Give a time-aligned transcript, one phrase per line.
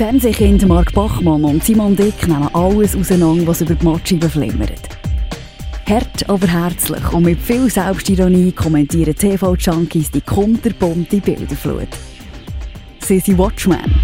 [0.00, 4.88] Fernsehkind Mark Bachmann und Simon Dick nehmen alles auseinander, was über die Matscheibe flimmert.
[5.86, 11.88] Hart, aber herzlich und mit viel Selbstironie kommentieren TV-Junkies die kunterbunte Bilderflut.
[13.00, 13.94] Sie sind Watchmen.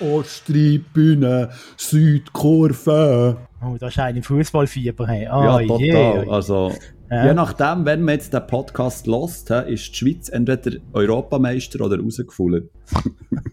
[0.00, 3.36] Osttribüne, Südkurve.
[3.62, 5.06] Oh, das ist ein Fußballfieber.
[5.06, 5.24] Hey.
[5.24, 5.78] ja, Ah, total.
[5.78, 6.30] je.
[6.30, 6.72] Also,
[7.10, 7.26] Ja.
[7.26, 12.70] je nachdem, wenn man jetzt den Podcast lost, ist die Schweiz entweder Europameister oder rausgefallen.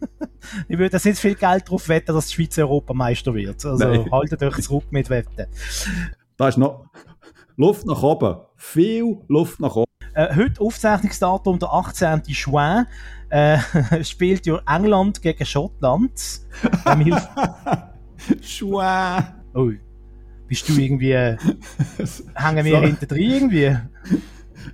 [0.67, 3.63] Ich würde jetzt nicht viel Geld darauf wetten, dass die Schweiz Europameister wird.
[3.63, 4.11] Also Nein.
[4.11, 5.45] haltet euch zurück mit Wetten.
[6.35, 6.85] Da ist noch
[7.58, 8.38] Luft nach oben.
[8.55, 9.91] Viel Luft nach oben.
[10.13, 12.23] Äh, heute Aufzeichnungsdatum der 18.
[12.25, 12.86] Juin.
[13.30, 13.59] Äh,
[14.03, 16.41] spielt ja England gegen Schottland.
[18.41, 19.36] Schwa.
[19.53, 19.72] oh,
[20.51, 21.13] bist du irgendwie.
[21.13, 21.37] äh,
[22.35, 22.81] hängen wir So.
[22.81, 23.77] hinter drin irgendwie?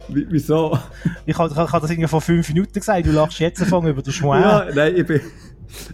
[0.10, 0.76] Wie- Wieso?
[1.28, 3.06] Ich habe das irgendwie vor fünf Minuten gesagt.
[3.06, 4.42] Du lachst jetzt anfangen über den Juin.
[4.42, 5.22] Ja, nein, ich bin,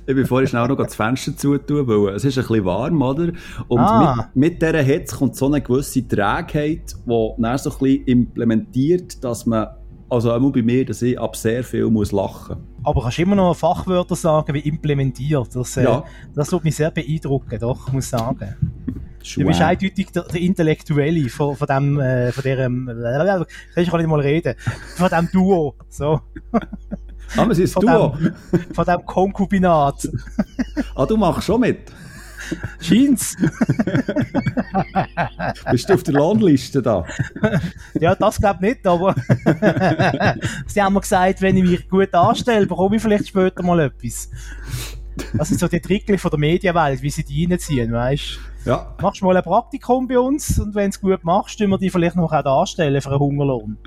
[0.08, 3.34] ich bin vorhin schnell noch das Fenster zutun, weil es ist ein bisschen warm, oder?
[3.68, 4.30] Und Ah.
[4.34, 9.22] mit, mit dieser Hitze kommt so eine gewisse Trägheit, die dann so ein bisschen implementiert,
[9.22, 9.68] dass man,
[10.10, 13.54] also auch bei mir, dass ich ab sehr viel muss lachen Aber kannst immer noch
[13.56, 15.54] Fachwörter sagen wie implementiert.
[15.54, 16.04] Das, äh, Ja.
[16.34, 18.56] das wird mich sehr beeindrucken, doch, muss ich sagen.
[19.36, 23.46] Du bist eindeutig der, der Intellektuelle von, von dem, äh, von dem, äh,
[23.82, 24.56] ich kann nicht mal reden,
[24.98, 26.22] von dem Duo, so,
[27.36, 28.16] Ah, wir sind von Duo.
[28.18, 28.34] dem,
[28.74, 30.08] von dem Konkubinat.
[30.96, 31.92] Ah, du machst schon mit.
[32.80, 33.36] Scheint's?
[35.72, 37.06] Bist du auf der Lohnliste da?
[38.00, 39.16] Ja, das glaub nicht, aber
[40.68, 44.30] sie haben mir gesagt, wenn ich mich gut anstelle, bekomme ich vielleicht später mal etwas.
[45.34, 48.96] Das sind so die Tricks von der Medienwelt, wie sie die reinziehen, weißt Ja.
[49.02, 51.90] Machst mal ein Praktikum bei uns und wenn du es gut machst, tun wir die
[51.90, 53.78] vielleicht noch auch anstellen für einen Hungerlohn.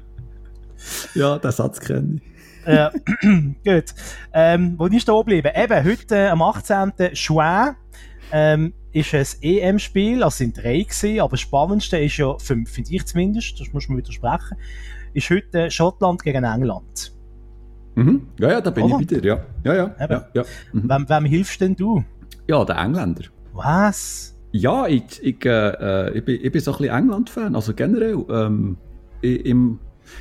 [1.14, 2.36] Ja, den Satz kenne ich.
[2.66, 2.90] Äh,
[3.64, 3.94] gut.
[4.32, 5.50] Ähm, wo ich stehen geblieben?
[5.54, 6.92] Eben, heute äh, am 18.
[7.12, 7.76] Juin
[8.32, 12.92] ähm, ist ein EM-Spiel, also sind drei gewesen, aber das Spannendste ist ja, fünf, finde
[12.92, 14.56] ich zumindest, das muss man widersprechen,
[15.14, 17.12] ist heute Schottland gegen England.
[17.94, 18.28] Mhm.
[18.38, 19.00] Ja, ja, da bin Oder?
[19.00, 19.46] ich bei dir, ja.
[19.64, 19.94] Ja, ja.
[19.98, 20.44] Ja, ja.
[20.72, 20.90] Mhm.
[20.90, 22.04] Wem, wem hilfst denn du?
[22.48, 23.24] ja der Engländer.
[23.52, 24.35] Was?
[24.56, 28.24] Ja, ich, ich, äh, äh, ich, bin, ich bin so ein bisschen England-Fan, also generell.
[28.30, 28.78] Ähm,
[29.20, 29.78] ich, im,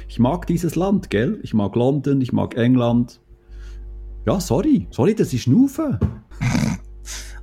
[0.10, 1.40] ich mag dieses Land, gell?
[1.44, 3.22] Ich mag London, ich mag England.
[4.26, 5.98] Ja, sorry, sorry, das ist Nufen.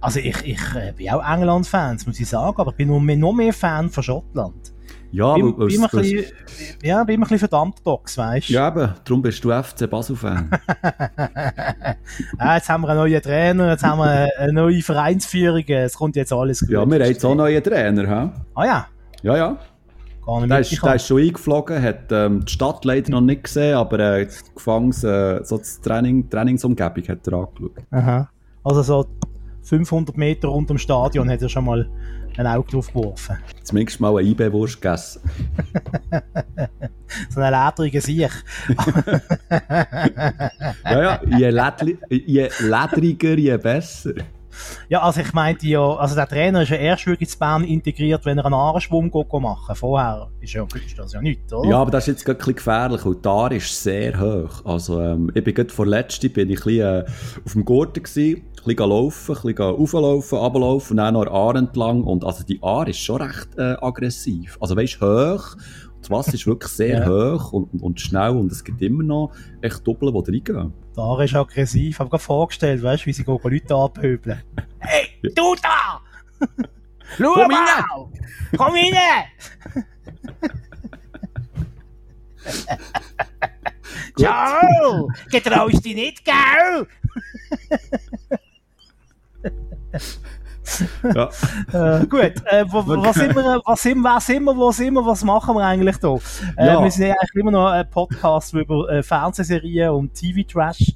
[0.01, 3.01] Also ich, ich äh, bin auch England-Fan, das muss ich sagen, aber ich bin noch
[3.01, 4.75] mehr, noch mehr Fan von Schottland.
[5.13, 6.33] Ja, bin, weil- bin, ein weil- bisschen,
[6.83, 8.53] ja, bin ein bisschen verdammt Dogs, weißt du?
[8.55, 10.51] ja, eben, darum bist du FC Basel-Fan.
[12.39, 16.17] Ah, jetzt haben wir einen neuen Trainer, jetzt haben wir eine neue Vereinsführung, es kommt
[16.17, 16.71] jetzt alles gut.
[16.71, 18.31] ja, wir haben jetzt auch neuen Trainer, hä?
[18.55, 18.87] Ah ja,
[19.23, 19.59] Ja, ja.
[20.49, 23.99] Der ist, der ist schon eingeflogen, hat ähm, die Stadt leider noch nicht gesehen, aber
[23.99, 27.73] äh, die Gefangs, äh, so das Training, Trainingsumgebung hat er angeschaut.
[27.91, 28.31] Aha.
[28.63, 29.07] Also so
[29.63, 31.89] 500 Meter rund ums Stadion hat er schon mal
[32.39, 33.39] ein Auge drauf geworfen.
[33.63, 35.23] Zumindest mal eine IB-Wurst gegessen.
[37.29, 38.31] So ein ledriger Sieg.
[40.85, 44.15] Ja, ja, je, ledli, je ledriger, je besser.
[44.89, 48.25] Ja, also ich meinte ja, also der Trainer ist ja erst wirklich zu Bern integriert,
[48.25, 49.11] wenn er einen Ahrenschwung
[49.41, 51.69] machen Vorher ist, ja, ist das ja nichts, oder?
[51.69, 54.65] Ja, aber das ist jetzt gerade ein bisschen gefährlich, weil die Aare ist sehr hoch.
[54.65, 57.05] Also, ähm, ich bin gerade vorletzt, bin ich ein bisschen, äh,
[57.45, 62.03] auf dem Gurten gewesen, bisschen laufen, ein bisschen rauflaufen, runterlaufen und dann noch Aare entlang.
[62.05, 64.57] Und also die Aare ist schon recht äh, aggressiv.
[64.61, 65.57] Also weißt hoch.
[66.01, 67.07] Das Wasser ist wirklich sehr Ja.
[67.09, 70.73] hoch und, und schnell und es gibt immer noch echt Doppel, die reingehen.
[70.97, 71.91] Der Aare ist aggressiv.
[71.95, 74.43] Ich habe gerade vorgestellt, weißt du, wie sie gehen Leute anpöbeln.
[74.85, 76.01] Hey, du da!
[77.17, 78.09] Schau Komm mal!
[78.57, 79.27] Komm rein!
[84.19, 85.09] Ciao!
[85.31, 86.87] Getraust dich nicht, gell?
[91.15, 91.29] Ja.
[91.73, 94.95] Äh, gut, äh, wo, wo, was sind wir, was sind, wer sind wir, wo sind
[94.95, 96.15] wir, was machen wir eigentlich da?
[96.57, 96.83] Äh, Ja.
[96.83, 100.95] Wir sind ja eigentlich immer noch ein Podcast, der über äh, Fernsehserien und TV-Trash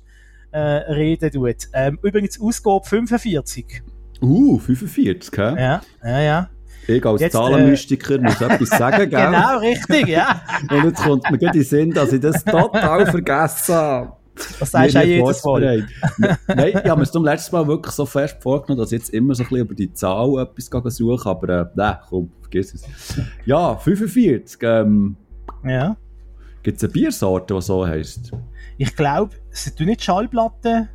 [0.53, 1.57] äh, reden tut.
[1.73, 3.83] Ähm, übrigens Ausgabe 45.
[4.23, 5.43] Uh, 45, hä?
[5.61, 6.51] Ja, ja, ja.
[6.87, 9.27] Ich als Jetzt, äh, Zahlenmystiker muss etwas sagen, gell?
[9.27, 10.41] Genau, richtig, ja.
[10.71, 14.16] Und jetzt kommt mir gerade in den Sinn, dass ich das total vergessen habe.
[14.61, 15.87] Das sagst du auch jedes Mal.
[16.19, 19.35] Nein, ich habe mir zum letzten Mal wirklich so fest vorgenommen, dass ich jetzt immer
[19.35, 22.85] so ein bisschen über die Zahl etwas suche, aber äh, nein, komm, vergiss es.
[23.45, 24.59] Ja, 45.
[24.63, 25.17] Ähm,
[25.65, 25.97] Ja.
[26.63, 28.33] Gibt es eine Biersorte, die so heisst?
[28.77, 30.89] Ich glaube, sie tun nicht Schallplatten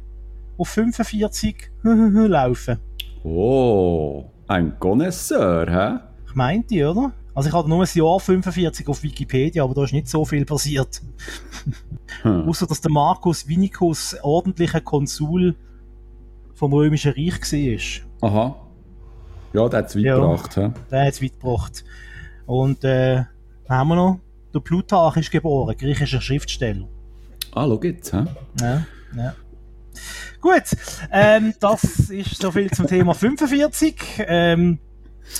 [0.57, 2.77] auf 45 laufen.
[3.23, 5.99] Oh, ein Connoisseur, hä?
[6.27, 7.11] Ich meinte, oder?
[7.33, 10.45] Also ich hatte nur ein Jahr 45 auf Wikipedia, aber da ist nicht so viel
[10.45, 11.01] passiert.
[12.23, 12.41] Hm.
[12.49, 15.55] Außer dass der Markus Vinikus ordentlicher Konsul
[16.53, 17.41] vom Römischen Reich
[18.21, 18.29] war.
[18.29, 18.55] Aha.
[19.53, 20.55] Ja, der hat es weit ja, gebracht.
[20.55, 20.69] He?
[20.91, 21.83] Der hat es weit gebracht.
[22.45, 23.23] Und äh,
[23.69, 24.19] haben wir noch,
[24.53, 26.87] der Plutarch ist geboren, griechischer Schriftsteller.
[27.53, 28.11] Ah, schau jetzt.
[28.11, 28.25] He?
[28.61, 28.85] Ja,
[29.15, 29.35] ja.
[30.39, 30.63] Gut,
[31.11, 33.95] ähm, das ist so viel zum Thema 45.
[34.27, 34.79] Ähm,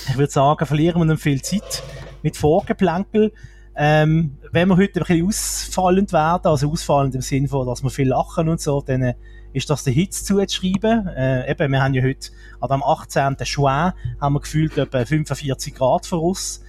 [0.09, 1.83] ich würde sagen, verlieren wir nicht viel Zeit
[2.23, 3.31] mit Vorgeplänkel.
[3.75, 7.89] Ähm, wenn wir heute ein bisschen ausfallend werden, also ausfallend im Sinne von, dass wir
[7.89, 9.13] viel lachen und so, dann äh,
[9.53, 11.07] ist das der Hitz zuzuschreiben.
[11.07, 12.29] Äh, eben, wir haben ja heute
[12.59, 13.38] an dem 18.
[13.43, 16.61] Juin haben wir gefühlt etwa 45 Grad vor uns.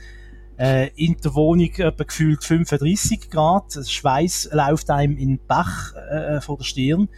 [0.58, 3.74] Äh, in der Wohnung etwa gefühlt 35 Grad.
[3.74, 7.08] Der Schweiß läuft einem in den Bach äh, vor der Stirn.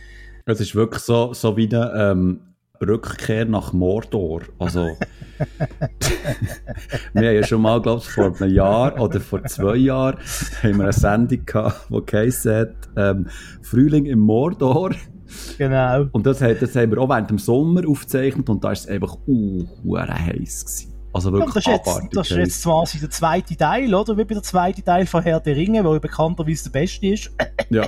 [0.46, 2.40] Es ist wirklich so, so wie eine ähm,
[2.82, 4.42] Rückkehr nach Mordor.
[4.58, 4.80] Also,
[7.12, 10.18] wir haben ja schon mal, glaube ich, vor einem Jahr oder vor zwei Jahren
[10.62, 13.28] haben wir eine Sendung gehabt, die geheißen hat, ähm,
[13.62, 14.90] Frühling im Mordor.
[15.58, 16.06] Genau.
[16.12, 19.16] Und das, das haben wir auch während dem Sommer aufgezeichnet und da war es einfach
[19.26, 19.66] uh,
[19.96, 20.90] heiß gewesen.
[21.12, 24.18] Also wirklich ja, das, ist jetzt, das ist jetzt zwar der zweite Teil, oder?
[24.18, 27.30] Wie bei der zweite Teil von Herr der Ringe, der bekannterweise der beste ist.
[27.70, 27.86] Ja.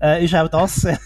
[0.00, 0.96] äh, ist auch das äh,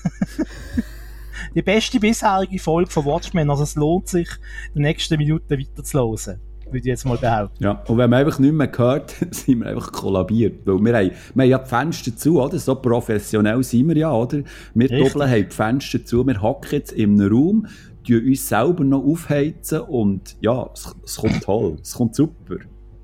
[1.59, 3.51] die beste bisherige Folge von Watchmen.
[3.51, 4.29] Also es lohnt sich,
[4.77, 7.65] die nächsten Minuten weiterzuhören würde ich jetzt mal behaupten.
[7.65, 10.67] Ja, und wenn man einfach nicht mehr gehört, sind wir einfach kollabiert.
[10.67, 12.59] Weil wir haben, wir haben ja die Fenster zu, oder?
[12.59, 14.43] So professionell sind wir ja, oder?
[14.75, 17.67] Wir doppeln haben die Fenster zu, wir hocken jetzt in einem Raum,
[18.07, 22.57] tun uns selber noch aufheizen und ja, es, es kommt toll, es kommt super.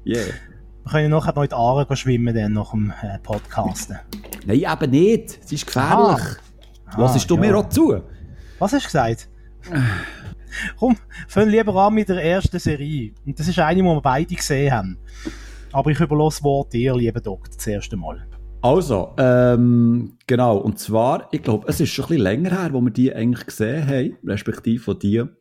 [0.05, 0.27] Yeah.
[0.85, 3.97] Wir können nachher noch in die Aare schwimmen, dann nach dem äh, Podcasten.
[4.45, 5.41] Nein, eben nicht.
[5.43, 6.23] Es ist gefährlich.
[6.85, 7.01] Ah.
[7.01, 7.41] Lassest du ja.
[7.41, 8.03] mir auch zu?
[8.59, 9.29] Was hast du gesagt?
[10.79, 10.97] Komm,
[11.29, 13.13] fangen lieber an mit der ersten Serie.
[13.27, 14.99] Und das ist eine, die wir beide gesehen haben.
[15.73, 18.27] Aber ich überlasse das Wort dir, lieber Doktor, das erste Mal.
[18.63, 20.59] Also, ähm, genau.
[20.59, 23.47] Und zwar, ich glaube, es ist schon ein bisschen länger her, wo wir die eigentlich
[23.47, 25.37] gesehen haben, respektive von dir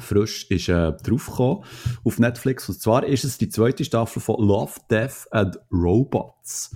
[0.00, 1.64] frisch ist äh, draufgekommen
[2.04, 2.68] auf Netflix.
[2.68, 6.74] Und zwar ist es die zweite Staffel von Love, Death and Robots.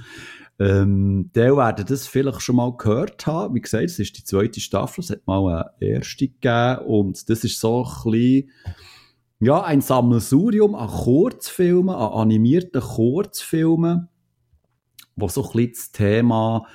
[0.63, 3.55] Ähm, der werden das vielleicht schon mal gehört haben.
[3.55, 5.03] Wie gesagt, es ist die zweite Staffel.
[5.03, 6.79] Es hat mal eine erste gegeben.
[6.87, 8.51] Und das ist so ein bisschen,
[9.41, 14.09] ja, ein Sammelsurium an Kurzfilmen, an animierten Kurzfilmen,
[15.17, 16.67] wo so ein bisschen das Thema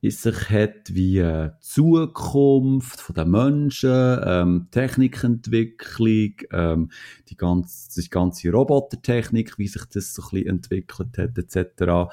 [0.00, 6.90] in sich hat, wie äh, Zukunft den Menschen, ähm, Technikentwicklung, ähm,
[7.28, 12.12] die ganze, die ganze Robotertechnik, wie sich das so ein bisschen entwickelt hat, etc.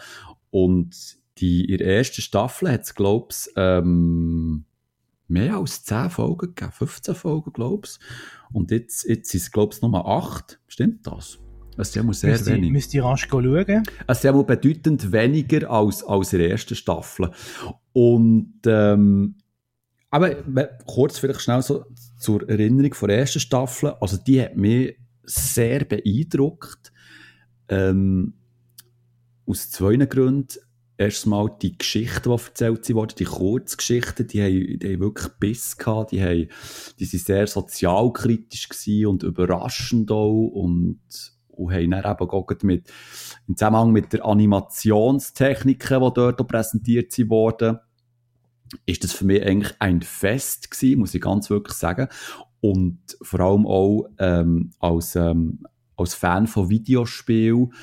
[0.56, 4.63] Und die, in der ersten Staffel hat es, glaube ich, ähm,
[5.28, 8.00] mehr als 10 Folgen gegeben, 15 Folgen, glaube ich.
[8.54, 10.57] Und jetzt, jetzt sind es, glaube ich, nur 8.
[10.69, 11.40] Stimmt das?
[11.75, 12.72] Es ist ja sehr müsst wenig.
[12.72, 13.68] Müsst ihr rasch schauen?
[13.68, 17.31] Ja bedeutend weniger als, als in der ersten Staffel.
[17.92, 19.36] Und, ähm,
[20.10, 20.36] aber
[20.86, 21.84] kurz vielleicht schnell so
[22.18, 23.90] zur Erinnerung von der ersten Staffel.
[24.00, 26.94] Also die hat mich sehr beeindruckt.
[27.68, 28.36] Ähm,
[29.46, 30.60] aus zwei Gründen.
[30.98, 36.12] Erstmal die Geschichten, die erzählt wurden, die Kurzgeschichten, die haben, die haben wirklich Biss gehabt,
[36.12, 36.48] die, haben,
[36.98, 38.70] die sind sehr sozialkritisch
[39.06, 41.02] und überraschend auch und,
[41.50, 42.90] und haben dann eben auch mit,
[43.46, 47.80] im Zusammenhang mit der Animationstechniken, die dort präsentiert wurden,
[48.86, 52.08] ist das für mich eigentlich ein Fest gewesen, muss ich ganz wirklich sagen.
[52.62, 55.66] Und vor allem auch ähm, als, ähm,
[55.98, 57.74] als Fan von Videospielen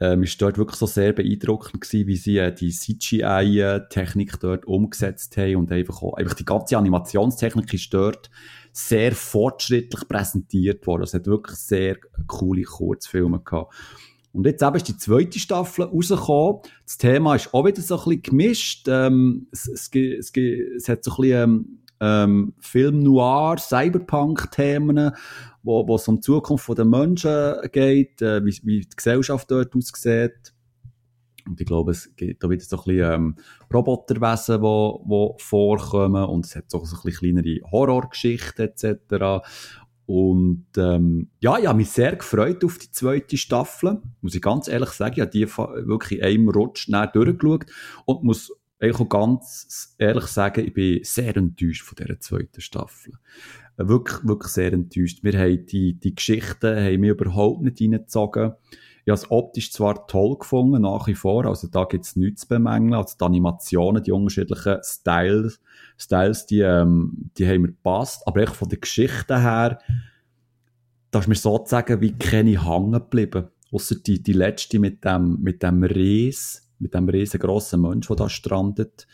[0.00, 5.36] ähm, ist dort wirklich so sehr beeindruckend gewesen, wie sie äh, die CGI-Technik dort umgesetzt
[5.36, 8.30] haben und einfach auch, einfach die ganze Animationstechnik ist dort
[8.72, 11.02] sehr fortschrittlich präsentiert worden.
[11.02, 13.74] Es hat wirklich sehr coole Kurzfilme gehabt.
[14.32, 16.60] Und jetzt eben ist die zweite Staffel rausgekommen.
[16.86, 18.86] Das Thema ist auch wieder so ein bisschen gemischt.
[18.88, 25.12] Ähm, es, es, es, es, hat so ein bisschen ähm, ähm, Film Noir, Cyberpunk-Themen,
[25.62, 30.54] wo, es um die Zukunft der Menschen geht, äh, wie, wie die Gesellschaft dort aussieht.
[31.46, 33.36] Und ich glaube, es gibt da wieder so ein bisschen ähm,
[33.72, 39.44] Roboterwesen, wo, wo vorkommen und es hat so, ein bisschen kleinere Horrorgeschichten etc.
[40.06, 44.02] Und ähm, ja, ich habe mich sehr gefreut auf die zweite Staffel.
[44.20, 47.66] Muss ich ganz ehrlich sagen, ich habe die wirklich in einem Rutsch durchgeschaut
[48.06, 53.14] und muss ich kann ganz ehrlich sagen, ich bin sehr enttäuscht von dieser zweiten Staffel.
[53.76, 55.22] Äh, wirklich, wirklich sehr enttäuscht.
[55.22, 58.52] Wir haben die, die Geschichten haben mich überhaupt nicht reingezogen.
[59.04, 62.42] Ich habe es optisch zwar toll gefunden, nach wie vor, also da gibt es nichts
[62.42, 65.58] zu bemängeln, also die Animationen, die unterschiedlichen Styles,
[65.98, 69.78] Styles die, ähm, die haben mir gepasst, aber echt von der Geschichte her,
[71.10, 73.48] da ist mir sozusagen wie keine hängen geblieben.
[73.72, 78.28] Ausser die, die letzte mit dem, mit dem Ries, mit dem riesengroßen Mensch, der da
[78.28, 79.06] strandet.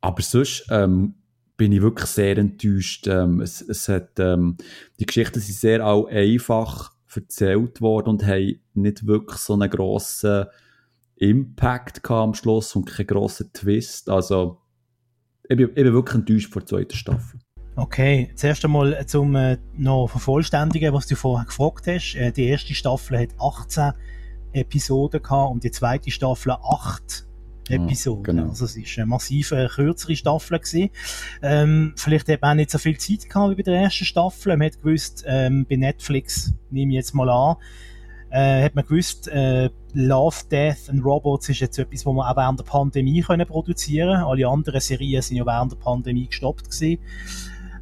[0.00, 1.14] Aber sonst ähm,
[1.56, 3.06] bin ich wirklich sehr enttäuscht.
[3.06, 4.56] Ähm, es, es hat, ähm,
[4.98, 10.46] die Geschichten sind sehr auch einfach erzählt worden und haben nicht wirklich so einen grossen
[11.16, 14.08] Impact am Schluss und keinen grossen Twist.
[14.08, 14.58] Also,
[15.48, 17.40] ich bin, ich bin wirklich enttäuscht vor der zweiten Staffel.
[17.76, 22.14] Okay, zuerst einmal zum äh, noch vervollständigen, was du vorher gefragt hast.
[22.16, 23.92] Äh, die erste Staffel hat 18
[24.52, 27.26] Episoden gehabt und die zweite Staffel 8
[27.68, 28.22] Episoden.
[28.22, 28.48] genau.
[28.48, 30.90] Also es ist eine massive, kürzere Staffel gewesen.
[31.42, 34.56] Ähm, vielleicht hat man auch nicht so viel Zeit gehabt wie bei der ersten Staffel.
[34.56, 37.56] Man hat gewusst, ähm, bei Netflix, nehme ich jetzt mal an,
[38.30, 42.36] äh, hat man gewusst, äh, Love, Death and Robots ist jetzt etwas, was man auch
[42.36, 46.98] während der Pandemie können produzieren Alle anderen Serien sind ja während der Pandemie gestoppt gewesen.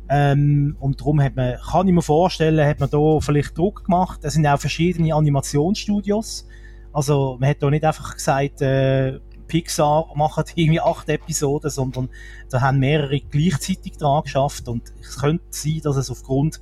[0.09, 4.25] Ähm, und darum hat man, kann ich mir vorstellen, hat man da vielleicht Druck gemacht.
[4.25, 6.49] Es sind auch verschiedene Animationsstudios.
[6.93, 12.09] Also man hat da nicht einfach gesagt, äh, Pixar macht irgendwie acht Episoden, sondern
[12.51, 16.61] da haben mehrere gleichzeitig dran geschafft und es könnte sein, dass es aufgrund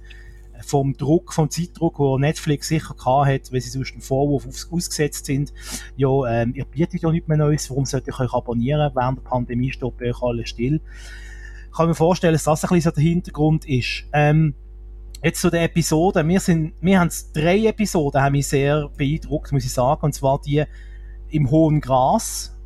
[0.65, 4.71] vom Druck, vom Zeitdruck, wo Netflix sicher gehabt hat, weil sie sonst einen Vorwurf aufs,
[4.71, 5.53] ausgesetzt sind,
[5.97, 8.91] ja, ähm, ihr bietet ja nichts mehr Neues, warum sollte ich euch abonnieren?
[8.95, 10.81] Während der Pandemie stoppt euch alles still.
[11.71, 14.05] Ich kann mir vorstellen, dass das ein bisschen so der Hintergrund ist.
[14.13, 14.55] Ähm,
[15.23, 16.29] jetzt zu den Episoden.
[16.29, 20.41] Wir sind, wir haben drei Episoden, haben mich sehr beeindruckt, muss ich sagen, und zwar
[20.41, 20.65] die
[21.31, 22.57] im hohen Gras,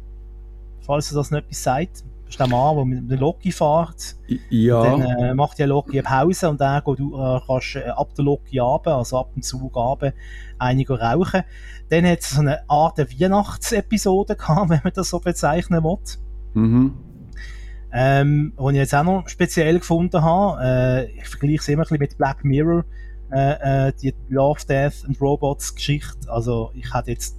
[0.86, 2.04] falls du das nicht etwas sagt.
[2.24, 4.16] Das ist der Mann, der mit der Loki fährt.
[4.48, 4.82] Ja.
[4.82, 8.14] Dann äh, macht die Loki eine Pause und dann geht, du äh, kannst äh, ab
[8.14, 10.14] der Loki runter, also ab dem Zug runter,
[10.58, 11.42] einige rauchen.
[11.90, 15.98] Dann hat es so eine Art Weihnachtsepisode gehabt, wenn man das so bezeichnen will.
[16.54, 16.94] Mhm.
[17.92, 21.84] Ähm, was ich jetzt auch noch speziell gefunden habe, äh, ich vergleiche es immer ein
[21.84, 22.84] bisschen mit Black Mirror,
[23.30, 26.30] äh, äh, die Love, Death and Robots Geschichte.
[26.30, 27.36] Also ich hatte jetzt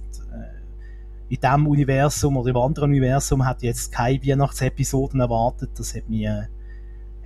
[1.28, 5.70] in diesem Universum oder im anderen Universum hat jetzt keine Weihnachtsepisoden erwartet.
[5.76, 6.44] Das hat mich, äh,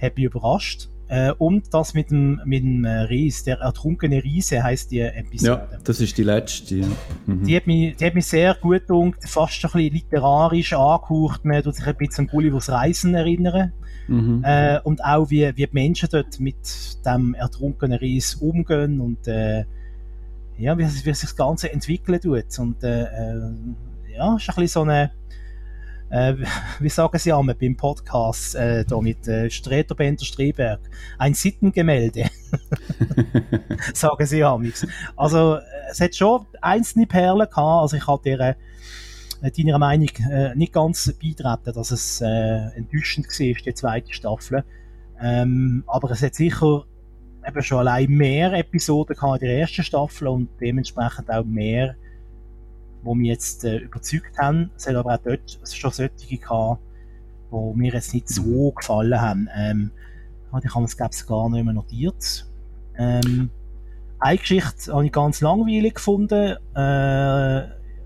[0.00, 0.88] hat mich überrascht.
[1.08, 5.68] Äh, und das mit dem, mit dem äh, Ries, der ertrunkene Riese heißt die Episode.
[5.72, 6.76] Ja, das ist die letzte.
[6.76, 6.86] Ja.
[7.26, 7.44] Mhm.
[7.44, 11.46] Die, hat mich, die hat mich sehr gut gedunkt, fast ein bisschen literarisch angehaucht.
[11.46, 13.72] Man tut sich ein bisschen an Gullivers Reisen erinnern.
[14.06, 14.42] Mhm.
[14.44, 16.56] Äh, und auch wie, wie die Menschen dort mit
[17.06, 19.64] dem ertrunkenen Ries umgehen und äh,
[20.58, 22.58] ja, wie, wie sich das Ganze entwickeln tut.
[22.58, 23.52] Und äh, äh
[24.14, 25.12] ja, ist ein bisschen so eine,
[26.10, 26.34] äh,
[26.80, 30.80] wie sagen Sie einmal beim Podcast äh, da mit äh, Streter Bender Streberg,
[31.18, 32.30] ein Sittengemälde,
[33.94, 34.86] sagen Sie amigs.
[35.16, 35.60] Also äh,
[35.90, 38.56] es hat schon einzelne Perlen gehabt, also ich hatte ihre
[39.42, 44.64] äh, deiner Meinung äh, nicht ganz beitreten, dass es äh, enttäuschend war, die zweite Staffel.
[45.20, 46.84] Ähm, aber es hat sicher
[47.46, 51.96] eben schon allein mehr Episoden gehabt in der ersten Staffel und dementsprechend auch mehr
[53.04, 54.70] die mich jetzt äh, überzeugt haben.
[54.76, 56.80] Es hat aber auch dort schon solche gehabt,
[57.50, 58.74] die mir jetzt nicht so mhm.
[58.74, 59.48] gefallen haben.
[59.56, 59.90] Ähm,
[60.62, 62.46] ich habe es, glaube ich, gar nicht mehr notiert.
[62.96, 63.50] Ähm,
[64.18, 66.56] eine Geschichte habe ich ganz langweilig gefunden.
[66.74, 67.62] Äh,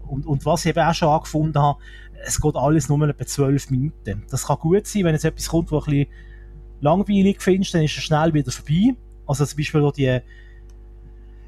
[0.09, 1.79] und, und was ich eben auch schon angefunden habe,
[2.25, 4.25] es geht alles nur etwa zwölf Minuten.
[4.31, 6.13] Das kann gut sein, wenn jetzt etwas kommt, was ein bisschen
[6.81, 8.95] langweilig findest, dann ist es schnell wieder vorbei.
[9.27, 10.21] Also zum Beispiel die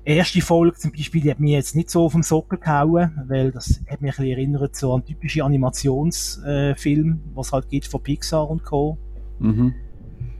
[0.05, 3.51] erste Folge zum Beispiel, die hat mich jetzt nicht so auf den Sockel gehauen, weil
[3.51, 8.03] das hat mich ein bisschen erinnert so an typische Animationsfilme, äh, was halt gibt von
[8.03, 8.99] Pixar und Co.
[9.39, 9.75] Mhm.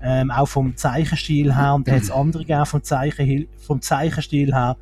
[0.03, 4.55] Ähm, auch vom Zeichenstil her, und da hat es andere gegeben vom, Zeichen, vom Zeichenstil
[4.55, 4.77] her,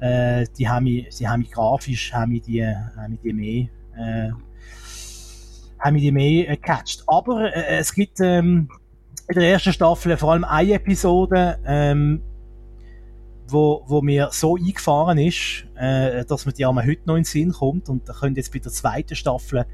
[0.00, 3.68] äh, die haben mich, sie haben mich grafisch, haben mich die, haben mich die mehr,
[3.96, 4.32] äh,
[5.78, 7.04] haben mich die mehr äh, gecatcht.
[7.06, 8.68] Aber äh, es gibt ähm,
[9.28, 12.20] in der ersten Staffel vor allem eine Episode, ähm,
[13.50, 17.24] wo, wo mir so eingefahren ist, äh, dass mir die einmal heute noch in den
[17.24, 19.66] Sinn kommt und da könnte jetzt bei der zweiten Staffel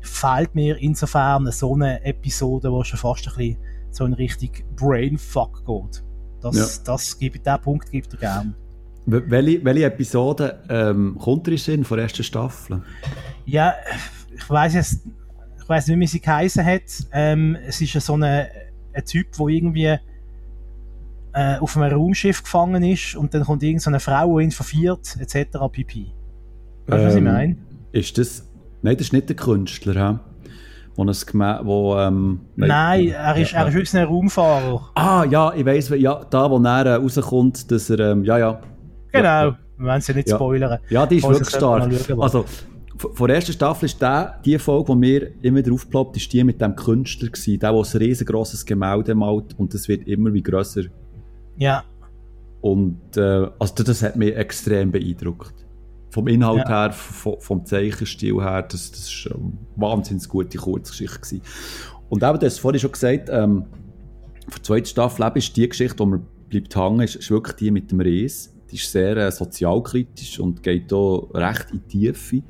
[0.00, 3.56] fehlt mir insofern so eine Episode, wo schon fast ein bisschen
[3.90, 6.02] so in Richtung Brainfuck geht.
[6.40, 6.84] Das, ja.
[6.84, 8.54] das gibt, den Punkt gibt er gern.
[9.06, 12.82] Welche, welche Episode ähm, kommt er in von der ersten Staffel?
[13.44, 13.74] Ja,
[14.34, 15.06] ich weiß jetzt,
[15.60, 16.82] ich weiß nicht, wie sie geheißen hat.
[17.12, 18.48] Ähm, es ist so eine,
[18.92, 19.98] ein Typ, der irgendwie
[21.32, 25.16] äh, auf einem Raumschiff gefangen ist und dann kommt irgendeine so Frau, die ihn verführt,
[25.18, 25.58] etc.
[25.70, 26.06] pp.
[26.86, 27.56] Weißt du, was ich ähm, meine?
[27.92, 28.48] Ist das.
[28.82, 30.18] Nein, das ist nicht der Künstler, he?
[30.94, 34.90] Wo es wo, ähm, Nein, er ist, er ist wirklich ein Raumfahrer.
[34.94, 38.60] Ah, ja, ich weiss, ja, da, wo er äh, rauskommt, dass er, ähm, ja, ja.
[39.10, 40.36] Genau, ja, wir wollen sie nicht ja.
[40.36, 40.78] spoilern.
[40.90, 41.90] Ja, die ist wirklich stark.
[42.18, 42.44] Also,
[42.98, 46.44] von der ersten Staffel ist der, die Folge, die mir immer wieder aufploppt, ist die
[46.44, 50.42] mit dem Künstler gewesen, der, der ein riesengroßes Gemälde malt und das wird immer wie
[50.42, 50.82] grösser.
[51.56, 51.84] Ja.
[52.60, 55.54] Und äh, also das hat mich extrem beeindruckt.
[56.10, 56.82] Vom Inhalt ja.
[56.84, 61.42] her, vom, Zeichenstil her, das, das ist eine wahnsinnig gute Kurzgeschichte gewesen.
[62.10, 63.64] Und eben, du hast vorhin schon gesagt, ähm,
[64.54, 67.70] der zweiten Staffel eben ist die Geschichte, die man bleibt hängen, ist, ist wirklich die
[67.70, 68.54] mit dem Ries.
[68.70, 72.42] Die ist sehr äh, sozialkritisch und geht hier recht in die Tiefe.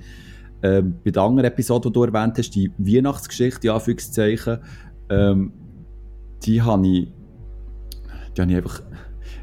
[0.62, 4.58] Ähm, bei der anderen Episode, die du erwähnt hast, die Weihnachtsgeschichte, in Anführungszeichen,
[5.10, 5.52] ähm,
[6.44, 7.08] die habe ich,
[8.36, 8.82] die habe ich einfach,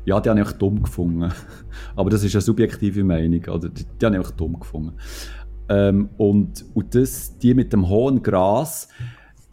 [0.05, 1.31] ja, die habe ich einfach dumm gefunden.
[1.96, 3.69] Aber das ist eine subjektive Meinung, oder?
[3.69, 4.93] Die, die habe ich einfach dumm gefunden.
[5.69, 8.89] Ähm, und, und das, die mit dem hohen Gras,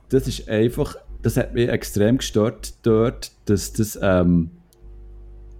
[0.09, 4.50] das ist einfach, das hat mich extrem gestört dort, dass das, ähm,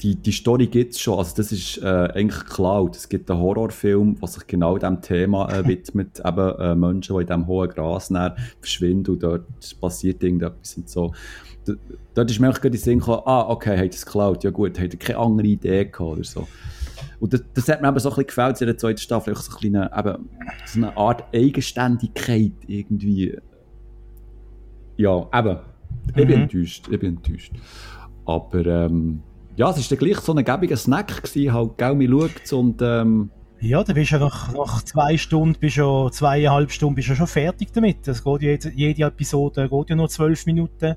[0.03, 2.89] die, die Story gibt es schon, also das ist äh, eigentlich klar.
[2.91, 7.23] Es gibt einen Horrorfilm, der sich genau diesem Thema äh, widmet, eben äh, Menschen, die
[7.23, 8.13] in diesem hohen Gras
[8.61, 9.47] verschwinden und dort
[9.81, 11.13] passiert irgendetwas und so.
[12.15, 14.79] Dort ist mir auch gerade in Sinn gekommen, ah, okay, hat es geklaut, ja gut,
[14.79, 16.47] hat er keine andere Idee gehabt oder so.
[17.21, 19.53] Und das, das hat mir eben so ein bisschen gefällt in der zweiten Staffel, so,
[19.53, 20.29] ein kleine, eben,
[20.67, 23.37] so eine Art Eigenständigkeit irgendwie.
[24.97, 25.59] Ja, eben.
[26.09, 26.29] Ich mhm.
[26.29, 27.53] bin enttäuscht, ich bin enttäuscht.
[28.25, 29.23] Aber, ähm,
[29.57, 32.83] ja, es war dann gleich so ein gäbiger Snack gewesen, halt, gell, mir schaut und,
[32.83, 37.15] ähm, ja, dann bist du nach, nach zwei Stunden, bist du zweieinhalb Stunden bist du
[37.15, 38.07] schon fertig damit.
[38.07, 40.95] Das geht jede, jede Episode geht ja nur zwölf Minuten.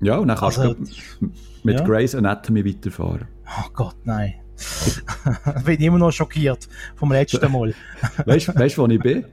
[0.00, 1.30] Ja, und dann kannst also, du
[1.62, 1.86] mit ja.
[1.86, 3.28] Grey's Anatomy weiterfahren.
[3.46, 4.34] Oh Gott, nein.
[4.56, 7.74] ich bin immer noch schockiert vom letzten Mal.
[8.24, 9.24] weißt du, wo ich bin?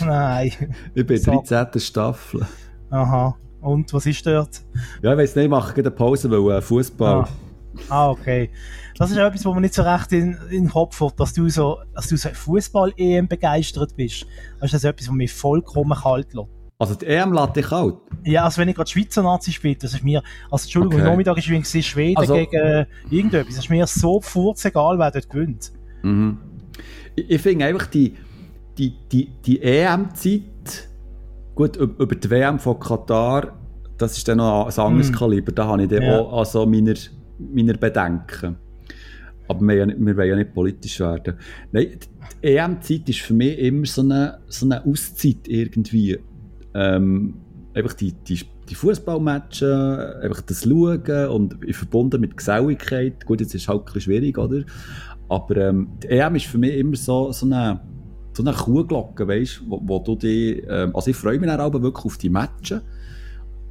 [0.00, 0.52] Nein.
[0.94, 1.80] Ich bin in der 13.
[1.80, 2.46] Staffel.
[2.90, 3.36] Aha.
[3.60, 4.60] Und was ist dort?
[5.02, 7.24] Ja, ich weiß nicht, ich mache eine Pause, weil äh, Fußball.
[7.24, 7.28] Ah.
[7.88, 8.10] ah.
[8.10, 8.50] okay.
[8.98, 11.48] Das ist etwas, wo man nicht so recht in, in den Kopf hat, dass du
[11.48, 14.26] so, dass du so Fußball-EM begeistert bist.
[14.60, 16.48] Das ist etwas, was mich vollkommen kalt lässt.
[16.78, 17.94] Also die EM lässt dich kalt?
[18.24, 21.10] Ja, also wenn ich gerade Schweizer Nazi spiele, das ist mir, also Entschuldigung, okay.
[21.10, 23.56] Nachmittag ist übrigens Schweden also, gegen äh, irgendetwas.
[23.56, 25.72] Das ist mir so furzegal, wer dort gewinnt.
[26.02, 26.38] Mhm.
[27.16, 28.14] Ich, ich finde einfach die,
[28.78, 30.88] die, die, die EM-Zeit
[31.54, 33.58] Gut, über die WM von Katar,
[33.98, 35.14] das ist dann noch ein anderes mm.
[35.14, 35.52] Kaliber.
[35.52, 36.18] Da habe ich dann ja.
[36.18, 36.94] auch also meine,
[37.38, 38.56] meine Bedenken.
[39.48, 41.34] Aber wir, wir wollen ja nicht politisch werden.
[41.72, 41.98] Nein,
[42.42, 46.18] die EM-Zeit ist für mich immer so eine, so eine Auszeit irgendwie.
[46.74, 47.34] Ähm,
[47.74, 53.24] einfach die, die, die Fußballmatches, einfach das Schauen und verbunden mit Geselligkeit.
[53.26, 54.62] Gut, jetzt ist es halt ein schwierig, oder?
[55.28, 57.80] Aber ähm, die EM ist für mich immer so, so eine
[58.34, 62.04] so eine Kuhglocke, weißt wo, wo du die, ähm, also ich freue mich aber wirklich
[62.06, 62.80] auf die Matches.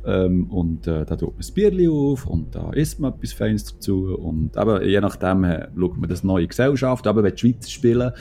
[0.03, 3.65] Ähm, und äh, da tut man ein Bierchen auf und da isst man etwas Feines
[3.65, 7.69] dazu und eben, je nachdem äh, schaut man das neue Gesellschaft, aber wenn die Schweizer
[7.69, 8.11] spielen,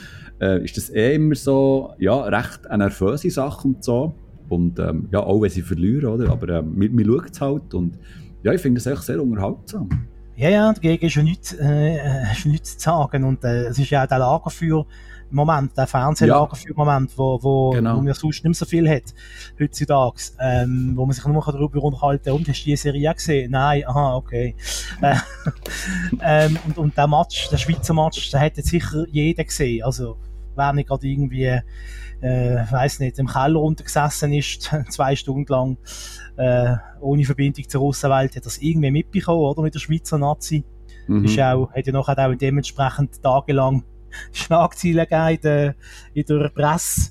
[0.43, 4.15] äh, ist das eh immer so, ja, recht eine nervöse Sache und so
[4.51, 7.75] und ähm, ja, auch wenn sie verlieren, oder, aber äh, man, man schaut es halt
[7.75, 7.99] und
[8.43, 9.89] ja, ich finde es echt sehr unterhaltsam.
[10.37, 13.91] Ja, ja, dagegen ist ja nichts, äh, ist nichts zu sagen und äh, es ist
[13.91, 14.87] ja auch der Lagerfeuer
[15.33, 17.97] Moment, der Fernsehlager für Moment, wo, wo, genau.
[17.97, 19.15] wo man sonst nicht mehr so viel hat,
[19.61, 23.53] heutzutage, ähm, wo man sich nur darüber unterhalten kann, und hast du die Serie gesehen?
[23.53, 24.55] Nein, aha, okay.
[25.03, 25.17] Äh,
[26.23, 30.17] ähm, und, und der Match, der Schweizer Match, der hätte sicher jeder gesehen, also,
[30.57, 31.61] wer nicht gerade irgendwie,
[32.21, 35.77] äh, weiß nicht, im Keller runtergesessen ist, zwei Stunden lang,
[36.37, 40.65] äh, ohne Verbindung zur Russenwelt, hat das irgendwie mitbekommen, oder, mit der Schweizer Nazi.
[41.07, 41.25] Mhm.
[41.25, 43.85] Ist auch, hat ja nachher auch dementsprechend tagelang
[44.33, 45.75] Schlagzeilen gegeben in der,
[46.15, 47.11] in der Presse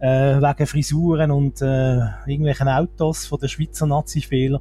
[0.00, 4.60] äh, wegen Frisuren und äh, irgendwelchen Autos von den Schweizer Nazi-Spielern.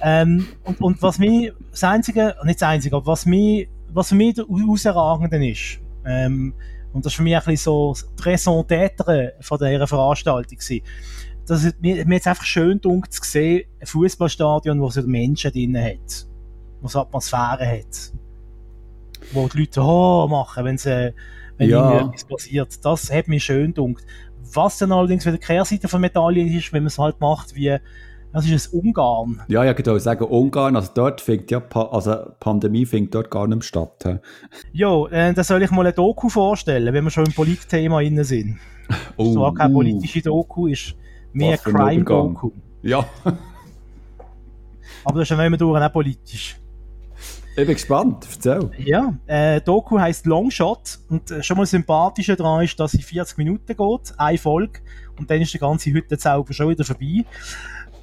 [0.00, 4.16] Ähm, und, und was mir das Einzige, nicht das Einzige, aber was mir, was für
[4.16, 6.54] mich herausragende ist, ähm,
[6.94, 10.84] und das ist für mich ein bisschen so die Raison d'être von dieser Veranstaltung gewesen,
[11.46, 15.52] dass es mir, mir jetzt einfach schön dunkel zu sehen, ein Fußballstadion, wo so Menschen
[15.52, 16.26] drin hat,
[16.80, 18.12] wo so Atmosphäre hat
[19.32, 21.14] wo die Leute oh machen, wenn, sie,
[21.56, 22.06] wenn ja.
[22.06, 22.84] etwas passiert.
[22.84, 24.04] Das hat mich schön gedunkt.
[24.52, 27.76] Was dann allerdings wieder die Kehrseite von Medaillen ist, wenn man es halt macht, wie
[28.34, 29.42] das ist ein Ungarn.
[29.46, 33.46] Ja, ja, ich würde sagen, Ungarn, also dort fängt ja, also Pandemie fängt dort gar
[33.46, 34.20] nicht statt.
[34.72, 38.24] Ja, äh, da soll ich mal ein Doku vorstellen, wenn wir schon im Politthema inne
[38.24, 38.58] sind.
[39.16, 39.76] Oh, das war keine uh.
[39.78, 40.94] politische Doku, ist
[41.32, 42.50] mehr Crime-Doku.
[42.82, 43.06] Ja.
[45.04, 46.56] Aber das ist ja durch auch politisch.
[47.56, 48.68] Ich bin gespannt, erzähl.
[48.78, 53.38] Ja, äh, Doku heisst Longshot und äh, schon mal sympathischer daran ist, dass sie 40
[53.38, 54.80] Minuten geht, eine Folge
[55.18, 57.24] und dann ist der ganze Hüttenzauber schon wieder vorbei.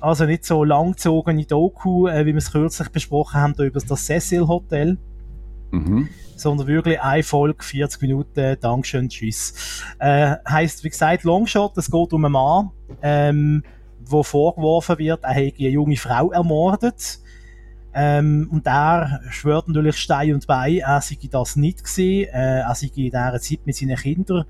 [0.02, 4.48] Also nicht so langgezogene Doku, äh, wie wir es kürzlich besprochen haben, über das Cecil
[4.48, 4.98] Hotel.
[5.70, 6.10] Mhm.
[6.36, 9.84] Sondern wirklich eine Folge, 40 Minuten, Dankeschön, tschüss.
[10.00, 12.72] Äh, heisst, wie gesagt, Longshot, es geht um einen Mann,
[13.04, 13.64] ähm,
[14.04, 17.20] wo vorgeworfen wird, er hätte eine junge Frau ermordet
[17.94, 22.74] ähm, und er schwört natürlich Stein und Bein, er sei das nicht gewesen, äh, er
[22.74, 24.46] sei in dieser Zeit mit seinen Kindern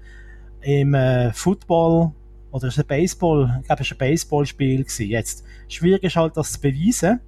[0.62, 2.12] im äh, Football
[2.52, 4.86] oder ist ein Baseball, ich glaube, es war ein Baseballspiel.
[5.00, 7.20] Jetzt, schwierig ist halt, das zu beweisen.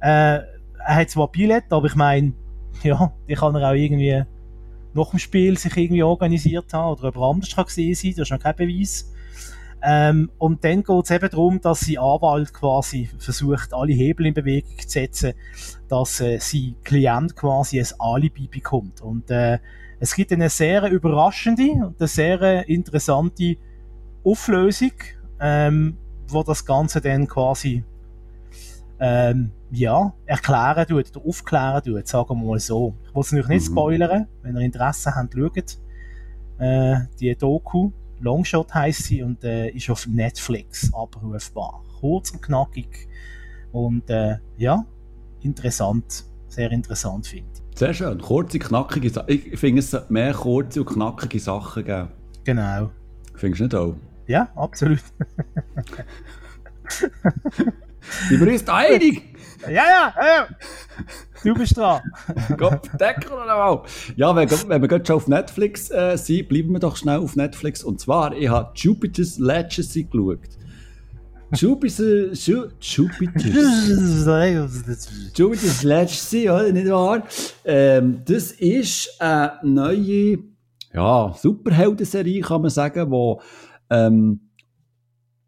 [0.00, 0.40] Äh,
[0.86, 2.32] er hat zwar Billett, aber ich meine,
[2.82, 4.24] ja, die kann er auch irgendwie
[4.94, 8.30] nach dem Spiel sich irgendwie organisiert haben oder jemand anders kann gesehen sein, das ist
[8.30, 9.12] noch kein Beweis.
[9.82, 14.34] Ähm, und dann geht es eben darum, dass sie Anwalt quasi versucht, alle Hebel in
[14.34, 15.32] Bewegung zu setzen,
[15.88, 19.00] dass äh, sie Klient quasi ein Alibi bekommt.
[19.00, 19.58] Und äh,
[19.98, 23.56] es gibt eine sehr überraschende und eine sehr interessante
[24.24, 24.92] Auflösung,
[25.40, 25.96] ähm,
[26.28, 27.84] wo das Ganze dann quasi
[28.98, 32.94] ähm, ja, erklären tut oder aufklären tut, sagen wir mal so.
[33.06, 33.72] Ich will es natürlich nicht mhm.
[33.72, 35.78] spoilern, wenn ihr Interesse habt, schaut
[36.58, 37.90] äh, die Doku.
[38.20, 41.82] Longshot heisst sie und äh, ist auf Netflix abrufbar.
[42.00, 43.08] Kurz und knackig
[43.72, 44.84] und äh, ja,
[45.40, 47.78] interessant, sehr interessant finde ich.
[47.78, 49.30] Sehr schön, kurze, knackige Sachen.
[49.30, 52.08] Ich finde, es mehr kurze und knackige Sachen geben.
[52.44, 52.90] Genau.
[53.34, 54.09] Findest du nicht auch?
[54.30, 55.00] Ja, absolut.
[58.28, 59.24] Sind wir uns da einig?
[59.66, 60.46] Ja, ja, ja.
[61.42, 62.00] Du bist dran.
[62.56, 63.82] Gott, Deckel oder mal.
[64.14, 67.34] Ja, wenn, wenn wir gerade schon auf Netflix äh, sind, bleiben wir doch schnell auf
[67.34, 67.82] Netflix.
[67.82, 70.38] Und zwar, ich habe Jupiter's Legacy geschaut.
[71.52, 74.28] Jupiter, Ju, Jupiter's,
[75.34, 76.70] Jupiter's Legacy, oder?
[76.70, 77.24] Nicht wahr?
[77.64, 80.38] Ähm, das ist eine neue,
[80.94, 83.40] ja, Superhelden-Serie, kann man sagen, wo,
[83.90, 84.50] ähm,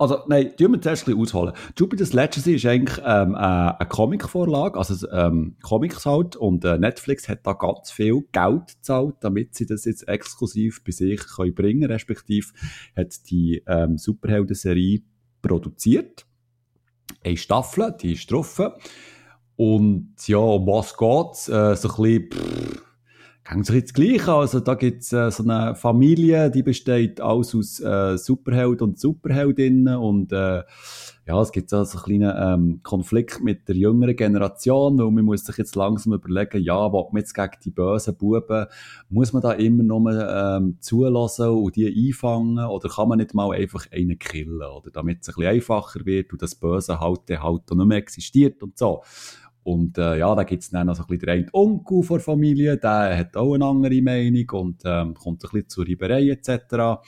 [0.02, 1.54] also, nein, tun wir zuerst ein bisschen ausholen.
[1.78, 7.28] Jupiter's Legacy ist eigentlich ähm, äh, eine Comic-Vorlage, also ähm, Comics halt, und äh, Netflix
[7.28, 11.84] hat da ganz viel Geld gezahlt, damit sie das jetzt exklusiv bei sich können bringen
[11.84, 12.48] respektive
[12.96, 15.02] hat die ähm, Superhelden-Serie
[15.40, 16.26] produziert.
[17.22, 18.60] Eine Staffel, die ist drauf.
[19.54, 21.48] Und ja, um was geht's?
[21.48, 22.82] Äh, so ein bisschen, pff,
[23.44, 24.28] Hängt sich jetzt gleich.
[24.28, 29.96] Also, da gibt's äh, so eine Familie, die besteht alles aus äh, Superheld und Superheldinnen
[29.96, 30.62] und äh,
[31.24, 35.44] ja, es gibt so einen kleinen ähm, Konflikt mit der jüngeren Generation, weil man muss
[35.44, 38.66] sich jetzt langsam überlegen, ja, will man jetzt gegen die bösen Buben,
[39.08, 43.52] muss man da immer nur ähm, zulassen und die einfangen oder kann man nicht mal
[43.52, 47.70] einfach einen killen, oder damit es ein bisschen einfacher wird und das Böse halt, halt
[47.70, 49.02] nicht mehr existiert und so.
[49.64, 52.24] Und äh, ja, da gibt es dann noch so ein bisschen den Onkel von der
[52.24, 57.00] Familie, der hat auch eine andere Meinung und ähm, kommt ein bisschen zur Reiberei etc.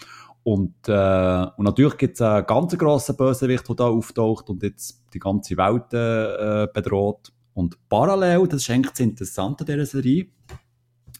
[0.45, 5.03] Und, äh, und natürlich gibt es einen ganz grossen Bösewicht, der da auftaucht und jetzt
[5.13, 7.33] die ganze Welt äh, bedroht.
[7.55, 10.27] Und parallel, das ist eigentlich das Interessante dieser Serie,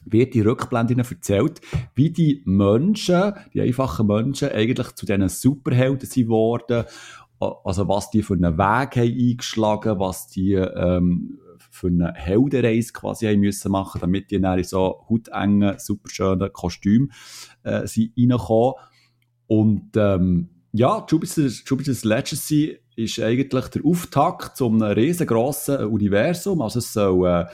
[0.05, 1.59] wird die Rückblende erzählt,
[1.95, 6.85] wie die Menschen, die einfachen Menschen, eigentlich zu diesen Superhelden sind worden
[7.39, 13.27] also was die für einen Weg haben eingeschlagen, was die ähm, für eine Heldenreise quasi
[13.27, 17.11] haben müssen machen, damit die dann in so hautengen, superschönen Kostümen
[17.63, 18.73] äh, sind reingekommen.
[19.47, 26.61] Und ähm, ja, Jupiter's, Jupiter's Legacy ist eigentlich der Auftakt zu einem riesengroßen Universum.
[26.61, 27.45] Also es soll äh,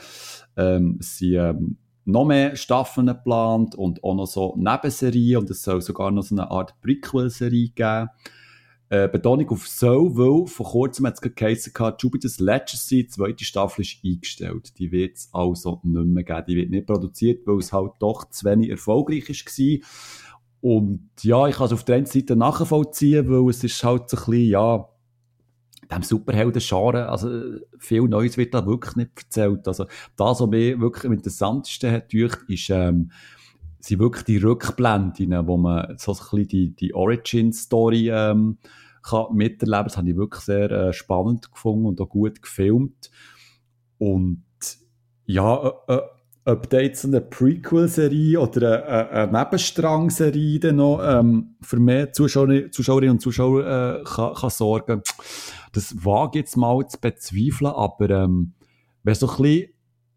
[0.56, 5.80] ähm, sind, ähm, noch mehr Staffeln geplant und auch noch so Nebenserien und es soll
[5.82, 8.08] sogar noch so eine Art Prequel-Serie geben.
[8.92, 13.80] Äh, Betonung auf so, weil vor kurzem hat es geheißen, Jupiter's Legacy, die zweite Staffel
[13.80, 14.78] ist eingestellt.
[14.78, 16.44] Die wird es also nicht mehr geben.
[16.46, 19.78] Die wird nicht produziert, weil es halt doch zu wenig erfolgreich war.
[20.60, 24.18] Und ja, ich kann es auf der einen Seite nachvollziehen, weil es ist halt so
[24.18, 24.86] ein bisschen, ja,
[25.90, 27.30] dem Superhelden-Genre, also
[27.78, 29.66] viel Neues wird da wirklich nicht erzählt.
[29.68, 33.10] Also das, was mir wirklich am interessantesten hat, ist, ähm,
[33.80, 38.58] sind wirklich die Rückblenden, wo man so ein bisschen die, die Origin-Story ähm,
[39.02, 39.84] kann miterleben.
[39.84, 43.10] Das habe ich wirklich sehr äh, spannend gefunden und auch gut gefilmt.
[43.98, 44.44] Und
[45.26, 46.00] ja, äh, äh,
[46.44, 53.12] ob da jetzt eine Prequel-Serie oder eine, eine Nebenstrang-Serie noch ähm, für mehr Zuschauer, Zuschauerinnen
[53.12, 55.02] und Zuschauer äh, kann, kann sorgen,
[55.72, 58.54] das wage jetzt mal zu bezweifeln, aber ähm,
[59.04, 59.71] wenn so ein bisschen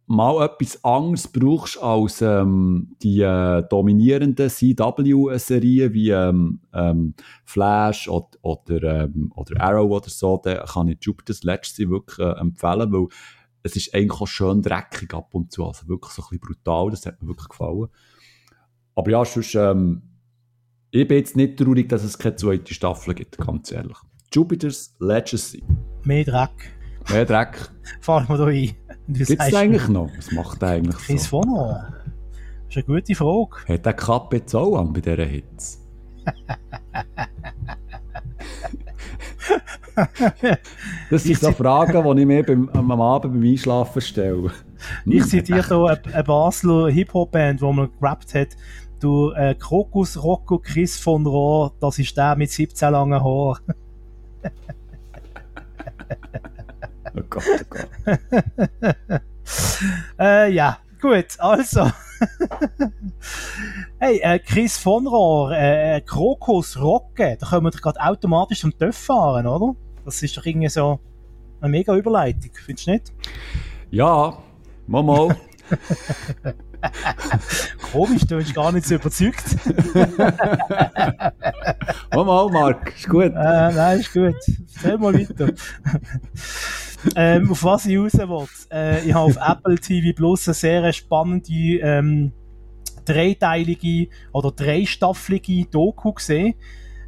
[0.08, 8.28] mal etwas anderes brauchst als ähm, die äh, dominierenden CW-Serien wie ähm, ähm, Flash oder,
[8.42, 13.08] oder, ähm, oder Arrow oder so, dann kann ich Jupiter's Legacy wirklich äh, empfehlen, weil
[13.64, 16.92] es ist eigentlich auch schön dreckig ab und zu, also wirklich so ein bisschen brutal,
[16.92, 17.88] das hat mir wirklich gefallen.
[18.94, 20.04] Aber ja, sonst, ähm,
[20.92, 23.98] ich bin jetzt nicht traurig, dass es keine zweite Staffel gibt, ganz ehrlich.
[24.32, 25.64] Jupiter's Legacy.
[26.04, 26.76] Mehr Dreck.
[27.10, 27.72] Mehr Dreck.
[28.02, 28.85] Fahren wir da ein.
[29.08, 30.10] Gibt es eigentlich noch?
[30.18, 31.42] Was macht der eigentlich Chris so?
[31.42, 31.84] von noch?
[32.68, 33.56] Das ist eine gute Frage.
[33.68, 35.78] Hat der Kappe jetzt auch an bei dieser Hitze?
[41.10, 44.52] das sind so Fragen, die ich mir beim, am Abend beim Einschlafen stelle.
[45.06, 48.50] Ich zitiere hier eine, eine Basler Hip-Hop-Band, die man gerappt hat.
[49.00, 53.64] Du, äh, Krokus Rocco Chris von Rohr, das ist der mit 17 langen Haaren.
[57.16, 57.90] Oh Gott, oh Gott.
[60.20, 61.90] äh, ja, gut, also.
[64.00, 68.78] hey, äh, Chris von Rohr, äh, Krokus Rocke, da können wir doch gerade automatisch zum
[68.78, 69.76] TÜV fahren, oder?
[70.04, 71.00] Das ist doch irgendwie so
[71.62, 73.14] eine mega Überleitung, findest du nicht?
[73.92, 74.38] Ja,
[74.88, 75.36] mal mal.
[77.92, 79.44] Komisch, du bist gar nicht so überzeugt.
[79.94, 81.34] mal
[82.12, 83.24] mal, Marc, ist gut.
[83.24, 84.36] Äh, nein, ist gut.
[84.76, 85.52] Erzähl mal weiter.
[87.16, 88.48] ähm, auf was ich raus will.
[88.72, 92.32] Äh, ich habe auf Apple TV Plus eine sehr spannende ähm,
[93.06, 96.56] dreiteilige oder dreistaffelige Doku gesehen.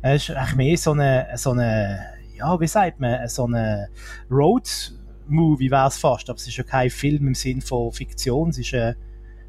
[0.02, 2.00] Es ist eigentlich mehr so eine, so eine,
[2.38, 3.90] ja, wie sagt man, so eine
[4.30, 8.60] Road-Movie wäre es fast, aber es ist ja kein Film im Sinn von Fiktion, es
[8.60, 8.96] ist eine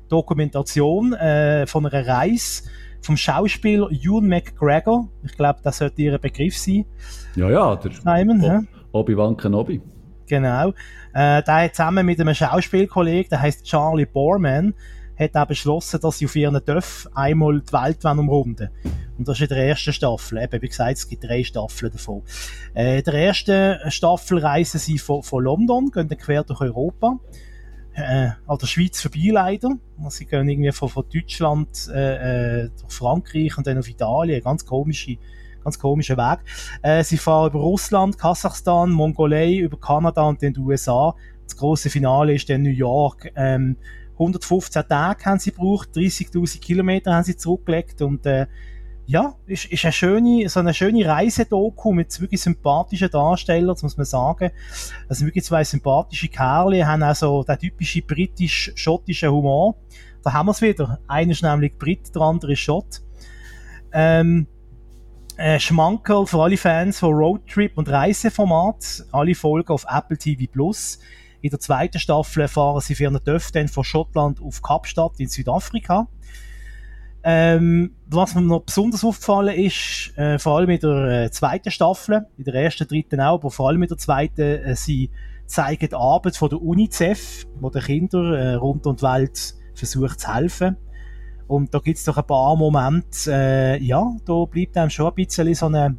[0.09, 2.65] Dokumentation äh, von einer Reise
[3.01, 5.09] vom Schauspieler Ewan McGregor.
[5.23, 6.85] Ich glaube, das sollte Ihr Begriff sein.
[7.37, 8.63] Ja, ja, der Simon, ja?
[8.93, 9.81] Obi-Wan Kenobi.
[10.27, 10.71] Genau.
[11.15, 14.75] Äh, der hat zusammen mit einem Schauspielkollegen, der heißt Charlie Borman,
[15.19, 18.71] hat auch beschlossen, dass sie auf ihren Dörf einmal die Welt umrunden
[19.17, 20.39] Und das ist in der ersten Staffel.
[20.39, 22.23] Eben, wie gesagt, es gibt drei Staffeln davon.
[22.75, 27.19] Äh, in der ersten Staffel reisen sie von, von London, gehen dann quer durch Europa.
[27.99, 29.71] Äh, an der Schweiz vorbei leider.
[30.09, 34.43] Sie gehen irgendwie von, von Deutschland äh, äh durch Frankreich und dann auf Italien.
[34.43, 35.17] Ganz komische
[35.65, 36.39] ganz komischer Weg.
[36.83, 41.15] Äh, sie fahren über Russland, Kasachstan, Mongolei, über Kanada und den USA.
[41.45, 43.33] Das große Finale ist dann New York.
[43.35, 43.77] Ähm,
[44.15, 48.47] 115 Tage haben sie gebraucht, 30.000 Kilometer haben sie zurückgelegt und äh,
[49.09, 53.97] ja, ist, ist eine schöne, so eine schöne Reisedoku mit wirklich sympathischen Darstellern, das muss
[53.97, 54.51] man sagen.
[55.09, 59.77] Also wirklich zwei sympathische Kerle, haben auch so den typischen britisch-schottischen Humor.
[60.23, 61.01] Da haben wir es wieder.
[61.09, 63.01] Einer ist nämlich Brit, der andere ist Schott.
[63.95, 64.47] Ähm,
[65.39, 69.07] äh, Schmankerl für alle Fans von Roadtrip und Reiseformat.
[69.11, 70.99] Alle Folgen auf Apple TV Plus.
[71.41, 76.09] In der zweiten Staffel fahren sie für Töff dann von Schottland auf Kapstadt in Südafrika.
[77.25, 82.27] Ähm, was mir noch besonders aufgefallen ist, äh, vor allem in der äh, zweiten Staffel,
[82.37, 85.11] in der ersten, dritten auch, aber vor allem in der zweiten, äh, sie
[85.47, 90.21] zeigen die Arbeit von der UNICEF, wo den Kindern äh, rund um die Welt versucht
[90.21, 90.77] zu helfen.
[91.49, 95.53] Und da gibt's doch ein paar Momente, äh, ja, da bleibt einem schon ein bisschen
[95.55, 95.97] so eine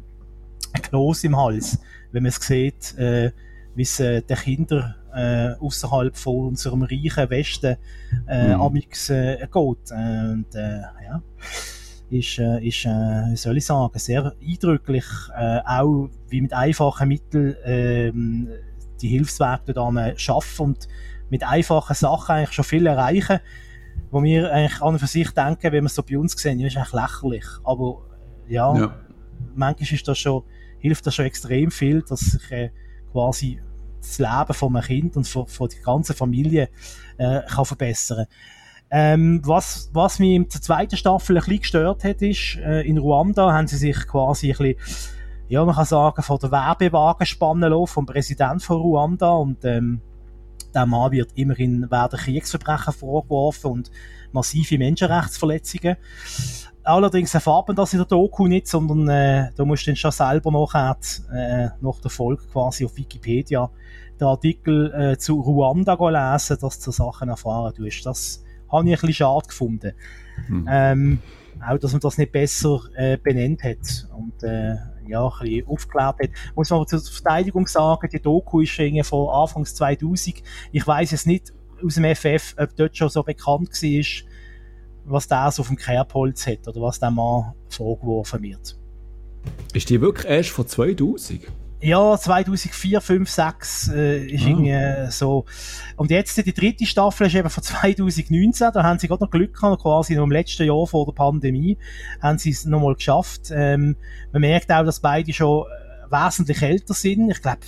[0.82, 1.80] Kloß im Hals,
[2.12, 3.32] wenn man es sieht, äh,
[3.74, 7.76] wie es den Kindern äh, außerhalb von unserem reichen Westen
[8.28, 8.60] äh, mhm.
[8.60, 9.52] amix äh, geht.
[9.52, 11.22] Und äh, ja,
[12.10, 15.04] ist, äh, ist äh, wie soll ich sagen, sehr eindrücklich,
[15.64, 18.12] auch wie mit einfachen Mitteln äh,
[19.00, 20.88] die Hilfswerke da schaffen und
[21.30, 23.38] mit einfachen Sachen eigentlich schon viel erreichen,
[24.10, 26.60] wo wir eigentlich an und für sich denken, wenn wir es so bei uns sehen,
[26.60, 27.44] ist eigentlich lächerlich.
[27.64, 28.02] Aber
[28.48, 28.94] ja, ja.
[29.54, 30.42] manchmal ist das schon,
[30.78, 32.70] hilft das schon extrem viel, dass sich
[33.12, 33.60] quasi
[34.00, 36.68] das Leben von einem Kind und von, von der ganzen Familie
[37.18, 38.26] äh, kann verbessern.
[38.90, 42.98] Ähm, was, was mich in der zweiten Staffel ein bisschen gestört hat, ist, äh, in
[42.98, 45.10] Ruanda haben sie sich quasi ein bisschen,
[45.48, 50.00] ja, man kann sagen, von der Werbewagen spannen lassen, vom Präsidenten von Ruanda und ähm,
[50.74, 53.90] der Mann wird immerhin werden Kriegsverbrechen vorgeworfen und
[54.32, 55.96] massive Menschenrechtsverletzungen.
[56.82, 60.12] Allerdings erfahrt man das in der Doku nicht, sondern äh, da musst du dann schon
[60.12, 60.96] selber nachher,
[61.32, 63.70] äh, nach der Folge quasi auf Wikipedia
[64.18, 68.06] den Artikel äh, zu Ruanda lesen, dass du Sachen erfahren tust.
[68.06, 69.92] Das habe ich ein bisschen schade gefunden.
[70.48, 70.68] Mhm.
[70.70, 71.18] Ähm,
[71.66, 74.76] auch, dass man das nicht besser äh, benannt hat und äh,
[75.10, 76.30] ja, ein bisschen aufgeklärt hat.
[76.54, 80.42] Muss man aber zur Verteidigung sagen, die Doku ist von Anfangs 2000.
[80.72, 81.52] Ich weiß es nicht
[81.84, 84.04] aus dem FF, ob dort schon so bekannt war,
[85.04, 88.76] was der so auf dem Kerbholz hat oder was der Mann vorgeworfen wird.
[89.72, 91.46] Ist die wirklich erst von 2000?
[91.82, 94.48] Ja, 2004, 5, 6 äh, ist ah.
[94.48, 95.46] irgendwie äh, so.
[95.96, 98.70] Und jetzt die dritte Staffel ist eben von 2019.
[98.74, 101.78] Da haben sie gerade noch Glück gehabt, quasi noch im letzten Jahr vor der Pandemie
[102.20, 103.50] haben sie es nochmal geschafft.
[103.50, 103.96] Ähm,
[104.32, 107.30] man merkt auch, dass beide schon äh, wesentlich älter sind.
[107.30, 107.60] Ich glaube,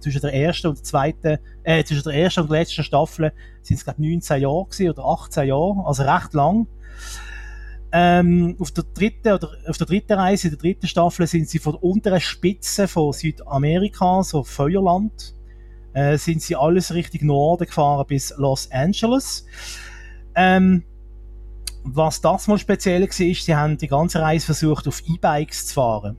[0.00, 3.76] zwischen der ersten und der zweiten, äh, zwischen der ersten und der letzten Staffel sind
[3.76, 6.66] es glaube 19 Jahre gewesen, oder 18 Jahre, also recht lang.
[7.94, 11.58] Ähm, auf der dritten oder auf der dritten Reise, in der dritten Staffel, sind sie
[11.58, 15.34] von der unteren Spitze von Südamerika, so Feuerland,
[15.92, 19.44] äh, sind sie alles Richtung Norden gefahren bis Los Angeles.
[20.34, 20.84] Ähm,
[21.84, 25.74] was das mal speziell war, ist, sie haben die ganze Reise versucht, auf E-Bikes zu
[25.74, 26.16] fahren.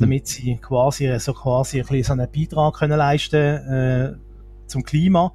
[0.00, 4.14] Damit sie quasi, so quasi ein bisschen so einen Beitrag können leisten, äh,
[4.66, 5.32] zum Klima.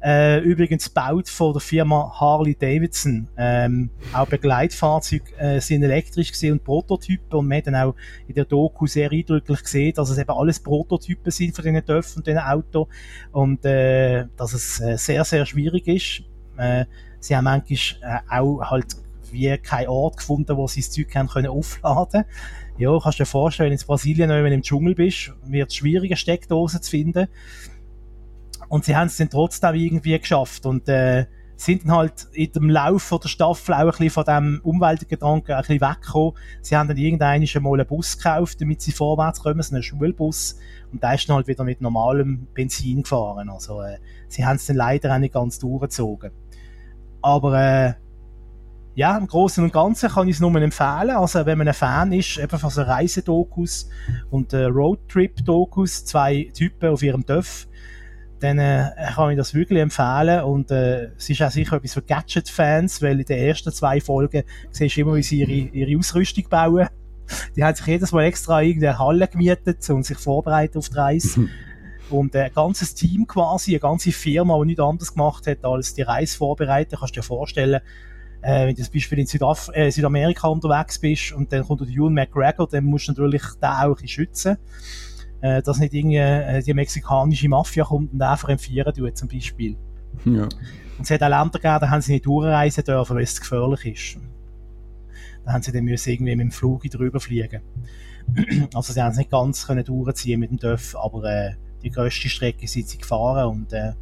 [0.00, 3.28] Äh, übrigens baut von der Firma Harley Davidson.
[3.36, 7.38] Ähm, auch Begleitfahrzeuge äh, sind elektrisch gesehen und Prototypen.
[7.38, 7.94] Und man hat dann auch
[8.28, 12.18] in der Doku sehr eindrücklich gesehen, dass es eben alles Prototypen sind von diesen Dörfern
[12.18, 12.86] und diesen Autos.
[13.32, 16.22] Und äh, dass es äh, sehr, sehr schwierig ist.
[16.56, 16.84] Äh,
[17.18, 18.86] sie haben manchmal äh, auch halt
[19.32, 22.24] wie keinen Ort gefunden, wo sie das Zeug haben können aufladen
[22.78, 25.76] Ja, kannst dir vorstellen, wenn du in Brasilien, wenn du im Dschungel bist, wird es
[25.76, 27.28] schwierig, eine Steckdose zu finden.
[28.68, 31.26] Und sie haben es dann trotzdem irgendwie geschafft und äh,
[31.58, 35.60] sind dann halt in dem Lauf der Staffel auch ein bisschen von dem Umweltgedanken ein
[35.60, 36.34] bisschen weggekommen.
[36.62, 40.56] Sie haben dann irgendwann mal einen Bus gekauft, damit sie vorwärts kommen, so einen Schulbus.
[40.92, 43.48] Und da ist dann halt wieder mit normalem Benzin gefahren.
[43.50, 46.30] Also, äh, sie haben es dann leider auch nicht ganz durchgezogen.
[47.22, 47.94] Aber, äh,
[48.94, 51.10] ja, im Großen und Ganzen kann ich es nur empfehlen.
[51.10, 53.88] Also, wenn man ein Fan ist, eben von so Reisedokus
[54.30, 57.66] und äh, Roadtrip-Dokus, zwei Typen auf ihrem Dörf,
[58.40, 60.42] dann äh, kann ich das wirklich empfehlen.
[60.44, 64.44] Und äh, es ist auch sicher etwas für Gadget-Fans, weil in den ersten zwei Folgen
[64.70, 66.88] siehst du immer, wie sie ihre, ihre Ausrüstung bauen.
[67.56, 71.40] Die haben sich jedes Mal extra irgendeine Halle gemietet und sich vorbereitet auf die Reise.
[71.40, 71.50] Mhm.
[72.10, 75.94] Und äh, ein ganzes Team quasi, eine ganze Firma, die nichts anderes gemacht hat, als
[75.94, 76.96] die Reise vorbereiten.
[76.98, 77.80] Kannst du dir vorstellen,
[78.40, 81.88] äh, wenn du zum Beispiel in Südaf äh, Südamerika unterwegs bist und dann kommt der
[81.88, 84.56] Ewan McGregor, dann musst du natürlich den auch ein bisschen schützen
[85.40, 89.76] äh, dass nicht irgendwie äh, die mexikanische Mafia kommt und einfach empfiehern tut, zum Beispiel.
[90.24, 90.44] Ja.
[90.44, 93.86] Und es hat auch Länder gegeben, da haben sie nicht durchreisen dürfen, weil es gefährlich
[93.86, 94.22] ist.
[95.44, 97.62] Da haben sie dann müssen irgendwie mit dem Flug drüber fliegen.
[98.74, 102.28] also sie haben es nicht ganz können durchziehen mit dem Dörf, aber äh, die grösste
[102.28, 103.92] Strecke sind sie gefahren und äh,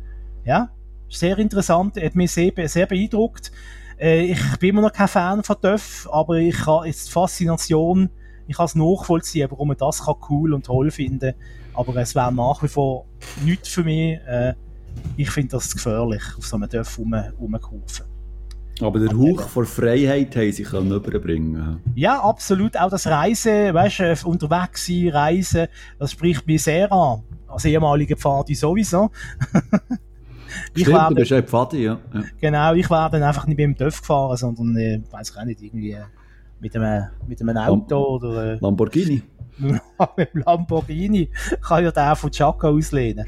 [0.44, 0.70] ja,
[1.08, 3.52] sehr interessant, hat mich sehr, sehr beeindruckt.
[3.98, 8.10] Äh, ich bin immer noch kein Fan von Dörf, aber ich habe jetzt die Faszination
[8.46, 11.34] ich kann es nachvollziehen, warum man das kann cool und toll finden
[11.76, 13.06] aber es wäre nach wie vor
[13.44, 14.18] nichts für mich.
[14.26, 14.54] Äh,
[15.16, 18.06] ich finde das gefährlich, auf so einem Dorf rum, rumkurven.
[18.80, 21.80] Aber der Hauch vor Freiheit haben sie können überbringen.
[21.94, 22.76] Ja, absolut.
[22.76, 27.22] Auch das Reisen, weißt du, äh, unterwegs sein, Reisen, das spricht mich sehr an.
[27.46, 29.10] Als ehemaliger Pfadi sowieso.
[30.74, 31.98] ich Stimmt, werde, du bist ja Pfadi, ja.
[32.40, 35.44] Genau, ich wäre dann einfach nicht mit dem Dörf gefahren, sondern, äh, weiß ich auch
[35.44, 36.04] nicht, irgendwie äh,
[36.60, 38.56] mit einem, mit einem Auto Lam oder...
[38.60, 39.22] Lamborghini.
[39.58, 41.30] mit dem Lamborghini
[41.62, 43.26] kann ja der von Chaka auslehnen.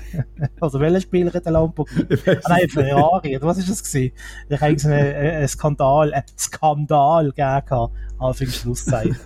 [0.60, 2.06] also welcher Spieler hat der Lamborghini?
[2.26, 4.14] Ah, nein, Ferrari, oder was ist das gewesen?
[4.48, 9.16] Ich habe einen, einen Skandal, einen Skandal gegeben, Anführungszeichen.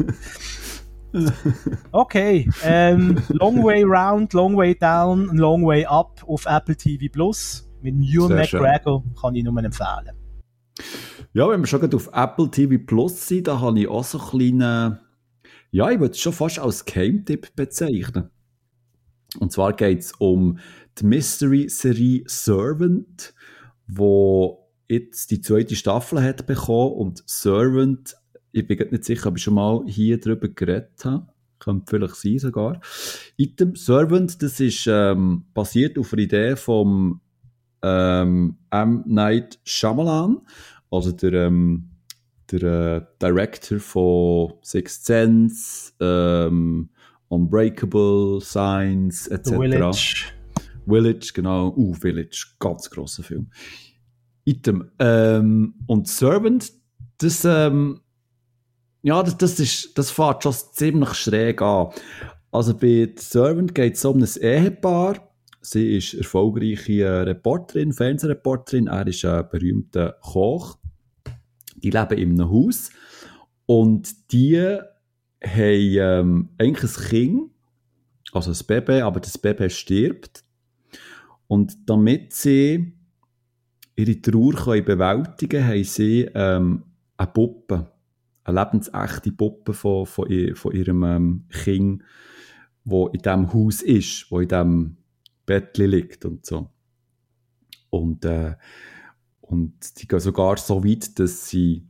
[1.93, 7.69] Okay, ähm, Long Way Round, Long Way Down, Long Way Up auf Apple TV Plus
[7.83, 10.17] mit Ewan McGregor kann ich nur empfehlen.
[11.35, 14.29] Ja, wenn wir schon auf Apple TV Plus sind, da habe ich auch so einen
[14.29, 14.99] kleinen,
[15.71, 18.29] ja, ich würde es schon fast als Game-Tipp bezeichnen.
[19.39, 20.59] Und zwar geht es um
[20.99, 23.33] die Mystery-Serie Servant,
[23.87, 28.15] wo jetzt die zweite Staffel hat bekommen und Servant,
[28.53, 32.39] ich bin nicht sicher, ob ich schon mal hier drüber geredet habe, könnte vielleicht sein
[32.41, 32.79] sogar.
[33.39, 37.23] Item Servant, das ist ähm, basiert auf einer Idee vom
[37.83, 39.03] ähm, M.
[39.07, 40.43] Night Shyamalan
[40.93, 41.91] also der, ähm,
[42.51, 46.91] der äh, Director von Sixth Sense, ähm,
[47.29, 49.49] Unbreakable, Signs, etc.
[49.49, 50.27] The Village.
[50.87, 51.73] Village, genau.
[51.75, 53.51] Uh, Village, ganz grosser Film.
[54.45, 54.91] Item.
[54.99, 56.71] Ähm, und Servant,
[57.19, 58.01] das, ähm,
[59.03, 61.89] ja, das, das, ist, das fährt schon ziemlich schräg an.
[62.51, 65.33] Also bei Servant geht es um ein Ehepaar.
[65.63, 68.89] Sie ist erfolgreiche Reporterin, Fernsehreporterin.
[68.89, 70.77] Er ist ein berühmter Koch
[71.83, 72.91] die leben in einem Haus
[73.67, 74.81] und die haben
[75.45, 77.51] ähm, eigentlich ein Kind,
[78.33, 80.45] also ein Baby, aber das Baby stirbt.
[81.49, 82.95] Und damit sie
[83.97, 86.85] ihre Trauer können bewältigen können, haben sie ähm,
[87.17, 87.93] eine Puppe,
[88.45, 92.03] eine lebensechte Puppe von, von, von ihrem ähm, Kind,
[92.85, 94.97] wo in diesem Haus ist, wo in diesem
[95.45, 96.71] Bett liegt und so.
[97.91, 98.55] Und äh,
[99.53, 101.87] und die gehen sogar so weit, dass sie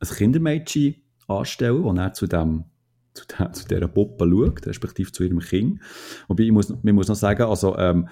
[0.00, 0.94] ein Kindermädchen
[1.28, 2.64] anstellen, das dann zu dem
[3.12, 5.80] zu, der, zu dieser Puppe schaut, respektive zu ihrem Kind.
[6.28, 8.08] Wobei, ich muss, man muss noch sagen, also, ähm,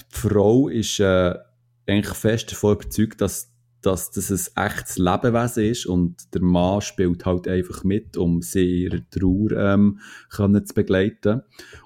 [0.00, 1.34] die Frau ist äh,
[1.86, 3.52] eigentlich fest davon überzeugt, dass,
[3.82, 8.84] dass das ein echtes Lebewesen ist und der Mann spielt halt einfach mit, um sie
[8.84, 10.00] ihre Trauer ähm,
[10.30, 11.42] können zu begleiten.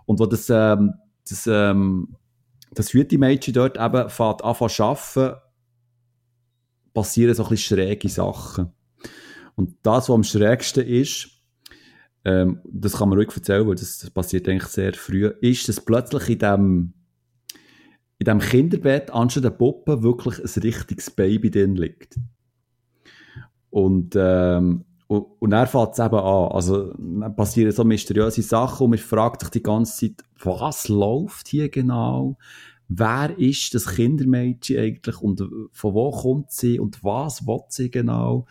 [0.07, 0.95] Und wo das, ähm,
[1.28, 2.16] das, ähm,
[2.72, 5.35] das Mädchen dort eben fährt zu arbeiten,
[6.95, 8.72] passieren so ein bisschen schräge Sachen.
[9.57, 11.28] Und das, was am schrägsten ist,
[12.24, 15.80] ähm, das kann man ruhig erzählen, weil das, das passiert eigentlich sehr früh, ist, dass
[15.80, 16.95] plötzlich in dem,
[18.18, 22.16] in diesem Kinderbett anstatt der Puppe wirklich ein richtiges Baby drin liegt.
[23.68, 26.53] Und, ähm, und, und dann fängt es eben an.
[26.53, 26.95] Also,
[27.36, 32.38] passieren so mysteriöse Sachen und man fragt sich die ganze Zeit, was läuft hier genau?
[32.97, 35.42] Wer ist das Kindermädchen eigentlich und
[35.72, 38.47] von wo kommt sie und was will sie genau?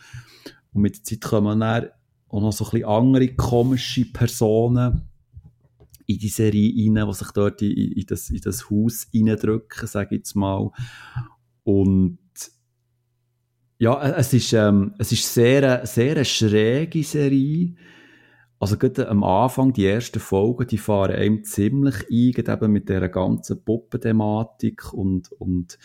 [0.72, 1.86] Und mit der Zeit kommen dann
[2.28, 5.08] auch noch so ein bisschen andere komische Personen
[6.06, 10.14] in die Serie rein, die sich dort in, in, das, in das Haus reindrücken, sage
[10.14, 10.70] ich jetzt mal.
[11.62, 12.18] Und
[13.78, 17.74] ja, es ist, ähm, es ist sehr, sehr eine schräge Serie.
[18.58, 23.08] Also gerade am Anfang, die ersten Folgen, die fahren einem ziemlich ein, eben mit dieser
[23.08, 25.78] ganzen Puppenthematik und, und,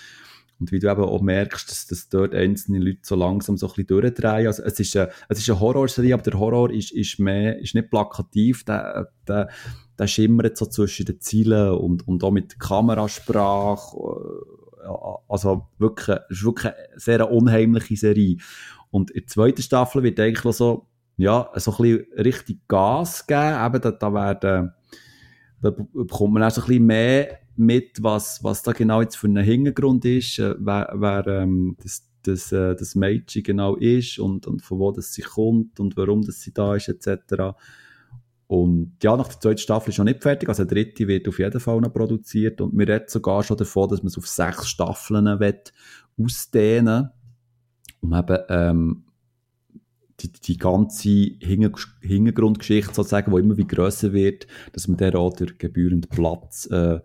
[0.59, 3.70] und wie du eben auch merkst, dass, dass dort einzelne Leute so langsam so ein
[3.70, 4.47] bisschen durchdrehen.
[4.47, 8.63] Also es ist eine, eine Horrorserie, aber der Horror ist, ist mehr, ist nicht plakativ,
[8.65, 9.49] der, der,
[9.97, 13.97] der schimmert so zwischen den Zielen und, und auch mit Kamerasprache.
[15.28, 18.38] Also wirklich, es ist wirklich eine sehr unheimliche Serie.
[18.91, 20.89] Und in der zweiten Staffel wird eigentlich so,
[21.20, 23.65] ja, so ein bisschen richtig Gas geben.
[23.65, 24.72] Eben, da, da werden,
[25.61, 29.28] da bekommt man auch so ein bisschen mehr mit, was, was da genau jetzt für
[29.28, 34.47] ein Hintergrund ist, äh, wer, wer ähm, das, das, äh, das Mädchen genau ist und,
[34.47, 37.53] und von wo das sie kommt und warum das sie da ist, etc.
[38.47, 41.38] Und ja, nach der zweiten Staffel ist noch nicht fertig, also der dritte wird auf
[41.38, 44.70] jeden Fall noch produziert und wir reden sogar schon davon, dass man es auf sechs
[44.70, 45.28] Staffeln
[46.17, 47.09] ausdehnen
[48.01, 49.03] um eben ähm,
[50.22, 51.09] die, die ganze
[51.39, 56.99] Hintergrundgeschichte sozusagen, die immer wie grösser wird, dass man der auch der gebührend Platz äh,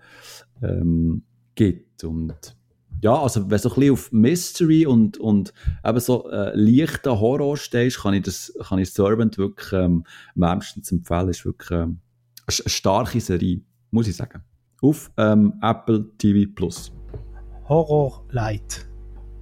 [0.63, 1.23] ähm,
[1.55, 2.05] gibt.
[2.05, 2.57] Und
[3.01, 5.53] ja, also wenn du so ein bisschen auf Mystery und, und
[5.85, 10.05] eben so äh, leichten Horror stehst, kann ich das, kann ich Servant wirklich ähm,
[10.35, 11.29] wärmstens empfehlen.
[11.29, 12.01] Ist wirklich ähm,
[12.47, 13.61] eine starke Serie,
[13.91, 14.43] muss ich sagen.
[14.81, 16.93] Auf ähm, Apple TV Plus.
[17.69, 18.87] Horror Light.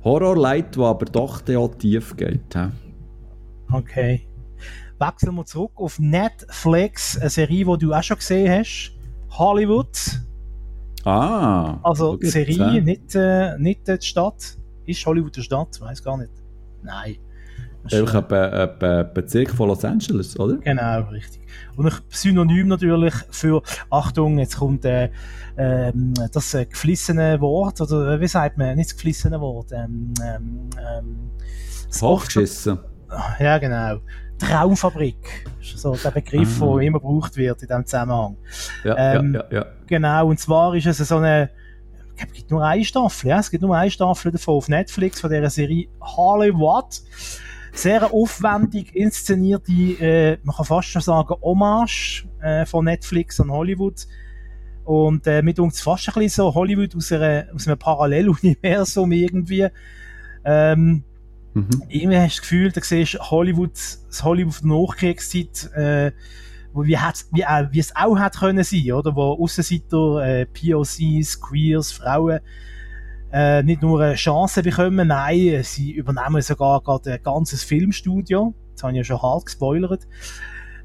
[0.04, 2.54] Horror Light, wo aber doch der tief geht.
[2.54, 2.91] He?
[3.72, 4.26] Okay.
[4.98, 8.92] Wechseln wir zurück auf Netflix, eine Serie, die du auch schon gesehen hast.
[9.30, 9.98] Hollywood.
[11.04, 11.78] Ah.
[11.82, 12.80] Also die Serie, ja.
[12.80, 14.56] nicht, äh, nicht die Stadt.
[14.86, 15.80] Ist Hollywood eine Stadt?
[15.80, 16.30] Weiß gar nicht.
[16.82, 17.16] Nein.
[17.90, 20.56] Ein, ein, ein Bezirk von Los Angeles, oder?
[20.58, 21.40] Genau, richtig.
[21.76, 23.60] Und ein Synonym natürlich für,
[23.90, 25.10] Achtung, jetzt kommt äh,
[25.56, 25.92] äh,
[26.32, 31.30] das äh, geflissene Wort, oder wie sagt man, nicht das geflissene Wort, ähm, ähm, ähm,
[32.00, 32.78] Hochgeschissen.
[33.38, 34.00] Ja, genau.
[34.38, 35.46] Traumfabrik.
[35.60, 36.80] So der Begriff, der ah.
[36.80, 38.36] immer gebraucht wird in diesem Zusammenhang.
[38.84, 41.50] Ja, ähm, ja, ja, ja, Genau, und zwar ist es so eine,
[42.16, 45.30] es gibt nur eine Staffel, ja, es gibt nur eine Staffel davon auf Netflix von
[45.30, 47.02] dieser Serie Hollywood.
[47.74, 54.06] Sehr aufwendig inszenierte, äh, man kann fast schon sagen, Hommage äh, von Netflix an Hollywood.
[54.84, 59.68] Und äh, mit uns fast ein bisschen so Hollywood aus, einer, aus einem Paralleluniversum irgendwie.
[60.44, 61.04] Ähm,
[61.54, 61.82] Mhm.
[61.88, 66.12] Irgendwie hast du das Gefühl, du siehst Hollywood, das Hollywood der Nachkriegszeit, äh,
[66.74, 66.96] wie,
[67.32, 69.14] wie, äh, wie es auch hätte können sein, oder?
[69.14, 72.40] Wo Aussenseiter, äh, POCs, Queers, Frauen,
[73.32, 78.54] äh, nicht nur eine Chance bekommen, nein, sie übernehmen sogar gerade ein ganzes Filmstudio.
[78.74, 80.06] Das habe ich ja schon hart gespoilert.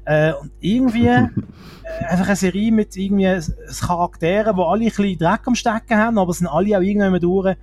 [0.04, 1.28] Äh, und irgendwie äh,
[2.06, 3.38] einfach eine Serie mit irgendwie
[3.80, 7.56] Charakteren, die alle ein bisschen Dreck am Stecken haben, aber sind alle auch irgendwann durch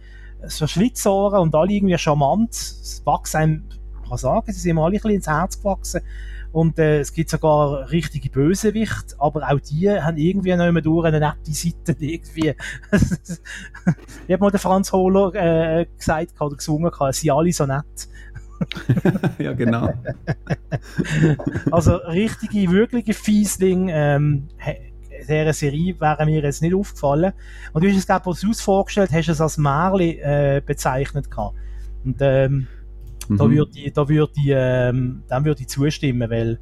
[0.47, 2.51] so Schlitzohren und alle irgendwie charmant.
[2.51, 3.63] Es wachsen einem,
[4.03, 6.01] ich kann sagen, sie sind mir alle ein bisschen ins Herz gewachsen.
[6.51, 11.05] Und äh, es gibt sogar richtige Bösewicht, aber auch die haben irgendwie noch immer durch
[11.05, 12.55] eine nette Seite irgendwie.
[14.27, 18.07] ich habe mal den Franz Hohler äh, gesagt oder gesungen, sie sind alle so nett.
[19.37, 19.93] ja, genau.
[21.71, 24.47] also richtige, wirkliche Fiesling ähm,
[25.27, 27.33] dieser Serie wäre mir jetzt nicht aufgefallen.
[27.73, 31.55] Und du hast es, glaube ich, vorgestellt, hast es als Märli äh, bezeichnet gehabt.
[32.03, 32.67] Und ähm,
[33.27, 33.37] mhm.
[33.37, 36.59] da würde ich, da würde ich, ähm, dem würde ich zustimmen, weil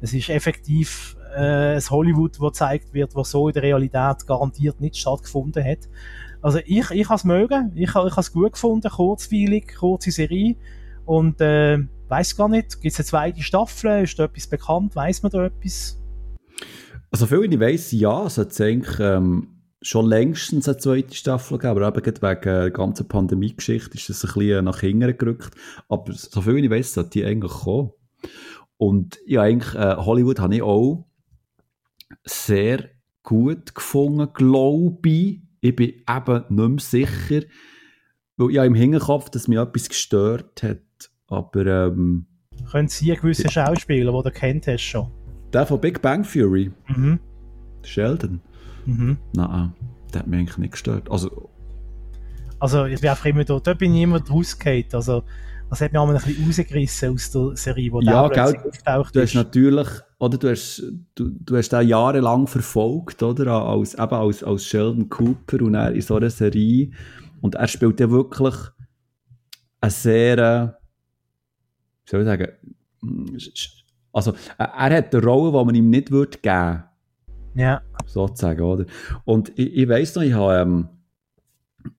[0.00, 4.80] es ist effektiv äh, ein Hollywood, wo gezeigt wird, was so in der Realität garantiert
[4.80, 5.88] nicht stattgefunden hat.
[6.42, 10.56] Also ich, ich habe es mögen, ich, ich habe es gut gefunden, kurzweilig, kurze Serie
[11.06, 15.22] und äh, weiß gar nicht, gibt es eine zweite Staffel, ist da etwas bekannt, weiß
[15.22, 15.98] man da etwas?
[17.14, 19.46] Also viel ich weiss, ja, es hat eigentlich ähm,
[19.80, 24.32] schon längstens eine zweite Staffel gegeben, aber eben wegen der ganzen Pandemie-Geschichte ist das ein
[24.34, 25.54] bisschen nach hinten gerückt.
[25.88, 27.92] Aber so viel ich weiss, hat die eigentlich kommen.
[28.78, 31.06] Und ja, eigentlich, äh, Hollywood habe ich auch
[32.24, 32.90] sehr
[33.22, 35.42] gut gefunden, glaube ich.
[35.60, 37.46] Ich bin eben nicht mehr sicher,
[38.38, 41.12] weil ich ja im Hinterkopf, dass mich etwas gestört hat.
[41.28, 42.26] Aber, ähm,
[42.72, 45.23] Können Sie einen gewissen Schauspieler, den du kennt hast schon?
[45.54, 46.72] Der von Big Bang Theory.
[46.88, 47.20] Mhm.
[47.82, 48.40] Sheldon.
[48.86, 49.16] Mhm.
[49.34, 49.72] Nein,
[50.12, 51.10] der hat mich eigentlich nicht gestört.
[51.10, 51.50] Also,
[52.58, 54.86] Also ich bin einfach immer da, da bin ich immer rausgefallen.
[54.92, 55.22] Also
[55.70, 59.16] das hat mich auch ein bisschen rausgerissen aus der Serie, wo ja, der gell, auftaucht
[59.16, 59.88] du hast natürlich,
[60.18, 60.82] oder du hast,
[61.14, 65.92] du, du hast den jahrelang verfolgt, oder, als, eben als, als Sheldon Cooper und er
[65.92, 66.90] in so einer Serie
[67.40, 68.54] und er spielt ja wirklich
[69.80, 70.68] eine sehr, äh,
[72.04, 72.48] wie soll ich sagen,
[74.14, 76.84] also er hat eine Rolle, die man ihm nicht würde geben
[77.54, 77.82] Ja.
[78.06, 78.86] Sozusagen, oder?
[79.24, 80.88] Und ich, ich weiss noch, ich habe, ähm,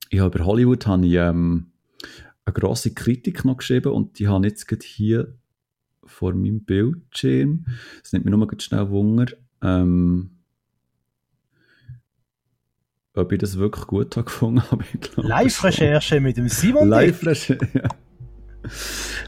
[0.10, 1.68] ich habe über Hollywood habe ich, ähm,
[2.46, 5.36] eine grosse Kritik noch geschrieben und die habe ich jetzt gerade hier
[6.06, 7.66] vor meinem Bildschirm.
[8.02, 9.26] Das nimmt mir nur mal schnell Wunder,
[9.62, 10.32] ähm,
[13.14, 14.86] ob ich das wirklich gut habe gefunden habe.
[15.16, 17.90] Live-Recherche mit dem Simon Live-Recherche, ja.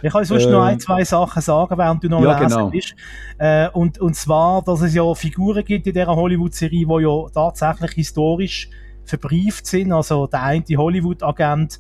[0.01, 2.69] Ich kann sonst ähm, noch ein, zwei Sachen sagen, während du noch ja, genau.
[2.69, 2.95] bist.
[3.37, 7.91] Äh, und, und zwar, dass es ja Figuren gibt in dieser Hollywood-Serie, die ja tatsächlich
[7.91, 8.69] historisch
[9.05, 9.91] verbrieft sind.
[9.91, 11.79] Also der eine Hollywood-Agent,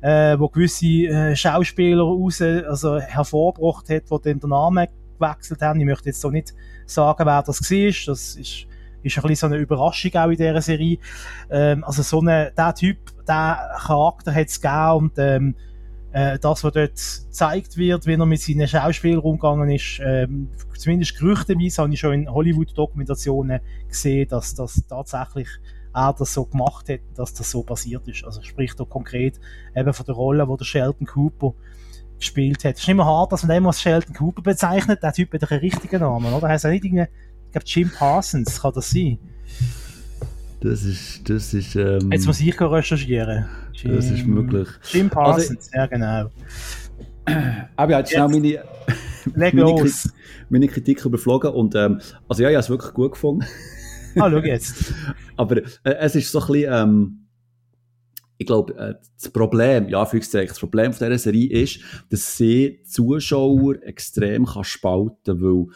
[0.00, 4.86] äh, wo gewisse äh, Schauspieler raus, also hervorgebracht hat, wo dann den Namen
[5.18, 5.80] gewechselt haben.
[5.80, 6.54] Ich möchte jetzt so nicht
[6.86, 7.92] sagen, wer das war.
[8.06, 8.66] Das ist,
[9.02, 10.98] ist ein bisschen so eine Überraschung auch in dieser Serie.
[11.50, 15.54] Ähm, also so eine, der Typ, der Charakter hat es gegeben und ähm,
[16.12, 21.18] äh, das, was dort gezeigt wird, wie er mit seinen Schauspielern umgegangen ist, ähm, zumindest
[21.18, 25.48] gerüchteweise habe ich schon in Hollywood-Dokumentationen gesehen, dass das tatsächlich
[25.94, 28.24] er das so gemacht hat, dass das so passiert ist.
[28.24, 29.38] Also sprich da konkret
[29.76, 31.54] eben von der Rolle, wo der Sheldon Cooper
[32.18, 32.76] gespielt hat.
[32.76, 35.02] Es ist immer hart, dass man den als Sheldon Cooper bezeichnet.
[35.02, 36.48] Der Typ hat einen richtigen Namen, oder?
[36.48, 37.02] Heißt er nicht irgendwie,
[37.46, 39.18] ich glaube Jim Parsons, kann das sein?
[40.60, 43.46] Das ist, das ist, ähm, Jetzt muss ich recherchieren.
[43.72, 44.68] Jim, das ist möglich.
[44.90, 46.30] Jim Parsons, also, ja genau.
[47.76, 48.64] Aber ja, jetzt schnell meine,
[49.34, 49.90] meine,
[50.48, 53.44] meine, Kritik überflogen und, ähm, also ja, ich habe es wirklich gut gefunden.
[54.16, 54.92] Ah, schau jetzt.
[55.36, 57.18] Aber äh, es ist so ein bisschen, ähm,
[58.38, 63.82] ich glaube, äh, das Problem, ja, das Problem von dieser Serie ist, dass sie Zuschauer
[63.82, 65.66] extrem kann spalten weil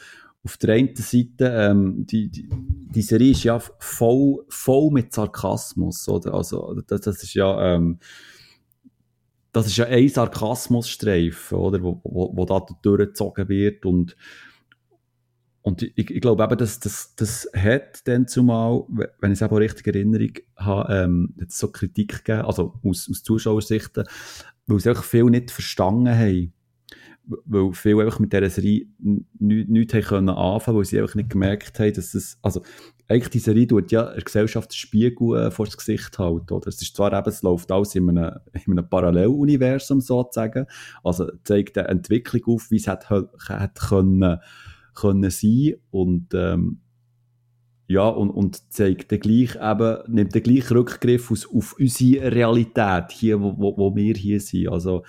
[0.46, 6.08] auf der einen Seite, ähm, die, die, die Serie ist ja voll, voll mit Sarkasmus,
[6.08, 6.34] oder?
[6.34, 7.98] Also, das, das ist ja, ähm,
[9.50, 11.82] das ist ja ein Sarkasmusstreifen, oder?
[11.82, 14.16] Wo, wo, wo da durchgezogen wird und
[15.62, 18.84] und ich, ich glaube eben, dass das, das hat dann zumal,
[19.18, 23.10] wenn ich es eben richtig in Erinnerung habe, ähm, jetzt so Kritik gegeben, also aus,
[23.10, 24.04] aus Zuschauersichten,
[24.68, 26.52] weil sie einfach viel nicht verstanden haben.
[27.44, 32.14] Weil viele einfach mit dieser Serie nichts anfangen, weil sie einfach nicht gemerkt haben, dass
[32.14, 32.62] es, also,
[33.08, 36.68] eigentlich die Serie tut ja der Gesellschaft Spiegel äh, vor das Gesicht halt, oder?
[36.68, 40.66] Es ist zwar eben, es läuft alles in einem, in einem Paralleluniversum sozusagen,
[41.04, 44.38] also zeigt eine Entwicklung auf, wie es hat, hat können,
[44.94, 46.80] können sein und ähm,
[47.88, 53.12] ja, und, und zeigt den gleich eben, nimmt den gleichen Rückgriff aus, auf unsere Realität
[53.12, 54.68] hier, wo, wo, wo wir hier sind.
[54.68, 55.04] Also,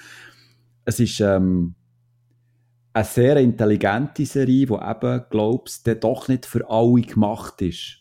[0.86, 1.74] es ist ähm,
[2.98, 8.00] eine sehr intelligente Serie, die eben, glaubst du, doch nicht für alle gemacht ist.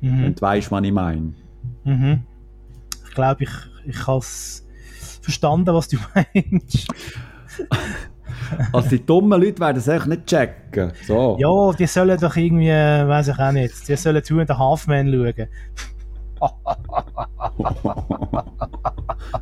[0.00, 0.24] Mhm.
[0.24, 1.34] Und weißt, was ich meine?
[1.84, 2.22] Mhm.
[3.06, 3.50] Ich glaube, ich,
[3.86, 4.66] ich habe es
[5.20, 6.88] verstanden, was du meinst.
[8.72, 10.92] Also die dummen Leute werden es echt nicht checken.
[11.06, 11.36] So.
[11.38, 15.48] Ja, die sollen doch irgendwie, weiß ich auch nicht, die sollen zu den Halfman schauen.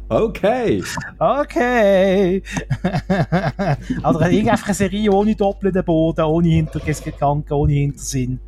[0.08, 0.82] Okay.
[1.18, 2.42] Okay.
[4.02, 8.40] also einfach eine Serie ohne doppelten Boden, ohne Hintergedanken, ohne Hintersinn.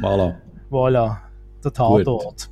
[0.00, 0.36] Voilà.
[0.70, 1.18] Voilà.
[1.64, 2.50] Der Tatort.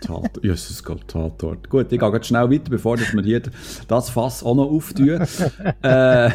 [0.00, 0.42] Tatort.
[0.42, 1.68] Jesus Gott, Tatort.
[1.70, 3.42] Gut, ich gehe jetzt schnell weiter, bevor wir hier
[3.88, 5.20] das Fass auch noch auftun.
[5.82, 6.30] äh,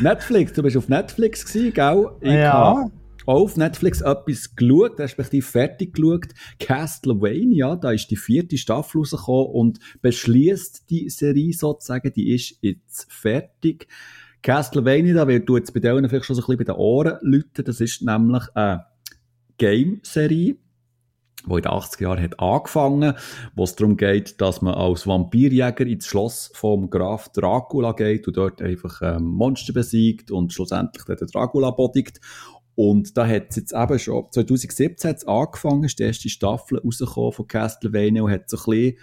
[0.00, 2.10] Netflix, du bist auf Netflix gewesen, gell?
[2.20, 2.90] Ich ja.
[3.26, 6.28] Auf Netflix etwas geschaut, respektive fertig geschaut.
[6.58, 13.12] Castlevania, da ist die vierte Staffel rausgekommen und beschließt die Serie sozusagen, die ist jetzt
[13.12, 13.88] fertig.
[14.42, 17.18] Castlevania, da wird du jetzt bei denen vielleicht schon so ein bisschen bei den Ohren
[17.20, 18.86] läuten, das ist nämlich eine
[19.58, 20.56] Game-Serie
[21.46, 23.14] wo in den 80er Jahren hat angefangen,
[23.54, 28.36] wo es darum geht, dass man als Vampirjäger ins Schloss vom Graf Dracula geht und
[28.36, 32.20] dort einfach ähm, Monster besiegt und schlussendlich den Dracula bodigt.
[32.76, 37.32] Und da hat es jetzt eben schon, 2017 hat angefangen, ist die erste Staffel rausgekommen
[37.32, 38.98] von Castlevania und hat so ein bisschen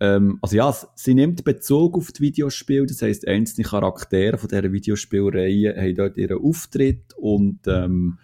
[0.00, 4.72] ähm, also ja, sie nimmt Bezug auf die Videospiele, das heisst, einzelne Charaktere von dieser
[4.72, 8.18] Videospielreihe haben dort ihren Auftritt und ähm,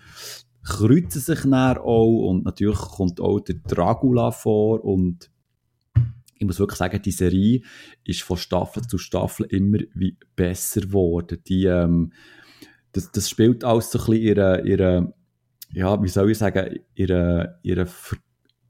[0.63, 5.31] kreuzen sich dann auch und natürlich kommt auch der Dracula vor und
[6.39, 7.63] ich muss wirklich sagen, die Serie
[8.05, 11.39] ist von Staffel zu Staffel immer wie besser geworden.
[11.47, 12.13] Die, ähm,
[12.95, 15.15] das, das spielt alles so ein bisschen ihre, ihre,
[15.73, 18.17] ja, wie soll ich sagen, ihre, ihre Ver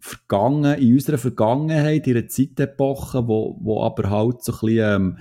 [0.01, 5.19] vergangen, in unserer Vergangenheit, einer Zeitepoche, wo, wo aber halt so ein bisschen, ähm,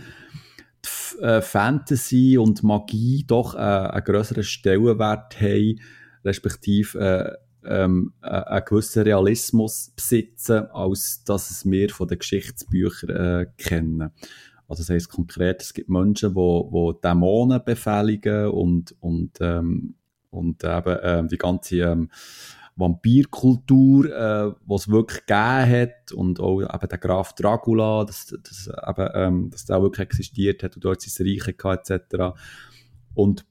[0.83, 5.79] die, äh, Fantasy und Magie doch äh, einen grösseren Stellenwert haben,
[6.25, 13.09] respektive äh, ähm, äh, einen gewissen Realismus besitzen, als dass es wir von den Geschichtsbüchern
[13.09, 14.11] äh, kennen.
[14.67, 19.95] Also das heisst konkret, es gibt Menschen, die, die Dämonen befehligen und, und, ähm,
[20.29, 22.09] und eben äh, die ganze ähm,
[22.75, 29.09] Vampirkultur, äh, was wirklich gegeben hat und auch eben der Graf Dracula, dass, dass, eben,
[29.13, 32.35] ähm, dass der auch wirklich existiert hat und dort sein Reich hatte, etc.
[33.13, 33.45] Und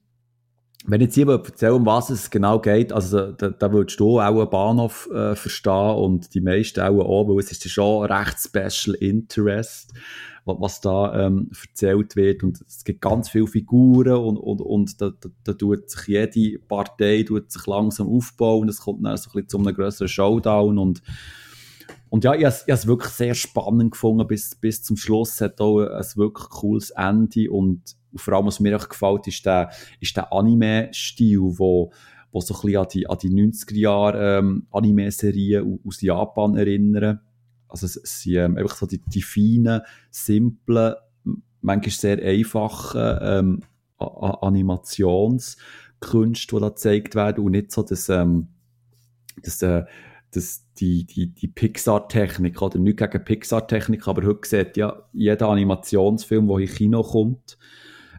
[0.85, 4.39] wenn jetzt jemand erzählt, um was es genau geht, also da, da würdest du auch
[4.41, 8.95] einen Bahnhof äh, verstehen und die meisten auch auch, weil es ist schon recht Special
[8.95, 9.93] Interest
[10.45, 12.43] was da ähm, erzählt wird.
[12.43, 16.59] Und es gibt ganz viele Figuren und, und, und da, da, da tut sich jede
[16.59, 18.69] Partei tut sich langsam aufbauen.
[18.69, 21.01] Es kommt dann so ein zu einem größeren Showdown und
[22.09, 25.31] und ja, ich habe es wirklich sehr spannend gefunden bis, bis zum Schluss.
[25.31, 29.43] Es hat auch ein wirklich cooles Ende und vor allem, was mir auch gefällt, ist
[29.47, 31.91] der, ist der Anime-Stil, wo,
[32.31, 34.67] wo so ein bisschen an die, an die 90er-Jahre ähm,
[35.87, 37.21] aus Japan erinnern.
[37.73, 40.93] Also es, sind ähm, einfach so die, die feinen, simplen,
[41.61, 43.59] manchmal sehr einfachen ähm,
[43.97, 48.47] Animationskünste, die da gezeigt werden und nicht so das, ähm,
[49.41, 49.83] das, äh,
[50.31, 56.47] das, die, die, die Pixar-Technik, oder nicht gegen Pixar-Technik, aber heute sieht ja jeder Animationsfilm,
[56.47, 57.57] der in Kino kommt,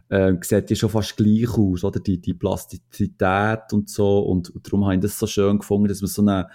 [0.09, 1.99] äh, sieht ja schon fast gleich aus, oder?
[2.01, 4.19] Die, die Plastizität und so.
[4.19, 6.49] Und, und darum habe ich das so schön gefunden, dass man so eine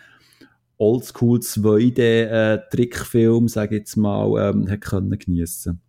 [0.81, 5.83] Oldschool 2D-Trickfilm, äh, sage ich jetzt mal, ähm, können geniessen.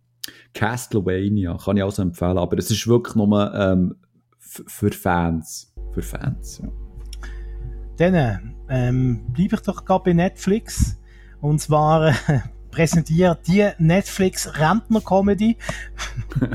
[0.54, 3.96] Castlevania kann ich also empfehlen, aber es ist wirklich nur ähm,
[4.38, 5.72] für Fans.
[5.92, 6.68] Für Fans, ja.
[7.96, 11.00] Dann ähm, bleibe ich doch gerade bei Netflix.
[11.40, 12.40] Und zwar äh,
[12.72, 15.56] präsentiert die Netflix Rentner-Comedy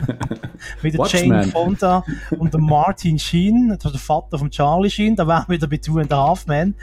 [0.82, 2.03] mit der Jane Fonda
[2.38, 5.68] und dem Martin Sheen, das ist der Vater von Charlie Sheen, da waren wir wieder
[5.68, 6.76] bei Two and a Half Men.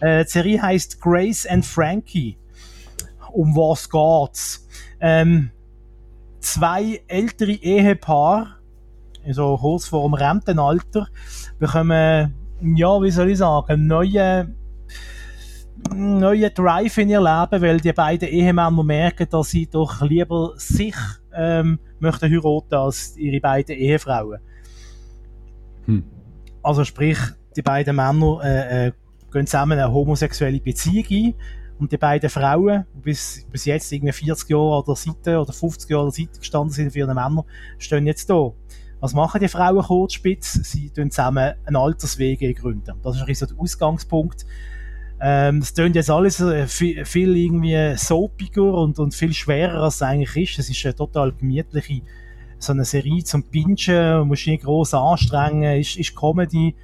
[0.00, 2.36] Äh, die Serie heißt Grace and Frankie.
[3.32, 4.68] Um was geht's?
[5.00, 5.50] Ähm,
[6.38, 8.48] zwei ältere Ehepaare,
[9.26, 11.08] also kurz vor dem Rentenalter,
[11.58, 14.63] bekommen, ja, wie soll ich sagen, neue neuen
[16.50, 20.96] Drive in ihr Leben, weil die beiden Ehemänner merken, dass sie doch lieber sich
[21.34, 24.40] ähm, möchten heiraten als ihre beiden Ehefrauen.
[25.86, 26.04] Hm.
[26.62, 27.18] Also sprich,
[27.56, 28.92] die beiden Männer äh, äh,
[29.32, 31.34] gehen zusammen eine homosexuelle Beziehung ein
[31.78, 35.52] und die beiden Frauen, die bis, bis jetzt irgendwie 40 Jahre an der Seite oder
[35.52, 37.44] 50 Jahre an der Seite gestanden sind für ihre Männer,
[37.78, 38.52] stehen jetzt da.
[39.00, 40.54] Was machen die Frauen kurzspitz?
[40.54, 42.94] Sie gründen zusammen einen Alterswege gründen.
[43.02, 44.46] Das ist ein so der Ausgangspunkt
[45.20, 49.96] ähm, das tönt jetzt alles äh, viel, viel, irgendwie soapiger und, und viel schwerer, als
[49.96, 50.58] es eigentlich ist.
[50.58, 52.02] Es ist eine total gemütliche
[52.64, 56.74] so eine Serie zum Pinchen, musst nicht groß anstrengen, ist, ist Comedy.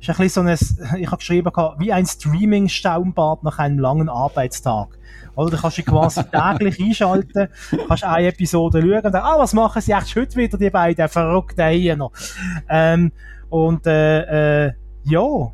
[0.00, 4.98] Ist ein bisschen so ein, ich habe geschrieben, wie ein Streaming-Staumbad nach einem langen Arbeitstag.
[5.34, 7.48] Oder du kannst dich quasi täglich einschalten,
[7.88, 11.08] kannst eine Episode schauen und sagen, ah, was machen sie echt heute wieder, die beiden
[11.08, 12.12] verrückten hier noch.
[12.68, 13.12] Ähm,
[13.48, 14.72] und äh, äh,
[15.04, 15.52] ja,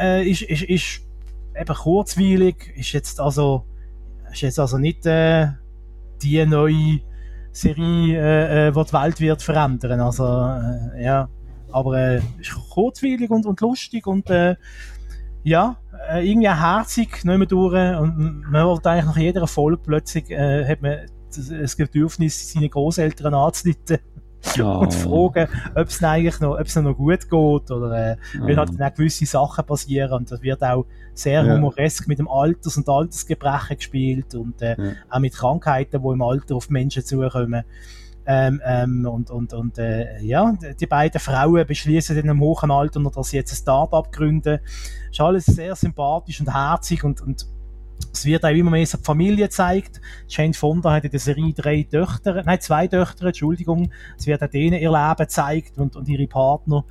[0.00, 1.02] äh, ist, ist, ist
[1.60, 3.64] eben kurzweilig, ist jetzt also,
[4.32, 5.48] ist jetzt also nicht äh,
[6.22, 7.00] die neue
[7.52, 10.00] Serie, äh, äh, die die Welt wird verändern.
[10.00, 11.28] Also, äh, ja,
[11.72, 14.56] aber äh, ist kurzweilig und, und lustig und äh,
[15.42, 15.76] ja,
[16.10, 20.66] äh, irgendwie herzig, nicht mehr durch und man wollte eigentlich nach jeder Folge plötzlich, äh,
[20.66, 20.98] hat man
[21.30, 23.98] das Bedürfnis, seine Großeltern anzuleiten
[24.60, 24.62] oh.
[24.80, 27.32] und fragen, ob es eigentlich noch, ob es noch gut geht
[27.70, 28.46] oder äh, oh.
[28.46, 30.86] weil halt dann auch gewisse Sachen passieren und das wird auch
[31.20, 31.54] sehr ja.
[31.54, 34.92] humoresk mit dem Alters- und Altersgebrechen gespielt und äh, ja.
[35.08, 37.64] auch mit Krankheiten, die im Alter auf Menschen zukommen.
[38.26, 43.00] Ähm, ähm, und und, und äh, ja, die beiden Frauen beschließen in einem hohen Alter,
[43.00, 44.60] dass sie jetzt ein Start-up gründen.
[45.10, 47.46] Ist alles sehr sympathisch und herzig und, und
[48.12, 50.00] es wird auch immer mehr so die Familie gezeigt.
[50.28, 53.90] Jane Fonda hat in der Serie drei Töchter, nein, zwei Töchter, Entschuldigung.
[54.18, 56.84] Es wird auch denen ihr Leben gezeigt und, und ihre Partner.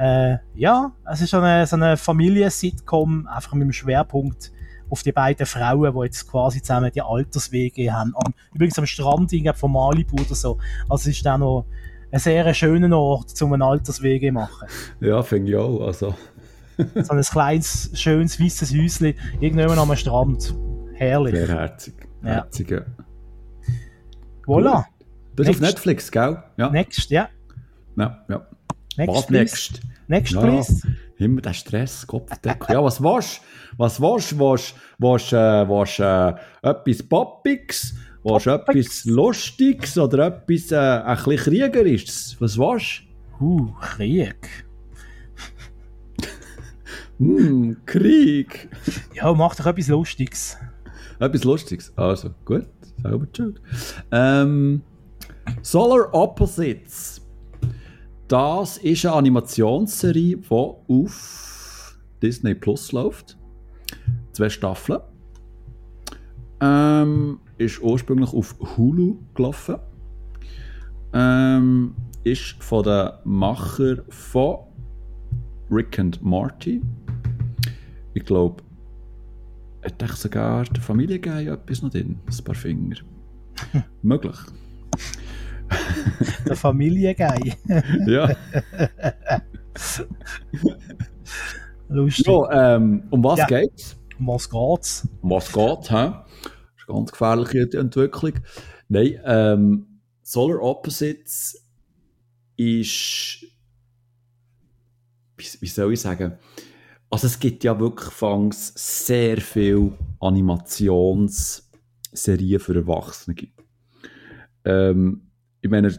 [0.00, 4.50] Äh, ja, es ist so eine, so eine Familien-Sitcom, einfach mit dem Schwerpunkt
[4.88, 8.14] auf die beiden Frauen, die jetzt quasi zusammen die Alterswege haben.
[8.16, 10.58] Am, übrigens am Strand von Malibu oder so.
[10.88, 11.66] Also es ist auch noch
[12.10, 14.68] ein sehr schöner Ort, um einen Alterswege zu machen.
[15.00, 15.86] Ja, finde ich auch.
[15.86, 16.14] Also
[16.94, 20.54] so ein kleines, schönes, weißes Häuschen, irgendwann am Strand.
[20.94, 21.34] Herrlich.
[21.34, 21.94] Sehr herzig.
[22.22, 22.80] Herzig, ja.
[24.46, 24.86] Voilà.
[25.36, 26.42] Das ist auf Netflix, gell?
[26.56, 26.70] Ja.
[26.70, 27.28] Next, ja.
[27.96, 28.46] Ja, ja.
[29.00, 29.38] Next, Was please.
[29.38, 29.80] next?
[30.08, 30.40] Next, ja.
[30.42, 30.82] please.
[31.16, 32.74] Immer der Stress, Kopfdeckel.
[32.74, 33.40] Ja, was du?
[33.78, 34.38] Was du?
[34.38, 37.94] Willst willst, äh, willst äh, etwas Poppiges?
[38.22, 42.36] Du etwas Lustiges oder etwas äh, ein bisschen Kriegerisches?
[42.40, 43.44] Was du?
[43.44, 44.66] Uh, Krieg.
[47.18, 48.68] Hm, Krieg.
[49.14, 50.58] Ja, mach doch etwas Lustiges.
[51.18, 51.90] Etwas Lustiges.
[51.96, 52.66] Also, gut.
[53.02, 53.62] Selber schuld.
[54.12, 54.82] Ähm,
[55.62, 57.19] Solar Opposites.
[58.30, 63.36] Das ist eine Animationsserie, die auf Disney Plus läuft.
[64.30, 65.00] Zwei Staffeln.
[66.60, 69.78] Ähm, ist ursprünglich auf Hulu gelaufen.
[71.12, 74.58] Ähm, ist von den Macher von
[75.68, 76.80] Rick and Morty.
[78.14, 78.62] Ich glaube,
[79.84, 82.20] ich sogar der Familie gegeben, etwas noch drin?
[82.26, 82.96] Ein paar Finger.
[84.02, 84.36] Möglich.
[86.46, 87.56] der Familiengei.
[88.06, 88.34] ja.
[91.88, 92.24] Lustig.
[92.24, 93.46] So, ähm, um was ja.
[93.46, 93.96] geht's?
[94.18, 95.08] Um was geht's?
[95.22, 95.94] Um was geht's, hä?
[95.94, 96.12] Das
[96.76, 98.32] ist eine ganz gefährliche Entwicklung.
[98.88, 101.62] Nein, ähm, Solar Opposites
[102.56, 103.44] ist,
[105.36, 106.38] wie, wie soll ich sagen,
[107.10, 113.34] also es gibt ja wirklich fangs sehr viele Animationsserien für Erwachsene.
[114.64, 115.29] Ähm,
[115.62, 115.90] ich meine,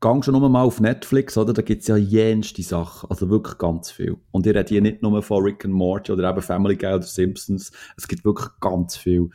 [0.00, 1.52] gang schon nur mal auf Netflix, oder?
[1.52, 3.10] Da gibt es ja jenste Sachen.
[3.10, 4.16] Also wirklich ganz viel.
[4.30, 7.02] Und ich rede hier nicht nur von Rick and Morty oder eben Family Guy oder
[7.02, 7.72] Simpsons.
[7.96, 9.30] Es gibt wirklich ganz viel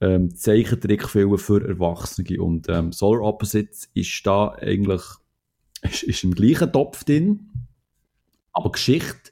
[0.00, 2.40] ähm, Zeichentrickfilme für Erwachsene.
[2.40, 5.02] Und ähm, Solar Opposites ist da eigentlich
[5.82, 7.48] ist, ist im gleichen Topf drin.
[8.52, 9.30] Aber Geschichte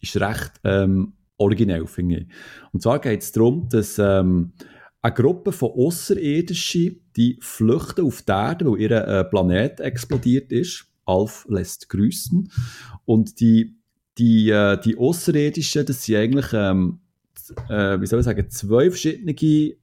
[0.00, 2.26] ist recht ähm, originell, finde ich.
[2.72, 4.52] Und zwar geht es darum, dass ähm,
[5.00, 10.86] eine Gruppe von Außerirdischen, die flüchten auf die Erde, weil ihr äh, Planet explodiert ist.
[11.04, 12.50] Alf lässt grüßen.
[13.04, 13.76] Und die,
[14.18, 17.00] die, äh, die Außerirdischen, das sind eigentlich, ähm,
[17.68, 19.76] äh, wie soll ich sagen, zwei verschiedene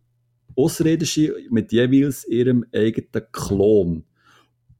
[0.55, 4.03] Außerirdische mit jeweils ihrem eigenen Klon.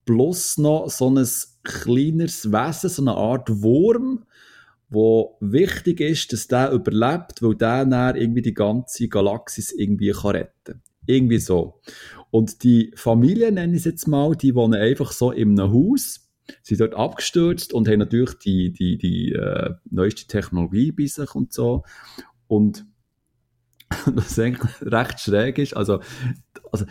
[0.05, 1.25] Plus noch so ein
[1.63, 4.23] kleineres Wesen, so eine Art Wurm,
[4.95, 10.31] wo wichtig ist, dass der überlebt, weil der dann irgendwie die ganze Galaxis irgendwie kann
[10.31, 11.81] retten Irgendwie so.
[12.31, 16.27] Und die Familie, nenne ich es jetzt mal, die wohnen einfach so in einem Haus,
[16.63, 21.53] sind dort abgestürzt und haben natürlich die, die, die äh, neueste Technologie bei sich und
[21.53, 21.83] so.
[22.47, 22.85] Und
[24.15, 25.99] das eigentlich recht schräg ist, also,
[26.71, 26.85] also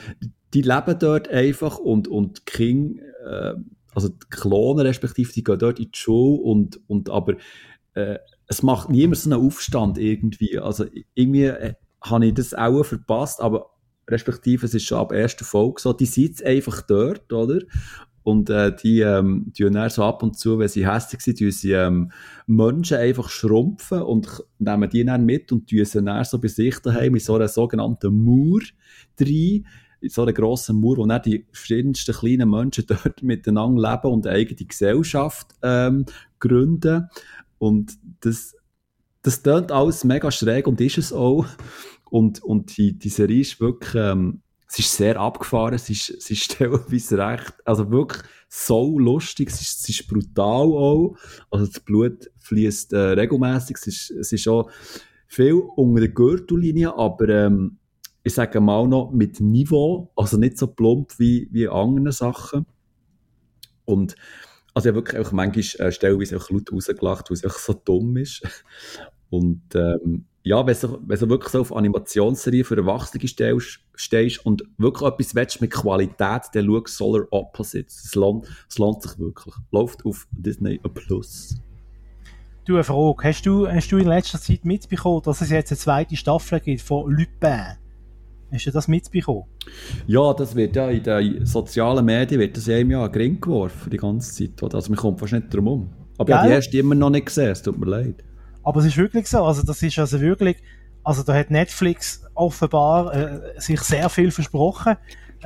[0.52, 3.55] die leben dort einfach und, und King, äh,
[3.94, 7.36] also die Klone respektive, die gehen dort in die Schule und, und aber
[7.95, 10.59] äh, es macht niemand so einen Aufstand irgendwie.
[10.59, 13.70] Also irgendwie äh, habe ich das auch verpasst, aber
[14.09, 17.61] respektive es ist schon ab erster Folge so, die sitzt einfach dort, oder?
[18.22, 21.51] Und äh, die ähm, tun dann so ab und zu, wenn sie hässlich sind, tun
[21.51, 22.11] sie ähm,
[22.47, 26.78] Menschen einfach schrumpfen und nehmen die dann mit und tun sie dann so bei sich
[26.78, 28.61] daheim in so einer sogenannten Mauer
[29.20, 29.66] rein,
[30.01, 34.26] in so einer grossen Mauer, wo dann die verschiedensten kleinen Menschen dort miteinander leben und
[34.26, 36.07] eine eigene Gesellschaft ähm,
[36.38, 37.11] gründen.
[37.59, 38.55] Und das,
[39.22, 41.46] das klingt alles mega schräg und ist es auch.
[42.11, 46.30] Und, und die, die Serie ist wirklich, ähm, es ist sehr abgefahren, es ist, es
[46.30, 51.16] ist teilweise recht, also wirklich so lustig, es ist, es ist brutal auch.
[51.50, 54.70] Also das Blut fließt äh, regelmäßig, es ist, es ist auch
[55.26, 57.78] viel unter der Gürtellinie, aber ähm,
[58.22, 62.66] ich sage mal noch mit Niveau, also nicht so plump wie, wie andere Sachen.
[63.84, 64.16] Und
[64.74, 67.72] also ich habe wirklich auch manchmal äh, stellenweise auch laut rausgelacht, weil es einfach so
[67.72, 68.42] dumm ist.
[69.30, 74.44] Und ähm, ja, wenn du, wenn du wirklich so auf Animationsserien für Erwachsene stehst, stehst
[74.44, 78.04] und wirklich etwas willst mit Qualität, dann schau Solar Opposites.
[78.04, 79.54] Es lohnt, es lohnt sich wirklich.
[79.72, 81.56] Läuft auf Disney Plus.
[82.66, 83.28] Du, eine Frage.
[83.28, 86.82] Hast du, hast du in letzter Zeit mitbekommen, dass es jetzt eine zweite Staffel gibt
[86.82, 87.78] von Lupin?
[88.55, 89.44] Hast du das mitbekommen?
[90.07, 93.90] Ja, das wird ja in den sozialen Medien wird das ja im Jahr gering geworfen,
[93.90, 94.74] die ganze Zeit.
[94.74, 95.90] Also man kommt fast nicht drum um.
[96.18, 98.22] Aber ich habe die erste immer noch nicht gesehen, es tut mir leid.
[98.62, 100.57] Aber es ist wirklich so, also das ist also wirklich,
[101.02, 104.96] also da hat Netflix offenbar äh, sich sehr viel versprochen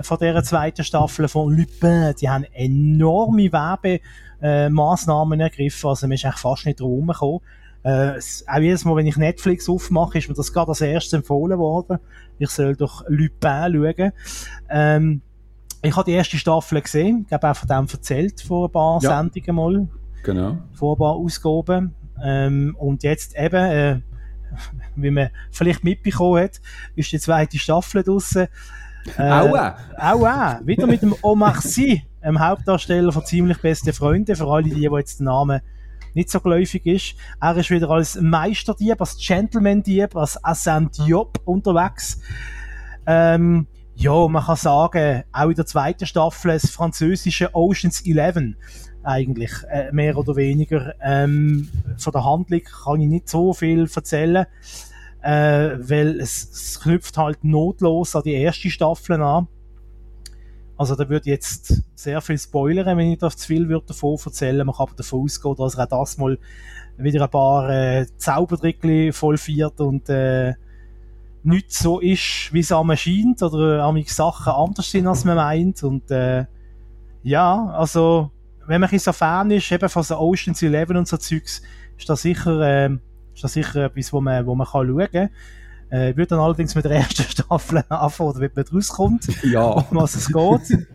[0.00, 2.14] von dieser zweiten Staffel von Lupin.
[2.20, 7.40] Die haben enorme Werbemaßnahmen äh, ergriffen, also man ist eigentlich fast nicht drum gekommen.
[7.82, 11.58] Äh, auch jedes Mal, wenn ich Netflix aufmache, ist mir das gerade als erstes empfohlen
[11.58, 11.98] worden.
[12.38, 14.12] Ich soll doch Lupin schauen.
[14.68, 15.22] Ähm,
[15.82, 19.00] ich habe die erste Staffel gesehen, ich habe auch von dem erzählt vor ein paar
[19.02, 19.16] ja.
[19.16, 19.88] Sendungen mal.
[20.24, 20.58] Genau.
[20.72, 21.94] Vor ein paar Ausgaben.
[22.22, 24.00] Ähm, und jetzt eben, äh,
[24.96, 26.60] wie man vielleicht mitbekommen hat,
[26.96, 28.48] ist die zweite Staffel draussen.
[29.16, 29.76] Äh, Aua!
[29.96, 30.60] Aua!
[30.64, 34.82] Wieder mit dem Omar Sy, dem Hauptdarsteller von Ziemlich Beste Freunde, für alle die, die
[34.82, 35.60] jetzt den Namen
[36.14, 37.14] nicht so geläufig ist.
[37.40, 42.20] Er ist wieder als Meisterdieb, als Gentleman-Dieb, als Assam Diop unterwegs.
[43.06, 48.54] Ähm, ja, man kann sagen, auch in der zweiten Staffel das französische Oceans 11
[49.02, 50.94] eigentlich, äh, mehr oder weniger.
[51.02, 54.46] Ähm, von der Handlung kann ich nicht so viel erzählen,
[55.22, 59.48] äh, weil es, es knüpft halt notlos an die erste Staffel an.
[60.78, 64.64] Also da würde jetzt sehr viel spoilern, wenn ich da zu viel würde davon erzählen.
[64.64, 66.38] Man kann aber davon ausgehen, dass er auch das mal
[66.96, 70.54] wieder ein paar äh, Zaubertrickli vollführt und äh,
[71.42, 75.82] nicht so ist, wie es einem scheint oder am Sachen anders sind, als man meint.
[75.82, 76.46] Und äh,
[77.24, 78.30] ja, also
[78.66, 81.62] wenn man so Fan ist, eben von so Ocean's Eleven und so Zeugs,
[81.96, 82.90] ist das sicher, äh,
[83.34, 85.30] ist das sicher etwas, wo man, wo man kann schauen kann.
[85.90, 89.28] Äh, ich würde dann allerdings mit der ersten Staffel anfangen, wie man rauskommt.
[89.42, 89.62] Ja.
[89.62, 90.86] Um was es geht.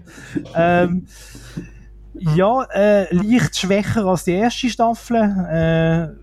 [0.56, 1.08] ähm,
[2.14, 5.18] ja, äh, leicht schwächer als die erste Staffel.
[5.18, 6.16] Äh,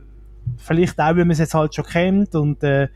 [0.58, 2.88] vielleicht auch, weil man es jetzt halt schon kennt und äh,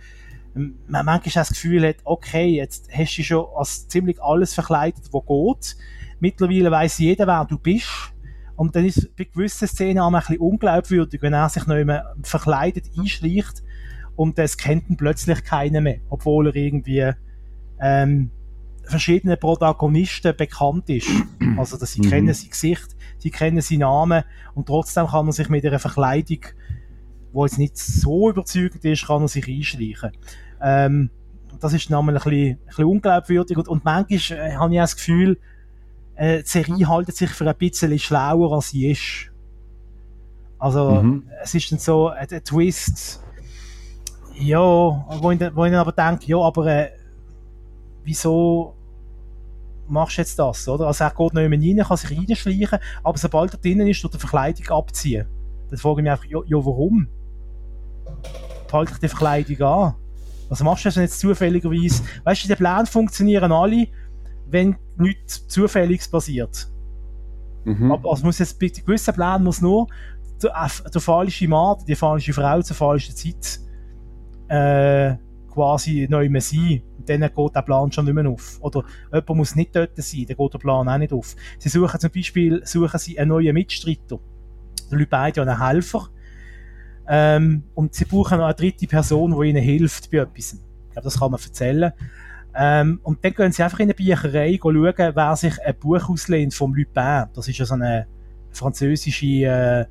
[0.54, 5.26] man manchmal das Gefühl hat, okay, jetzt hast du schon als ziemlich alles verkleidet, was
[5.26, 5.76] geht.
[6.20, 7.88] Mittlerweile weiss jeder, wer du bist.
[8.56, 12.14] Und dann ist bei gewissen Szenen auch ein bisschen unglaubwürdig, wenn er sich noch immer
[12.22, 13.64] verkleidet einschleicht
[14.16, 17.10] und es kennt ihn plötzlich keiner mehr, obwohl er irgendwie
[17.80, 18.30] ähm,
[18.84, 21.08] verschiedene Protagonisten bekannt ist.
[21.56, 22.10] Also, dass sie mhm.
[22.10, 26.40] kennen sein Gesicht, sie kennen seinen Namen und trotzdem kann er sich mit einer Verkleidung,
[27.32, 30.10] wo jetzt nicht so überzeugend ist, kann er sich einschleichen.
[30.60, 31.10] Ähm,
[31.60, 34.84] das ist dann ein bisschen, ein bisschen unglaubwürdig und, und manchmal äh, habe ich auch
[34.84, 35.38] das Gefühl,
[36.16, 39.30] äh, die Serie haltet sich für ein bisschen schlauer, als sie ist.
[40.58, 41.28] Also, mhm.
[41.40, 43.23] es ist dann so ein, ein Twist,
[44.36, 46.90] ja, wo ich, wo ich dann aber denke, ja, aber äh,
[48.04, 48.74] wieso
[49.88, 50.86] machst du jetzt das, oder?
[50.86, 54.14] Also er geht nicht mehr rein, kann sich reinschleichen, aber sobald er drinnen ist, tut
[54.14, 55.26] er Verkleidung abziehen.
[55.70, 57.08] Dann frage ich mich einfach, ja, ja warum?
[58.72, 59.94] Halt dich die Verkleidung an.
[60.48, 62.02] Was machst du denn jetzt zufälligerweise?
[62.24, 63.86] Weißt du, die Pläne funktionieren alle,
[64.46, 66.68] wenn nichts Zufälliges passiert.
[67.64, 67.92] Mhm.
[67.92, 69.86] Aber also muss jetzt bei gewissen Plänen muss nur
[70.42, 70.52] der,
[70.92, 73.60] der falsche Mann, die falsche Frau zur falschen Zeit
[74.48, 75.16] äh,
[75.54, 76.82] quasi neu mehr sein.
[76.98, 78.58] Und dann geht der Plan schon nicht mehr auf.
[78.60, 81.36] Oder jemand muss nicht dort sein, dann geht der Plan auch nicht auf.
[81.58, 84.18] Sie suchen zum Beispiel suchen sie einen neuen Mitstreiter.
[84.90, 86.08] Die Leute beide einen Helfer.
[87.06, 90.54] Ähm, und sie brauchen noch eine dritte Person, die ihnen hilft bei etwas.
[90.54, 91.92] Ich glaube, das kann man erzählen.
[92.56, 96.54] Ähm, und dann gehen sie einfach in eine Bücherei schauen, wer sich ein Buch auslehnt
[96.54, 97.24] vom Lupin.
[97.34, 98.06] Das ist ja so eine
[98.52, 99.86] französische äh,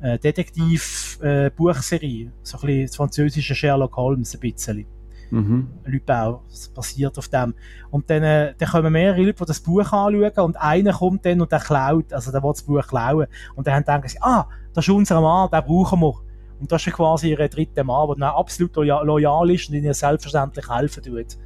[0.00, 2.26] äh, Detektiv-Buchserie.
[2.26, 4.86] Äh, so ein bisschen das französische Sherlock Holmes ein bisschen.
[5.30, 5.68] Mhm.
[5.84, 7.54] Lupin, das basiert auf dem.
[7.90, 11.40] Und dann, äh, dann kommen mehrere Leute, die das Buch anschauen und einer kommt dann
[11.40, 13.26] und der klaut, also der will das Buch klauen.
[13.54, 16.14] Und dann denken sie, ah, das ist unser Mann, den brauchen wir.
[16.60, 20.68] Und das ist quasi ihr dritter Mann, der dann absolut loyal ist und ihnen selbstverständlich
[20.68, 21.36] helfen tut.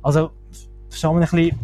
[0.00, 1.58] Also, das ist ein bisschen,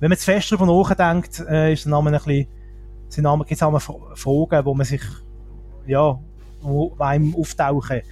[0.00, 2.46] wenn man zu fest darüber nachdenkt, äh, ist der Name ein bisschen,
[3.14, 5.02] sind Namen, gibt es auch Fragen, wo man sich,
[5.86, 6.18] ja,
[6.60, 8.02] wo einem auftauchen.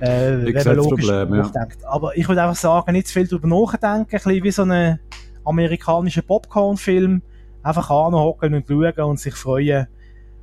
[0.00, 1.82] Äh, wenn man logisch Problem, nachdenkt.
[1.82, 1.88] Ja.
[1.88, 4.98] Aber ich würde einfach sagen, nicht zu viel darüber nachdenken, ein bisschen wie so ein
[5.44, 7.22] amerikanischer Popcorn-Film,
[7.62, 9.86] einfach anhocken und schauen und sich freuen.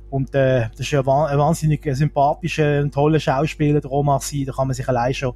[0.08, 1.06] Und äh, das ist ja ein
[1.38, 5.34] wahnsinnig sympathischer und toller Schauspieler, der Omar Sy, da kann man sich allein schon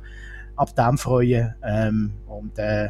[0.57, 1.55] ab dem freuen.
[1.63, 2.89] Ähm, und äh,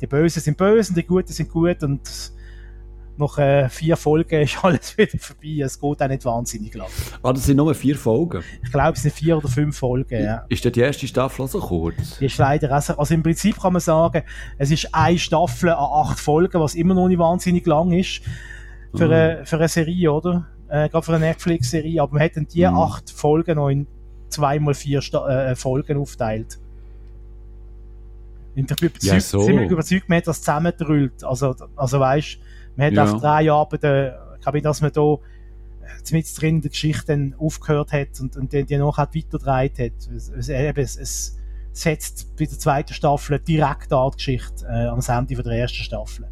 [0.00, 2.32] die Bösen sind böse und die Guten sind gut und
[3.18, 5.60] nach äh, vier Folgen ist alles wieder vorbei.
[5.62, 6.88] Es geht auch nicht wahnsinnig lang.
[7.22, 8.42] Ah, das sind nur vier Folgen?
[8.62, 10.44] Ich glaube, es sind vier oder fünf Folgen, ja.
[10.48, 12.18] Ist die erste Staffel auch so kurz?
[12.18, 14.22] Die ist leider auch so, also im Prinzip kann man sagen,
[14.56, 18.22] es ist eine Staffel an acht Folgen, was immer noch nicht wahnsinnig lang ist
[18.94, 19.12] für, mhm.
[19.12, 20.46] eine, für eine Serie, oder?
[20.68, 22.76] Äh, gerade für eine Netflix-Serie, aber man dann die mhm.
[22.76, 23.86] acht Folgen noch in
[24.28, 26.58] zweimal vier Sta äh, Folgen aufteilt.
[28.54, 29.44] Ich bin überzeugt, ja, so.
[29.44, 31.22] ziemlich überzeugt, man hat das zusammengedrüllt.
[31.22, 32.38] Also, also weißt,
[32.78, 33.04] man hat ja.
[33.04, 37.92] nach drei Abenden, ich glaube, dass man da äh, mit drin der Geschichte dann aufgehört
[37.92, 40.08] hat und, und die, die nachher weitergedreht hat.
[40.16, 41.38] Es, es, es, es
[41.72, 45.82] setzt bei der zweiten Staffel direkt an die Geschichte äh, am Ende von der ersten
[45.82, 46.26] Staffel.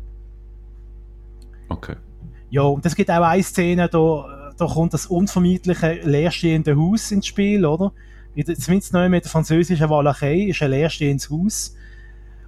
[1.68, 1.96] Okay.
[2.48, 7.26] Ja, und es gibt auch eine Szene, da da kommt das unvermeidliche leerstehende Haus ins
[7.26, 7.92] Spiel, oder?
[8.58, 11.76] Zumindest noch mit der französischen Walachei ist ein leerstehendes Haus.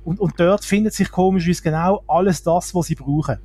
[0.04, 3.38] Und, und dort findet sich komischerweise genau alles das, was sie brauchen.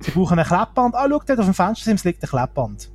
[0.00, 0.94] Sie brauchen ein Kleppband.
[0.94, 2.90] Ah, schau, dort auf dem Fenstersims liegt ein Kleppband.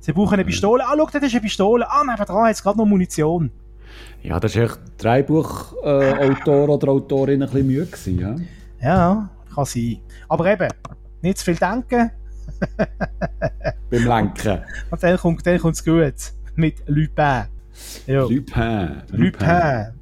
[0.00, 0.84] Sie brauchen eine Pistole.
[0.84, 1.90] Ah, schau, dort ist eine Pistole.
[1.90, 3.50] Ah, nebenan hat es gerade noch Munition.
[4.22, 8.36] Ja, das war echt Drehbuchautor äh, oder Autorin ein bisschen müde gewesen, ja?
[8.80, 9.98] Ja, kann sein.
[10.28, 10.68] Aber eben,
[11.22, 12.10] nicht zu viel denken,
[13.90, 14.60] Beim Lenken.
[14.90, 16.14] Und dann kommt kommt's gut.
[16.56, 17.44] Mit Lupin.
[18.06, 18.22] Ja.
[18.22, 19.02] Lupin.
[19.12, 19.92] Lupin.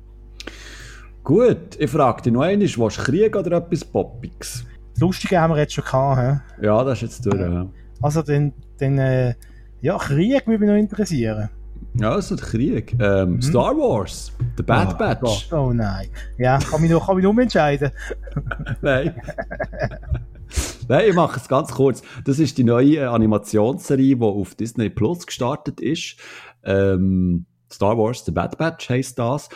[1.22, 4.64] Gut, ich frage dich noch einmal, du Krieg oder etwas Poppiges?
[5.00, 6.42] Lustige haben wir jetzt schon gehabt.
[6.60, 6.66] He?
[6.66, 7.40] Ja, das ist jetzt durch.
[7.40, 7.66] Ja,
[8.02, 9.34] Also den, den äh,
[9.80, 11.50] ja, Krieg würde mich noch interessieren.
[11.94, 12.96] ja also der Krieg.
[13.00, 15.52] Ähm, Star Wars, The Bad Oh Batch.
[15.52, 16.08] Oh nein.
[16.38, 17.90] Ja, kann mich noch, kann mich noch umentscheiden.
[18.82, 19.14] Nein.
[20.88, 22.02] Nein, ich mache es ganz kurz.
[22.24, 26.16] Das ist die neue Animationsserie, die auf Disney Plus gestartet ist.
[26.62, 29.48] Ähm, Star Wars, The Bad Batch heisst das.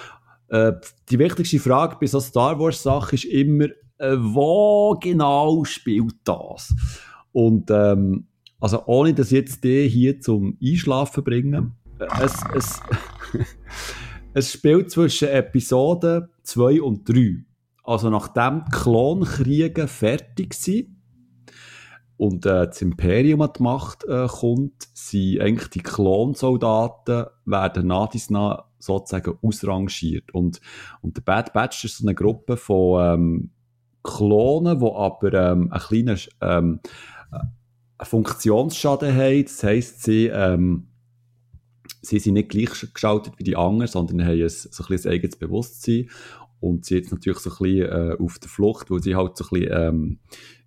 [0.48, 0.72] Äh,
[1.08, 3.66] die wichtigste Frage bei so Star Wars Sachen ist immer,
[4.00, 6.74] äh, wo genau spielt das?
[7.32, 8.26] Und ähm,
[8.58, 12.80] also ohne das jetzt die hier zum Einschlafen bringen, äh, es, es,
[14.34, 17.44] es spielt zwischen Episoden 2 und 3.
[17.84, 20.96] Also nachdem die Klonkriege fertig sind
[22.16, 28.10] und äh, das Imperium an die Macht äh, kommt, sind eigentlich die Klonsoldaten werden nach
[28.78, 30.32] sozusagen ausrangiert.
[30.32, 30.60] Und,
[31.00, 33.50] und der Bad Batch ist so eine Gruppe von ähm,
[34.02, 36.80] Klonen, die aber ähm, einen kleinen ähm,
[37.32, 39.44] äh, Funktionsschaden haben.
[39.44, 40.88] Das heisst, sie, ähm,
[42.02, 45.36] sie sind nicht gleich geschaltet wie die anderen, sondern haben ein, so ein, ein eigenes
[45.36, 46.08] Bewusstsein
[46.60, 49.44] und sind jetzt natürlich so ein bisschen äh, auf der Flucht, weil sie halt so
[49.44, 50.18] ein bisschen, ähm,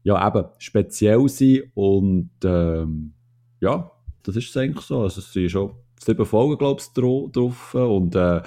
[0.03, 3.13] ja eben, speziell sind und ähm,
[3.61, 3.91] ja,
[4.23, 5.01] das ist es eigentlich so.
[5.01, 5.71] Also es sind schon
[6.05, 8.41] sieben Folgen, glaube ich, drauf und äh,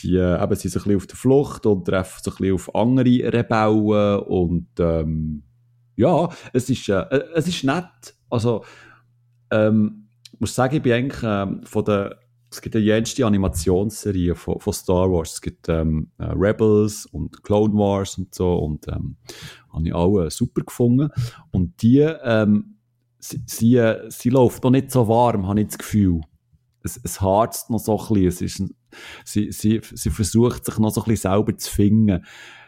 [0.00, 2.54] die äh, eben sind so ein bisschen auf der Flucht und treffen so ein bisschen
[2.54, 5.42] auf andere Rebellen und ähm,
[5.96, 8.14] ja, es ist, äh, es ist nett.
[8.30, 8.64] Also,
[9.50, 12.18] ähm, ich muss sagen, ich bin eigentlich ähm, von der
[12.50, 15.34] es gibt ja jenste Animationsserie von, von Star Wars.
[15.34, 19.16] Es gibt ähm, äh, Rebels und Clone Wars und so und ähm,
[19.70, 21.10] habe ich alle super gefunden.
[21.50, 22.76] Und die, ähm,
[23.18, 26.22] sie, sie, äh, sie läuft noch nicht so warm, habe ich das Gefühl.
[26.96, 28.26] Es, harzt noch so ein bisschen.
[28.26, 28.74] Es ist,
[29.24, 32.24] sie, sie, sie versucht sich noch so ein bisschen selber zu finden.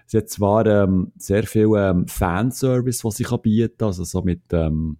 [0.07, 4.23] Sie hat zwar ähm, sehr viel ähm, Fanservice, was sie kann bieten kann, also so
[4.23, 4.99] mit ähm,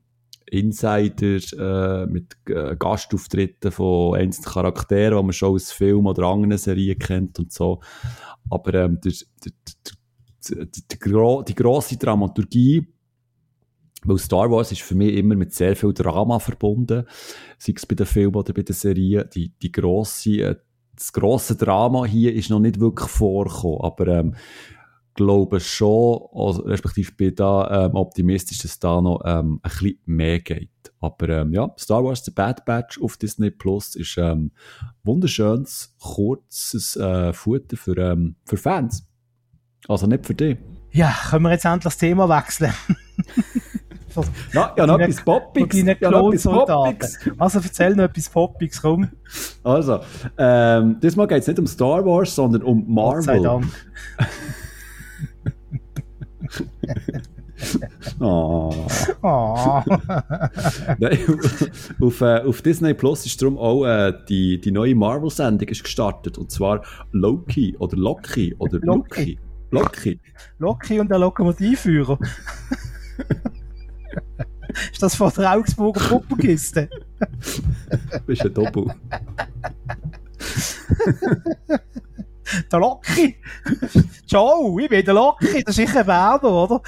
[0.51, 6.59] Insider, äh, mit äh, Gastauftritten von einzelnen Charakteren, die man schon aus Filmen oder anderen
[6.59, 7.81] Serien kennt und so.
[8.51, 9.13] Aber ähm, der,
[9.45, 9.53] der,
[10.49, 12.87] der, die, die, gro die grosse Dramaturgie,
[14.05, 17.05] weil Star Wars ist für mich immer mit sehr viel Drama verbunden,
[17.59, 19.29] sei es bei den Filmen oder bei den Serien.
[19.35, 20.57] Die, die grosse, äh,
[20.95, 24.35] das grosse Drama hier ist noch nicht wirklich vorgekommen, aber ähm,
[25.15, 30.41] glaube schon, also, respektive bin da ähm, optimistisch, dass da noch ähm, ein bisschen mehr
[30.41, 30.71] geht.
[31.01, 34.53] Aber ähm, ja, Star Wars The Bad Batch auf Disney Plus ist ähm,
[35.03, 39.07] wunderschönes, kurzes äh, Futter für, ähm, für Fans.
[39.89, 40.59] Also nicht für dich.
[40.93, 42.73] Ja, können wir jetzt endlich das Thema wechseln?
[44.53, 45.83] Ja, ja noch etwas Poppiges.
[46.01, 46.43] Ja, noch etwas.
[46.45, 47.19] Poppiges.
[47.39, 49.09] Also erzähl noch etwas Poppiges, komm.
[49.63, 50.01] Also,
[50.39, 53.43] ähm, diesmal geht es nicht um Star Wars, sondern um Gott sei Marvel.
[53.43, 53.65] Dank.
[58.21, 58.73] Oh.
[60.99, 61.19] Nein,
[62.01, 66.39] auf, äh, auf Disney Plus ist darum auch äh, die, die neue Marvel-Sendung gestartet.
[66.39, 66.83] Und zwar
[67.13, 69.39] Loki oder Loki oder Loki.
[69.71, 70.19] Loki.
[70.19, 70.21] Loki.
[70.59, 72.19] Loki und der Lokomotivführer.
[74.93, 76.89] Ist das von der Augsburger Puppenkiste?
[77.19, 78.87] Du bist ein Doppel.
[82.73, 83.37] Der Loki!
[84.27, 86.83] Ciao, ich bin der Loki, das ist sicher ein Werber, oder?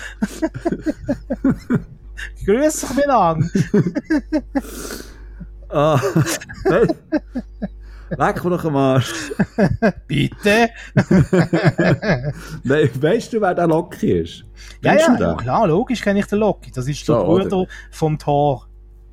[2.44, 3.48] Grüß dich miteinander.
[5.68, 6.00] Ah.
[8.16, 9.32] Leck mir noch am Arsch.
[10.06, 10.68] Bitte?
[12.64, 14.44] Nein, weißt du, wer der Loki ist?
[14.82, 16.70] Ja, ja, ja, klar, logisch kenne ich den Loki.
[16.72, 17.66] Das ist der So, Bruder oder?
[17.90, 18.66] vom Thor.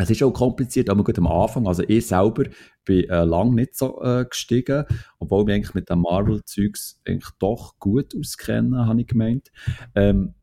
[0.00, 1.66] Es ist auch kompliziert, aber gut am Anfang.
[1.66, 2.44] Also ich selber
[2.84, 4.84] bin äh, lange nicht so äh, gestiegen,
[5.18, 9.50] obwohl wir eigentlich mit dem Marvel-Zeugs eigentlich doch gut auskennen, habe ich gemeint.
[9.96, 10.34] Ähm,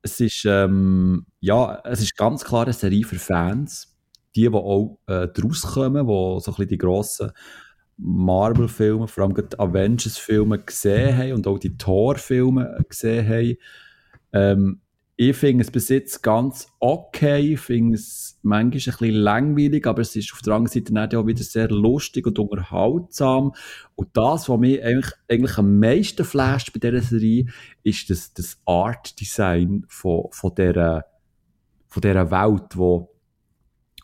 [0.00, 3.94] es ist, ähm, ja, es ist ganz klar eine Serie für Fans,
[4.34, 7.30] die, die auch äh, draus kommen, die so ein bisschen die grossen
[7.96, 13.56] Marvel-Filme, vor allem die Avengers-Filme gesehen haben und auch die Thor-Filme gesehen haben.
[14.32, 14.80] Ähm,
[15.16, 17.54] ich finde es bis jetzt ganz okay.
[17.54, 21.26] Ich finde es manchmal ein bisschen langweilig, aber es ist auf der anderen Seite auch
[21.26, 23.52] wieder sehr lustig und unterhaltsam.
[23.94, 27.46] Und das, was mich eigentlich, eigentlich am meisten flasht bei dieser Serie,
[27.84, 31.04] ist das, das Art-Design von, von, dieser,
[31.86, 33.14] von dieser Welt, wo,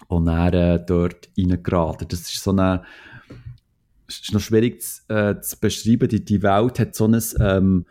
[0.08, 2.06] wo äh, dort reingeraten.
[2.06, 2.84] Das ist so eine,
[4.06, 6.08] es ist noch schwierig zu, äh, zu beschreiben.
[6.08, 7.84] Die, die Welt hat so, ein, ähm,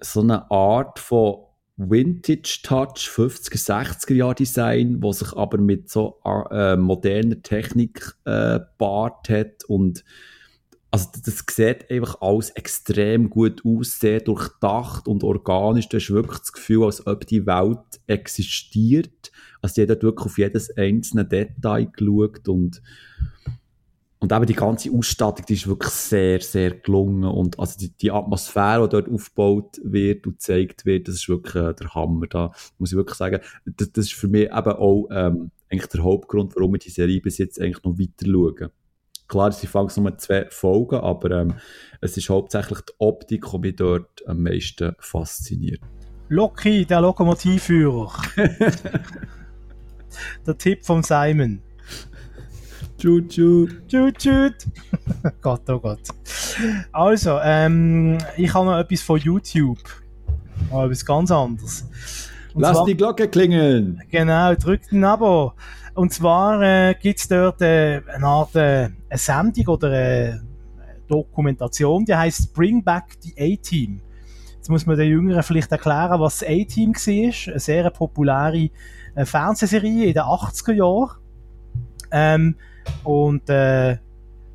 [0.00, 6.20] so eine Art von Vintage Touch, 50er, 60er Jahr Design, wo sich aber mit so
[6.24, 10.04] äh, moderner Technik äh, hat und
[10.92, 15.88] also das sieht einfach alles extrem gut aus, sehr durchdacht und organisch.
[15.88, 19.32] Du hast wirklich das Gefühl, als ob die Welt existiert.
[19.62, 22.82] Also die hat wirklich auf jedes einzelne Detail geschaut und
[24.22, 27.24] und eben die ganze Ausstattung, die ist wirklich sehr, sehr gelungen.
[27.24, 31.56] Und also die, die Atmosphäre, die dort aufgebaut wird und gezeigt wird, das ist wirklich
[31.56, 32.28] äh, der Hammer.
[32.28, 36.04] Da muss ich wirklich sagen, das, das ist für mich eben auch ähm, eigentlich der
[36.04, 38.70] Hauptgrund, warum ich die Serie bis jetzt eigentlich noch weiter schaue.
[39.26, 41.54] Klar, sie fangen nur zwei Folgen, aber ähm,
[42.00, 45.80] es ist hauptsächlich die Optik, die mich dort am meisten fasziniert.
[46.28, 48.12] Loki, der Lokomotivführer.
[50.46, 51.60] der Tipp von Simon.
[53.02, 53.88] Tschut, tschut.
[53.88, 54.54] Tschut, tschut.
[55.40, 56.02] Gott, oh Gott.
[56.92, 59.80] Also, ähm, ich habe noch etwas von YouTube.
[60.70, 61.84] Aber etwas ganz anderes.
[62.54, 64.00] Und Lass zwar, die Glocke klingeln.
[64.08, 65.52] Genau, drückt ein Abo.
[65.94, 70.42] Und zwar äh, gibt es dort äh, eine Art äh, eine Sendung oder eine
[71.08, 74.00] Dokumentation, die heißt Bring Back the A-Team.
[74.54, 77.52] Jetzt muss man den Jüngeren vielleicht erklären, was das A-Team war.
[77.52, 78.70] Eine sehr populäre
[79.16, 81.16] äh, Fernsehserie in den 80er Jahren.
[82.12, 82.54] Ähm,
[83.04, 83.96] und äh,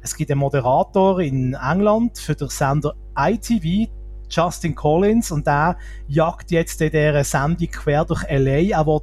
[0.02, 3.90] es gibt einen Moderator in England für den Sender ITV,
[4.30, 8.78] Justin Collins, und der jagt jetzt in dieser Sendung quer durch LA.
[8.78, 9.02] Er will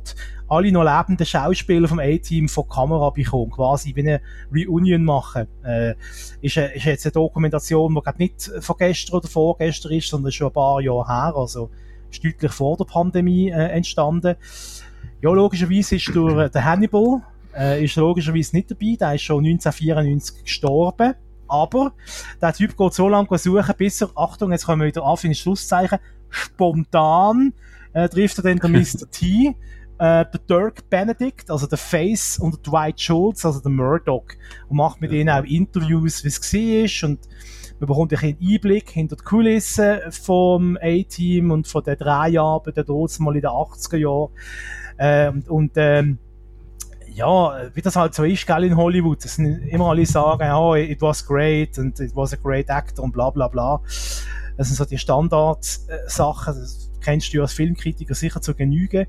[0.49, 4.21] alle noch lebenden Schauspieler vom A-Team von Kamera bekommen, quasi wie eine
[4.55, 5.47] Reunion machen.
[5.63, 5.95] Äh,
[6.41, 10.53] ist, ist jetzt eine Dokumentation, die nicht von gestern oder vorgestern ist, sondern schon ein
[10.53, 11.71] paar Jahre her, also
[12.11, 14.37] ist deutlich vor der Pandemie äh, entstanden.
[15.21, 17.23] Ja, logischerweise ist durch äh, den Hannibal,
[17.57, 18.97] äh, ist logischerweise nicht dabei.
[18.99, 21.15] Der ist schon 1994 gestorben.
[21.47, 21.93] Aber
[22.41, 25.33] der Typ geht so lange suchen, bis er, Achtung, jetzt kommen wir wieder an, für
[25.35, 25.99] Schlusszeichen,
[26.31, 27.53] spontan
[27.93, 29.11] äh, trifft er dann den Mr.
[29.11, 29.55] T,
[29.99, 34.27] äh, der Dirk Benedict, also der Face und der Dwight Schultz, also der Murdoch,
[34.69, 37.21] und macht mit ihnen auch Interviews, wie es war und
[37.81, 42.63] man bekommt ein einen Einblick hinter die Kulissen vom A-Team und von den drei Jahren,
[42.65, 42.85] der
[43.19, 44.31] mal in den 80er Jahren.
[44.97, 46.19] Äh, und, und ähm,
[47.15, 49.25] ja, wie das halt so ist, gell, in Hollywood.
[49.25, 53.05] Das sind immer alle sagen, oh, it was great and it was a great actor
[53.05, 53.81] und bla bla bla.
[54.57, 59.07] Das sind so die Standardsachen, das kennst du als Filmkritiker sicher zu genügen.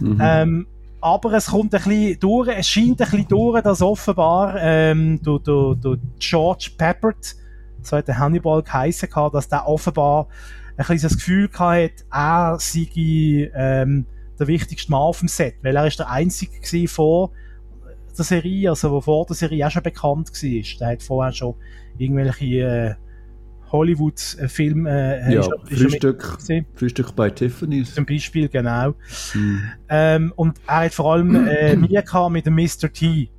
[0.00, 0.18] Mhm.
[0.20, 0.66] Ähm,
[1.00, 5.38] aber es kommt ein bisschen durch, es scheint ein bisschen durch, dass offenbar ähm, du,
[5.38, 7.36] du, du George Peppert,
[7.82, 10.28] so hat der Hannibal geheissen, dass der offenbar
[10.76, 14.06] ein bisschen das Gefühl hatte, er sei ähm,
[14.38, 17.30] der wichtigste Mann auf dem Set, weil er ist der Einzige vor
[18.16, 20.78] der Serie, also wo vor der Serie auch schon bekannt war.
[20.80, 21.54] Der hat vorher schon
[21.98, 22.94] irgendwelche äh,
[23.70, 26.38] Hollywood-Filme äh, ja, Frühstück,
[26.74, 27.94] Frühstück bei Tiffany's.
[27.94, 28.94] Zum Beispiel, genau.
[29.32, 29.62] Hm.
[29.88, 32.92] Ähm, und er hat vor allem äh, Mühe gehabt mit dem Mr.
[32.92, 33.30] T.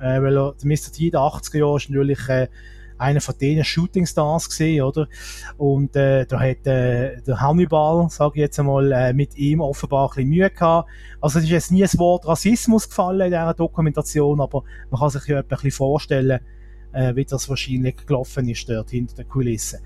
[0.00, 0.92] Äh, weil er, der Mr.
[0.92, 2.48] T in den 80er Jahren ist natürlich äh,
[3.04, 5.08] einer von denen Shooting Stars gesehen, oder?
[5.56, 10.08] Und äh, da hat äh, der Hannibal, sage ich jetzt einmal, äh, mit ihm offenbar
[10.08, 10.88] ein bisschen Mühe gehabt.
[11.20, 15.10] Also es ist jetzt nie das Wort Rassismus gefallen in dieser Dokumentation, aber man kann
[15.10, 16.40] sich ja ein bisschen vorstellen,
[16.92, 19.80] äh, wie das wahrscheinlich gelaufen ist dort hinter den Kulissen.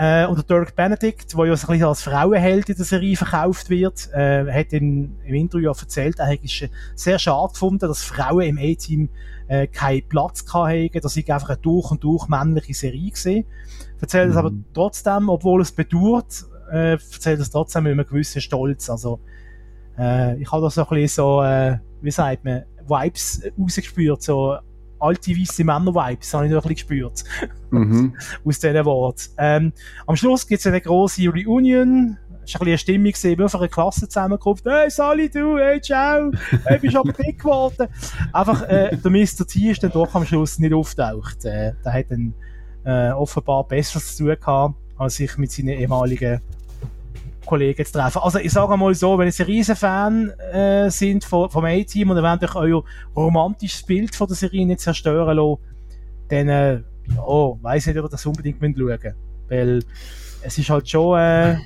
[0.00, 3.16] Äh, und der Dirk Benedict, der ja so ein bisschen als Frauenheld in der Serie
[3.16, 8.04] verkauft wird, äh, hat in, im Interview auch erzählt, er hätte sehr schade gefunden, dass
[8.04, 9.08] Frauen im A-Team
[9.48, 13.44] äh, keinen Platz hatten, dass ich einfach eine durch und durch männliche Serie gesehen.
[14.00, 14.38] Erzählt es mhm.
[14.38, 18.88] aber trotzdem, obwohl es bedauert, äh, erzählt es trotzdem mit einem gewissen Stolz.
[18.88, 19.18] Also,
[19.98, 24.58] äh, ich habe da so ein bisschen so, äh, wie sagt man, Vibes rausgespürt, so
[25.00, 27.24] alte weiße Männer-Vibes, habe ich noch ein bisschen gespürt.
[27.70, 28.16] Mhm.
[28.44, 29.22] Aus diesen Worten.
[29.38, 29.72] Ähm,
[30.06, 32.16] am Schluss gibt es eine grosse Reunion.
[32.44, 34.62] Es war ein bisschen eine Stimmung, gesehen, auf einer Klasse zusammengekommen.
[34.64, 36.30] Hey, Sally, du, hey, ciao,
[36.64, 37.88] hey, bist aber dick geworden.
[38.32, 39.46] Einfach, äh, der Mr.
[39.46, 41.44] T ist dann doch am Schluss nicht auftaucht.
[41.44, 42.34] Äh, der hat dann
[42.84, 46.40] äh, offenbar Besseres zu tun gehabt, als sich mit seinen ehemaligen
[47.48, 48.20] Kollegen zu treffen.
[48.22, 52.22] Also ich sage mal so, wenn ihr ein riesen Fan äh, sind vom, A-Team und
[52.22, 52.84] wollt euch euer
[53.16, 55.62] romantisches Bild von der Serie nicht zerstören lassen,
[56.28, 59.14] dann äh, ja, weiss nicht, ob ihr das unbedingt schauen müsst.
[59.48, 59.82] Weil
[60.42, 61.56] es ist halt schon, äh,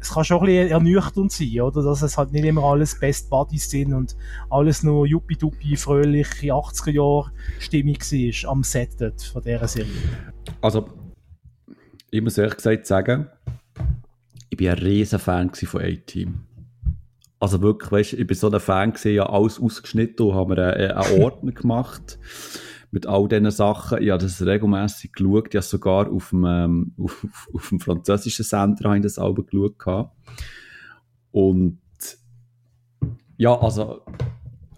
[0.00, 1.82] es kann schon ein bisschen ernüchternd sein, oder?
[1.82, 4.16] Dass es halt nicht immer alles Best Buddies sind und
[4.48, 8.90] alles nur juppie-duppi, fröhliche 80er-Jahre-Stimmung war am Set
[9.32, 9.90] von dieser Serie.
[10.60, 10.88] Also,
[12.10, 13.28] ich muss ehrlich gesagt sagen,
[14.48, 16.46] ich bin ein riesen Fan von A-Team.
[17.38, 20.74] Also wirklich, weißt, ich bin so ein Fan gewesen, ja alles ausgeschnitten und haben wir
[20.74, 22.18] einen, einen Ordner gemacht
[22.90, 24.02] mit all diesen Sachen.
[24.02, 25.48] Ich habe das regelmässig geschaut.
[25.48, 29.46] Ich habe sogar auf dem, ähm, auf, auf, dem französischen Sender habe ich das Album
[29.46, 30.10] geschaut.
[31.32, 31.78] Und
[33.36, 34.00] ja, also,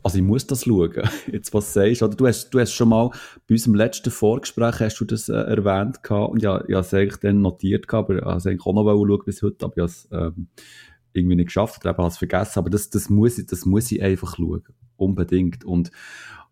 [0.03, 0.93] also ich muss das schauen,
[1.33, 2.03] jetzt was du sagst.
[2.03, 3.11] Oder du hast, du hast schon mal
[3.47, 6.95] bei unserem letzten Vorgespräch hast du das äh, erwähnt gehabt, und ja, ich habe es
[6.95, 9.77] eigentlich dann notiert gehabt, aber ich habe es eigentlich auch noch schauen bis heute, aber
[9.77, 10.49] ich habe es ähm,
[11.12, 12.59] irgendwie nicht geschafft oder habe es vergessen.
[12.59, 14.62] Aber das, das, muss ich, das muss ich einfach schauen.
[14.97, 15.65] Unbedingt.
[15.65, 15.91] Und,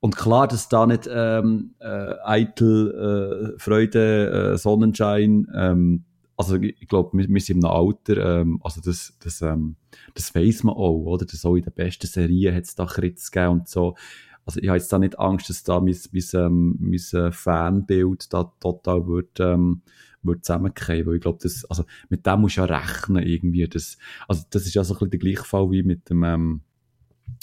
[0.01, 6.05] und klar, dass da nicht ähm, äh, eitel, äh, Freude, äh, Sonnenschein, ähm,
[6.36, 9.76] also ich, glaube, wir, wir, sind im Alter, ähm, also das, das, ähm,
[10.14, 11.24] das weiss man auch, oder?
[11.24, 13.96] Das auch in den besten Serien hat es da Kritz gegeben und so.
[14.44, 18.32] Also ich habe jetzt da nicht Angst, dass da mein, mein, ähm, mein äh, Fanbild
[18.32, 19.82] da total wird, ähm,
[20.22, 23.66] wird zusammenkommen, weil ich glaube, das, also mit dem muss du ja rechnen irgendwie.
[23.66, 23.96] Das,
[24.28, 26.60] also das ist ja so ein bisschen der gleiche Fall wie mit dem, ähm,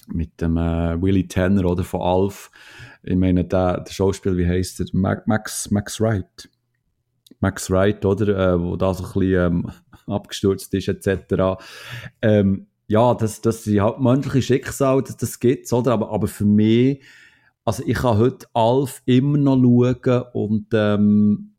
[0.07, 2.51] mit dem äh, Willie Tanner oder von Alf.
[3.03, 4.87] Ich meine, der, der Schauspieler, wie heißt der?
[4.93, 6.49] Max, Max Wright.
[7.43, 8.53] Max Wright, oder?
[8.53, 9.71] Äh, wo da so ein bisschen ähm,
[10.07, 11.61] abgestürzt ist, etc.
[12.21, 15.93] Ähm, ja, das, das sind halt menschliche Schicksale, das, das gibt's, oder?
[15.93, 17.01] Aber, aber für mich,
[17.65, 21.53] also ich kann heute Alf immer noch schauen und, ähm,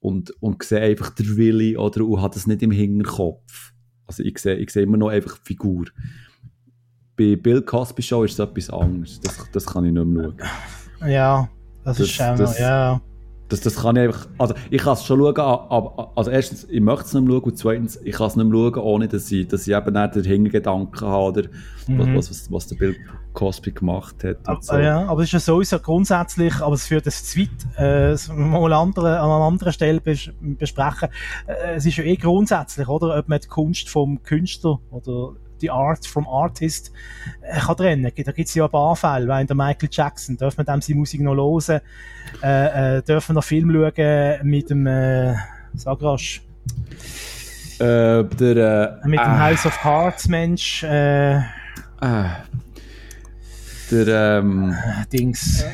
[0.00, 2.04] und, und sehe einfach der Willi, oder?
[2.04, 3.72] Und habe das nicht im Hinterkopf.
[4.06, 5.86] Also ich sehe, ich sehe immer noch einfach die Figur
[7.16, 9.20] bei Bill Cosby Show ist es etwas anderes.
[9.20, 11.10] Das, das kann ich nicht mehr schauen.
[11.10, 11.48] Ja,
[11.84, 13.00] das, das ist schon, das, ja.
[13.48, 16.80] Das, das kann ich einfach, also ich kann es schon schauen, aber, also erstens, ich
[16.80, 19.30] möchte es nicht mehr schauen und zweitens, ich kann es nicht mehr schauen, ohne dass
[19.30, 21.42] ich, dass ich eben nicht den Hintergedanken habe, oder
[21.86, 22.16] mhm.
[22.16, 22.96] was, was, was der Bill
[23.34, 24.38] Cosby gemacht hat.
[24.44, 24.76] Aber, so.
[24.76, 28.72] Ja, aber es ist ja sowieso grundsätzlich, aber es führt das zu weit, äh, mal
[28.72, 31.08] andere, an einer anderen Stelle bes besprechen.
[31.46, 35.34] Äh, es ist ja eh grundsätzlich, oder, ob man die Kunst vom Künstler oder
[35.64, 36.92] die Art from Artist
[37.40, 38.02] äh, kann trennen.
[38.02, 40.98] Da gibt es ja ein paar Fälle, weil der Michael Jackson, darf man dem seine
[40.98, 41.80] Musik noch hören,
[42.42, 45.34] äh, äh, dürfen noch Film schauen mit dem, äh,
[45.74, 46.42] sag rasch,
[47.78, 49.48] äh, der, äh, mit dem ah.
[49.50, 51.40] House of Cards Mensch, äh,
[52.00, 52.36] ah.
[53.90, 54.74] der, ähm,
[55.12, 55.64] Dings,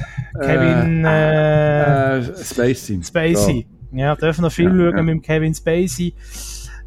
[0.40, 3.02] Kevin, äh, Spacey.
[3.02, 3.66] Spacey.
[3.92, 5.14] Ja, ja dürfen noch Film ja, schauen ja.
[5.14, 6.14] mit Kevin Spacey.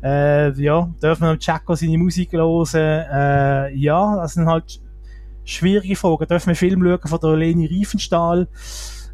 [0.03, 2.67] Äh, ja, dürfen wir Jacko seine Musik hören?
[2.73, 4.81] Äh, ja, das sind halt
[5.45, 6.27] schwierige Fragen.
[6.27, 8.47] Dürfen wir Film schauen von der Leni Riefenstahl?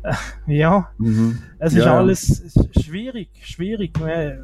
[0.01, 0.13] Äh,
[0.47, 1.39] ja, mhm.
[1.59, 1.97] es ist ja.
[1.97, 3.99] alles schwierig, schwierig.
[4.01, 4.37] Äh,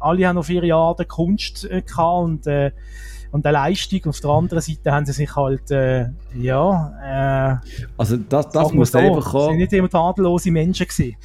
[0.00, 2.72] alle haben auf ihre Art Kunst äh, gehabt und, äh,
[3.30, 4.06] und eine Leistung.
[4.06, 8.90] Auf der anderen Seite haben sie sich halt, äh, ja, äh, also das, das muss
[8.90, 9.50] so, einfach kommen.
[9.50, 11.16] sind nicht immer tadellose Menschen gewesen.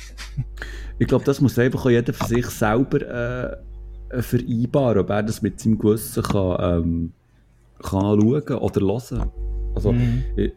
[0.99, 3.70] ich glaube, das muss einfach jeder für sich selber äh,
[4.19, 7.13] vereinbaren, ob er das mit seinem Gewissen kann, ähm,
[7.81, 9.31] kann schauen oder hören.
[9.75, 10.23] Also, mhm.
[10.35, 10.51] ich,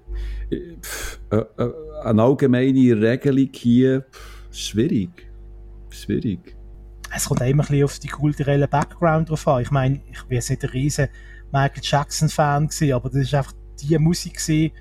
[0.51, 1.72] ich, pff, äh, äh,
[2.02, 5.31] eine allgemeine Regelung hier, pff, schwierig.
[5.90, 6.56] Schwierig.
[7.14, 9.62] Es kommt immer ein bisschen auf die kulturellen Background drauf an.
[9.62, 11.09] Ich meine, ich war jetzt nicht ein riesen
[11.52, 14.72] Michael Jackson-Fan, aber das ist einfach die Musik, die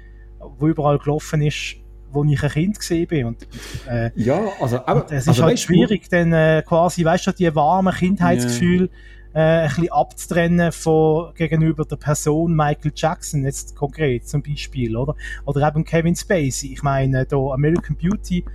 [0.59, 1.75] überall gelaufen ist,
[2.13, 3.25] wo ich ein Kind gesehen bin.
[3.25, 3.47] Und,
[3.87, 7.53] äh, ja, also, aber, es ist also, halt schwierig, dann äh, quasi, weißt du, die
[7.55, 8.89] warmen Kindheitsgefühle
[9.35, 9.61] yeah.
[9.61, 15.15] äh, ein bisschen abzutrennen von gegenüber der Person Michael Jackson, jetzt konkret zum Beispiel, oder?
[15.45, 16.73] Oder eben Kevin Spacey.
[16.73, 18.45] Ich meine, da American Beauty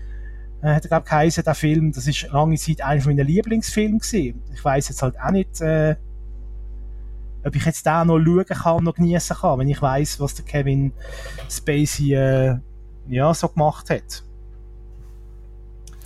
[0.63, 4.43] äh, hat er, glaube geheißen, der Film, das ist lange Zeit einer meiner Lieblingsfilme gewesen.
[4.55, 5.97] Ich weiß jetzt halt auch nicht, äh,
[7.45, 10.45] ob ich jetzt da noch schauen kann, noch genießen kann, wenn ich weiß, was der
[10.45, 10.93] Kevin
[11.49, 12.59] Spacey äh,
[13.09, 14.23] ja, so gemacht hat.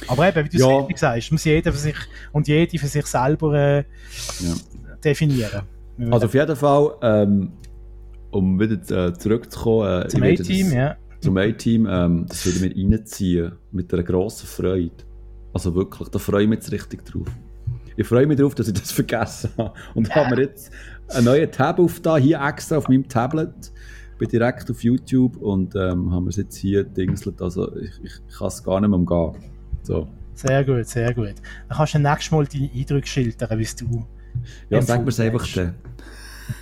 [0.08, 0.66] Aber eben, wie du ja.
[0.66, 1.96] es richtig sagst, muss jeder für sich
[2.32, 4.54] und jede für sich selber äh, ja.
[5.04, 5.62] definieren.
[6.10, 7.52] Also auf jeden Fall, ähm,
[8.30, 10.96] um wieder äh, zurückzukommen, äh, zum A-Team, ja.
[11.20, 14.90] Zum A-Team, ähm, das würde mir reinziehen, mit einer grossen Freude.
[15.52, 17.28] Also wirklich, da freue ich mich jetzt richtig drauf.
[17.96, 19.74] Ich freue mich darauf, dass ich das vergessen habe.
[19.94, 20.14] Und ja.
[20.16, 20.72] habe mir jetzt
[21.08, 23.72] einen neuen Tab auf da, hier extra auf meinem Tablet.
[24.22, 27.42] Bin direkt auf YouTube und ähm, haben wir es jetzt hier dingselt.
[27.42, 29.32] Also ich, ich, kann es gar nicht mehr umgehen.
[29.82, 30.06] So.
[30.34, 31.34] Sehr gut, sehr gut.
[31.68, 34.06] Dann kannst du nächstes Mal deine Eindrücke schildern, wie du.
[34.70, 35.74] Ja, sag mir es einfach dann.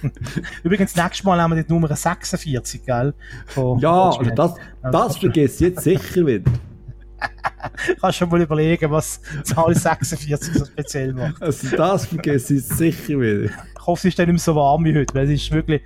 [0.63, 3.13] Übrigens, nächstes Mal haben wir die Nummer 46, gell?
[3.45, 4.55] Von ja, also das,
[4.91, 6.51] das vergiss ich jetzt sicher wieder.
[8.01, 11.43] Kannst schon mal überlegen, was Zahl 46 so speziell macht.
[11.43, 13.45] Also das vergesse ich sicher wieder.
[13.45, 15.83] Ich hoffe, es ist dann nicht mehr so warm wie heute, weil es ist wirklich...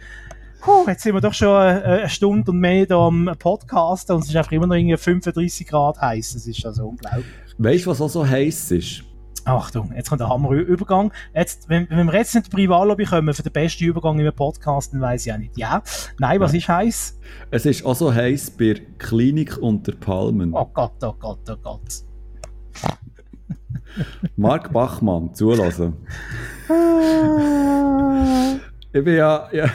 [0.64, 4.30] Puh, jetzt sind wir doch schon eine Stunde und mehr da am Podcasten und es
[4.30, 6.32] ist einfach immer noch irgendwie 35 Grad heiß.
[6.32, 7.26] Das ist also unglaublich.
[7.58, 9.04] Weißt du, was auch so heiß ist?
[9.44, 11.12] Achtung, jetzt kommt der Hammerübergang.
[11.34, 14.34] Jetzt, wenn, wenn wir jetzt in die Privatlobby kommen für den besten Übergang in einem
[14.34, 15.58] Podcast, dann weiss ich auch nicht.
[15.58, 15.82] Ja.
[16.18, 16.58] Nein, was ja.
[16.58, 17.20] ist heiß?
[17.50, 20.54] Es ist auch so heiß bei Klinik unter Palmen.
[20.54, 22.04] Oh Gott, oh Gott, oh Gott.
[24.36, 25.92] Marc Bachmann, zulassen.
[28.94, 29.68] ich bin ja, ja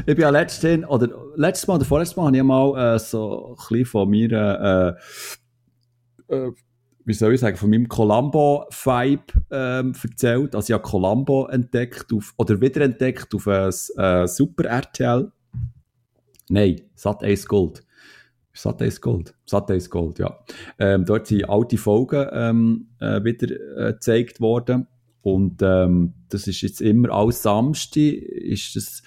[0.00, 3.50] ich bin ja letztes, oder letztes Mal oder vorletztes Mal habe ich mal äh, so
[3.50, 4.96] ein bisschen von mir
[6.28, 6.52] äh, äh,
[7.06, 10.56] wie soll ich sagen, von meinem Columbo-Vibe ähm, erzählt.
[10.56, 15.30] Also ich habe Columbo entdeckt auf, oder wiederentdeckt auf äh, Super RTL.
[16.48, 17.84] Nein, Sat 1 Gold.
[18.52, 19.34] Sat 1 Gold.
[19.46, 20.36] Sat 1 Gold, ja.
[20.80, 24.88] Ähm, dort sind alte Folgen ähm, äh, wieder äh, gezeigt worden.
[25.22, 29.02] Und ähm, das ist jetzt immer alles Samstag, ist das,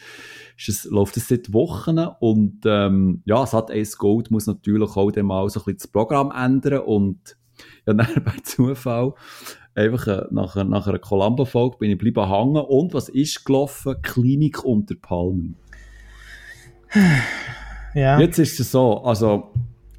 [0.68, 2.00] das, läuft das seit Wochen.
[2.20, 5.88] Und ähm, ja, Sat 1 Gold muss natürlich auch dann mal so ein bisschen das
[5.88, 6.82] Programm ändern.
[6.82, 7.38] Und
[7.86, 9.14] ja, dann bei Zufall
[9.76, 12.58] einfach äh, nach, nach einer Columbo-Folge bin ich bleiben hängen.
[12.58, 13.96] Und was ist gelaufen?
[14.02, 15.56] Klinik unter Palmen.
[17.94, 18.20] Ja.
[18.20, 19.52] Jetzt ist es so, also,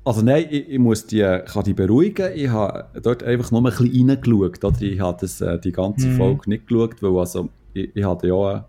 [0.04, 2.30] also nein, ich, ich muss die, kann die beruhigen.
[2.34, 4.64] Ich habe dort einfach nur ein bisschen reingeschaut.
[4.64, 4.82] Oder?
[4.82, 6.16] Ich habe das, äh, die ganze mhm.
[6.16, 8.66] Folge nicht geschaut, weil also, ich, ich hatte ja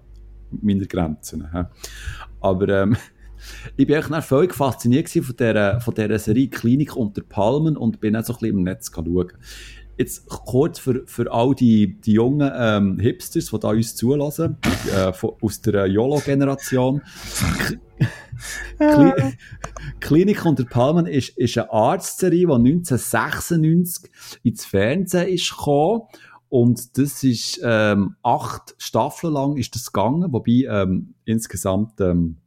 [0.51, 1.47] äh, meine Grenzen.
[2.39, 2.95] Aber ähm,
[3.77, 8.15] ich bin eigentlich völlig fasziniert von dieser, von dieser Serie Klinik unter Palmen und bin
[8.15, 9.31] auch so ein bisschen im Netz schauen.
[9.97, 14.57] Jetzt kurz für, für all die, die jungen ähm, Hipsters, die da uns zulassen,
[14.95, 17.01] äh, von, aus der YOLO-Generation.
[18.79, 19.11] Kli
[19.99, 24.11] Klinik unter Palmen ist, ist eine Arztserie, die 1996
[24.43, 26.03] ins Fernsehen ist gekommen.
[26.51, 32.40] Und das ist ähm, acht Staffeln lang ist das gegangen, wobei ähm, insgesamt ähm,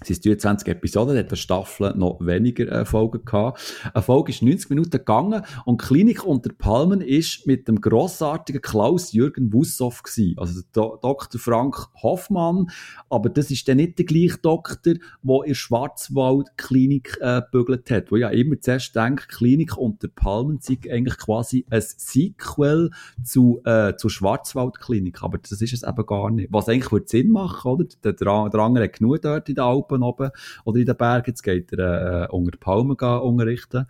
[0.00, 3.60] es sind 23 Episoden, hat der Staffel noch weniger äh, Folgen gehabt.
[3.92, 9.52] Eine Folge ist 90 Minuten gegangen und Klinik unter Palmen ist mit dem grossartigen Klaus-Jürgen
[9.52, 10.34] Wussow gewesen.
[10.38, 11.40] Also der Dr.
[11.40, 12.70] Frank Hoffmann.
[13.10, 17.42] Aber das ist dann nicht der gleiche Doktor, der in Schwarzwald-Klinik äh,
[17.90, 18.10] hat.
[18.10, 22.90] Wo ja immer zuerst denkt, Klinik unter Palmen sei eigentlich quasi ein Sequel
[23.22, 25.22] zu, äh, zur Schwarzwald-Klinik.
[25.22, 26.52] Aber das ist es eben gar nicht.
[26.52, 27.84] Was eigentlich würde Sinn machen, oder?
[28.04, 30.30] Der, der, der andere hat genug dort in der Alpen Alpen oben
[30.64, 31.30] oder in den Bergen.
[31.30, 33.86] Jetzt geht er äh, unter Palmen unterrichten.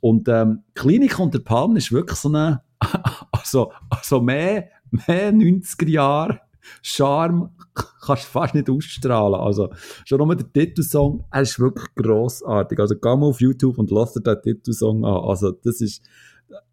[0.00, 2.62] Und ähm, Klinik unter Palmen ist wirklich so eine,
[3.32, 6.40] also, also mehr, mehr 90er Jahre
[6.82, 7.50] Charme
[8.04, 9.40] kannst du fast nicht ausstrahlen.
[9.40, 9.70] Also,
[10.04, 12.78] schon nur der Titelsong, er ist wirklich grossartig.
[12.80, 15.24] Also, geh mal auf YouTube und lass dir den Titelsong an.
[15.28, 16.02] Also, das ist,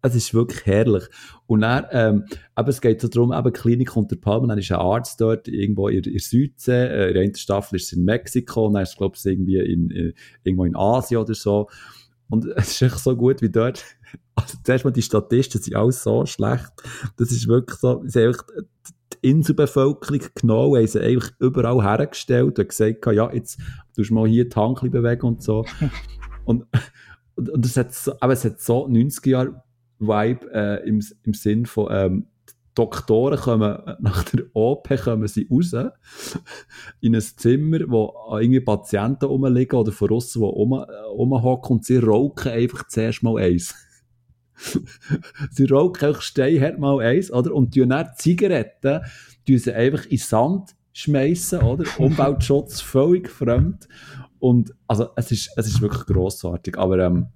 [0.02, 1.04] es ist wirklich herrlich.
[1.46, 2.24] Und dann, ähm,
[2.58, 5.88] eben, es geht so darum, eben Klinik unter Palmen, dann ist ein Arzt dort, irgendwo
[5.88, 8.96] in, der Südsee, äh, in der einen Staffel ist es in Mexiko, dann ist es,
[8.96, 11.68] glaube ich, irgendwie in, in, äh, irgendwo in Asien oder so.
[12.28, 13.84] Und es ist echt so gut wie dort.
[14.36, 16.72] Also, zuerst mal die Statisten sind alles so schlecht.
[17.16, 18.44] Das ist wirklich so, sie haben einfach
[19.22, 23.60] die Inselbevölkerung genau, haben sie eigentlich überall hergestellt und gesagt, ja, jetzt
[23.94, 25.64] tust du mal hier die Hand bewegen und so.
[26.44, 26.66] Und,
[27.36, 29.62] und, und das hat so, aber es hat so 90 Jahre
[29.98, 32.26] Vibe äh, im, im Sinn von, ähm,
[32.74, 35.74] Doktoren kommen, nach der OP kommen sie raus,
[37.00, 42.50] in ein Zimmer, wo irgendwie Patienten rumliegen oder von außen, die rumhocken und sie rauchen
[42.50, 43.74] einfach zuerst mal eins.
[45.52, 47.54] sie rauchen einfach steinhart mal eins, oder?
[47.54, 49.02] Und tun dann Zigaretten,
[49.46, 51.84] tun sie einfach in Sand schmeißen, oder?
[51.98, 53.88] Umweltschutz völlig fremd.
[54.44, 56.76] Und, also, es ist, es ist wirklich grossartig.
[56.76, 57.28] Aber, ähm,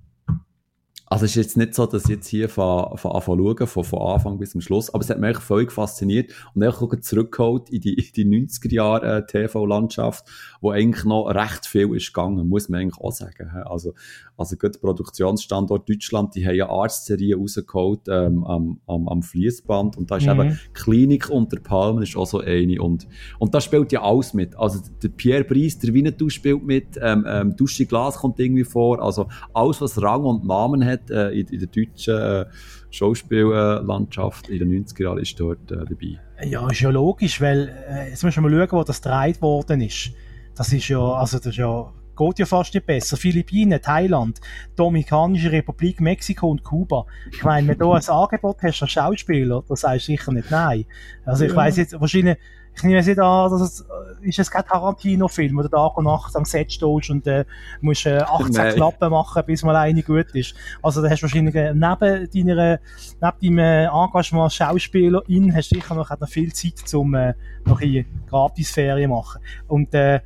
[1.10, 3.85] also es ist jetzt nicht so, dass ich jetzt hier von, von Anfang schaue, von,
[3.85, 6.94] von Anfang bis zum Schluss, aber es hat mich eigentlich völlig fasziniert und ich auch
[7.01, 10.26] zurückgeholt in die, in die 90er Jahre äh, TV-Landschaft,
[10.60, 13.51] wo eigentlich noch recht viel ist gegangen, muss man eigentlich auch sagen.
[13.64, 13.94] Also,
[14.36, 20.10] also gut, Produktionsstandort Deutschland, die haben ja Arztserie rausgeholt ähm, am, am, am Fließband und
[20.10, 20.40] da ist mhm.
[20.40, 23.09] eben Klinik unter Palmen ist auch so eine und,
[23.39, 24.56] und da spielt ja alles mit.
[24.56, 29.02] Also der Pierre Brice, der Winnetou spielt mit, ähm, ähm, Dusche Glas kommt irgendwie vor,
[29.02, 32.47] also alles, was Rang und Namen hat, hat äh, in, in, der deutschen äh,
[32.91, 36.20] Schauspiellandschaft in den 90er Jahren ist dort äh, dabei.
[36.45, 39.81] Ja, ist ja logisch, weil äh, jetzt müssen wir mal schauen, wo das gedreht worden
[39.81, 40.11] ist.
[40.55, 43.16] Das ist ja, also das ist ja geht ja fast nicht besser.
[43.16, 44.41] Philippinen, Thailand,
[44.77, 47.07] Dominikanische Republik, Mexiko und Kuba.
[47.33, 50.85] Ich meine, wenn du ein Angebot hast als Schauspieler, dann sagst du sicher nicht nein.
[51.25, 51.57] Also ich ja.
[51.57, 52.37] weiß jetzt, wahrscheinlich
[52.78, 55.96] ich nehme es nicht an, dass es, äh, ist es kein Tarantino-Film, wo du Tag
[55.96, 57.44] und Nacht am Set stehst und äh,
[57.80, 58.74] musst äh, 18 Nein.
[58.74, 60.55] Klappen machen, bis mal eine gut ist.
[60.82, 62.78] Also da hast du wahrscheinlich äh, neben deiner,
[63.20, 67.34] neben deinem äh, Engagement als Schauspielerin hast du sicher noch, noch viel Zeit, um äh,
[67.64, 69.40] noch eine Gratis-Ferien machen.
[69.66, 70.20] Und äh,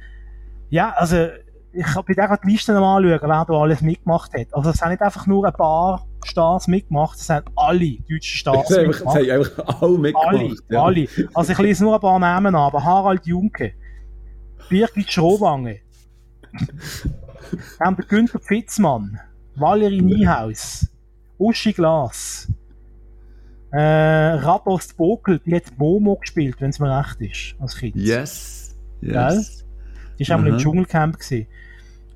[0.68, 1.28] ja, also
[1.72, 4.52] ich habe bei der die Liste noch anschauen, wer da alles mitgemacht hat.
[4.52, 8.68] Also es sind nicht einfach nur ein paar Stars mitgemacht, es sind alle deutschen Stars
[8.68, 9.04] das mitgemacht.
[9.04, 10.28] Das haben einfach alle mitgemacht.
[10.28, 10.82] Alle, ja.
[10.82, 11.08] alle.
[11.34, 13.72] Also ich lese nur ein paar Namen an, aber Harald Junke,
[14.68, 15.80] Birgit Schrowange,
[17.78, 19.20] dann der Günther Pfitzmann,
[19.54, 20.88] Valerie Niehaus,
[21.38, 22.48] Uschi Glas,
[23.72, 27.96] äh, Radost Bokel, die hat Momo gespielt, wenn es mir recht ist, als Kind.
[27.96, 28.76] Yes.
[29.00, 29.12] yes.
[29.12, 29.44] Gell?
[30.18, 31.18] Die war auch mal im Dschungelcamp.
[31.18, 31.46] Gewesen.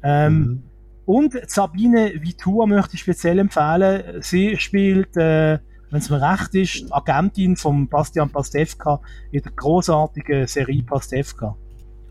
[0.03, 0.63] Ähm, mhm.
[1.07, 4.23] Und Sabine Vitua möchte ich speziell empfehlen.
[4.23, 5.59] Sie spielt, äh,
[5.91, 9.01] wenn es mir recht ist, Agentin von Bastian Pastewka
[9.31, 11.57] in der großartigen Serie Pastewka.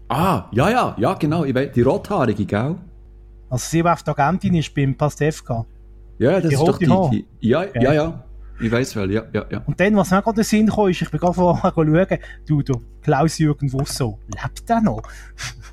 [0.07, 1.43] Ah, ja, ja, ja, genau.
[1.43, 2.75] Die rothaarige, gell?
[3.49, 5.65] Also sie, die Agentin ist beim Pastewka.
[6.17, 7.83] Ja, das die ist doch die, die ja, okay.
[7.83, 8.23] ja, ja.
[8.61, 9.61] Ich weiß wel, ja, ja, ja.
[9.65, 12.19] Und dann, was mir gerade in den Sinn kam, ist, ich bin gerade vorher schauen,
[12.45, 15.01] du, du, Klaus-Jürgen Wusso, lebt der noch?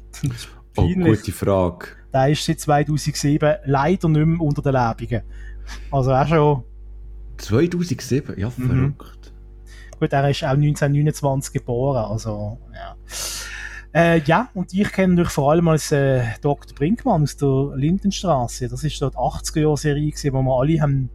[0.77, 2.02] oh, gute Frage.
[2.13, 5.23] Der ist seit 2007 leider nicht mehr unter den Lebenden.
[5.91, 6.65] Also auch schon...
[7.39, 8.39] 2007?
[8.39, 8.95] Ja, mhm.
[8.97, 9.33] verrückt.
[9.99, 12.97] Gut, er ist auch 1929 geboren, also ja.
[13.95, 16.75] Äh, ja, und ich kenne natürlich vor allem als äh, Dr.
[16.75, 18.69] Brinkmann aus der Lindenstraße.
[18.69, 21.11] Das ist dort 80er-Jahre-Serie, wo wir alle haben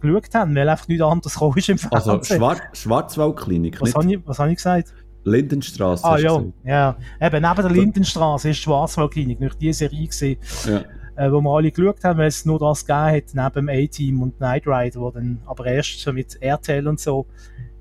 [0.00, 1.90] geschaut haben, weil einfach nichts anderes kam im Fernsehen.
[1.92, 4.94] Also Schwar Schwarzwaldklinik, was habe ich, was hab ich gesagt?
[5.24, 6.04] Lindenstraße.
[6.04, 6.96] Ah ja, ja.
[7.20, 10.82] Eben, neben der Lindenstraße ist die Schwarzwaldklinik, nicht die Serie gesehen, ja.
[11.16, 14.22] äh, wo wir alle geschaut haben, weil es nur das gegeben hat, neben dem A-Team
[14.22, 17.26] und Knight Rider, wo dann aber erst so mit RTL und so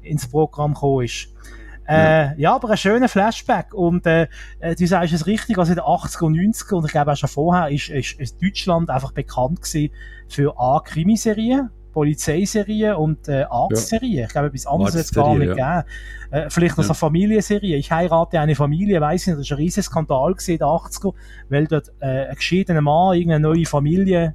[0.02, 1.30] ins Programm gekommen ist.
[1.88, 3.74] Äh, ja, aber ein schöner Flashback.
[3.74, 4.28] Und äh,
[4.60, 7.18] äh du sagst es richtig, also in den 80er und 90er und ich glaube auch
[7.18, 9.92] schon vorher ist, ist, ist Deutschland einfach bekannt gewesen
[10.30, 10.82] für A,
[11.92, 14.22] Polizeiserie und äh, Arztserie.
[14.22, 14.26] Ja.
[14.26, 15.82] Ich glaube, etwas anderes wird es gar nicht ja.
[15.82, 15.90] geben.
[16.32, 16.94] Äh, vielleicht also ja.
[16.94, 17.78] Familienserie.
[17.78, 21.14] Ich heirate eine Familie, weiss nicht, das war ein riesiger Skandal in den 80er,
[21.50, 24.34] weil dort äh, ein geschiedener Mann irgendeine neue Familie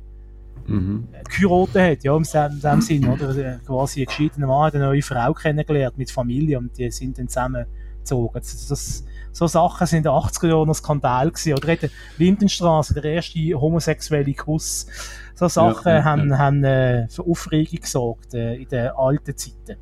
[0.66, 1.08] mhm.
[1.30, 3.28] geheiratet hat, ja, in dem, dem Sinn, oder?
[3.28, 7.18] Also, quasi ein geschiedener Mann hat eine neue Frau kennengelernt mit Familie und die sind
[7.18, 8.34] dann zusammengezogen.
[8.34, 9.04] Das, das,
[9.36, 11.52] so Sachen sind in den 80er Jahren ein Skandal gewesen.
[11.52, 14.86] Oder der Lindenstraße, der erste homosexuelle Kuss
[15.34, 16.38] so Sachen ja, ja, haben, ja.
[16.38, 19.76] haben äh, für Aufregung gesorgt äh, in den alten Zeiten.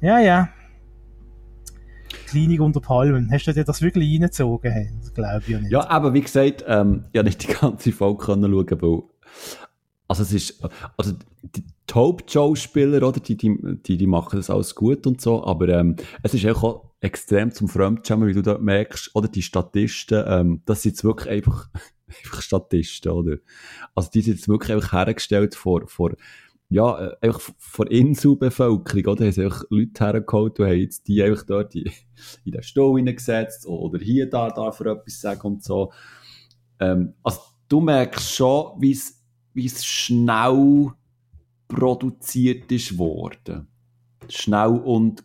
[0.00, 0.48] Ja, ja.
[2.26, 3.30] Klinik unter Palmen.
[3.30, 4.98] Hast du dir das wirklich reingezogen?
[4.98, 5.70] Das glaube ich ja nicht.
[5.70, 9.02] Ja, aber wie gesagt, ähm, ich habe nicht die ganze Folge können schauen, weil
[10.08, 13.56] also es ist, also die Top-Schauspieler, oder, die, die,
[13.86, 17.68] die, die machen das alles gut und so, aber ähm, es ist auch extrem zum
[17.68, 21.68] Fremdschämen, wie du da merkst, oder die Statisten, ähm, das sind jetzt wirklich einfach
[22.06, 23.36] einfach Statisten, oder?
[23.94, 26.14] Also die sind jetzt wirklich einfach hergestellt vor, vor
[26.68, 29.24] ja, äh, einfach vor Inselbevölkerung, oder?
[29.24, 31.90] Haben sie einfach Leute hergeholt und haben jetzt die einfach dort in,
[32.44, 35.92] in den Stall hineingesetzt oder hier, da, da für etwas sagen und so.
[36.78, 40.92] Ähm, also du merkst schon, wie es schnell
[41.66, 43.66] produziert ist worden.
[44.28, 45.24] Schnell und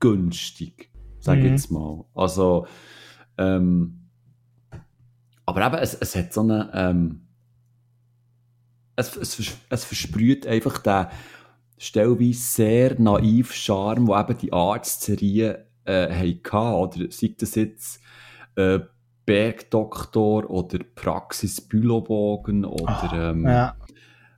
[0.00, 0.89] günstig,
[1.20, 1.50] sag ich mhm.
[1.50, 2.04] jetzt mal.
[2.14, 2.66] Also,
[3.38, 4.08] ähm,
[5.46, 7.26] aber eben, es, es hat so eine, ähm,
[8.96, 11.06] es, es, es versprüht einfach den
[11.78, 18.00] stellweise sehr naiv Charme, wo eben die Arztserien äh, hatten, oder sei das jetzt
[18.56, 18.80] äh,
[19.24, 23.76] Bergdoktor oder Praxis Bülowbogen oder ähm, Ja.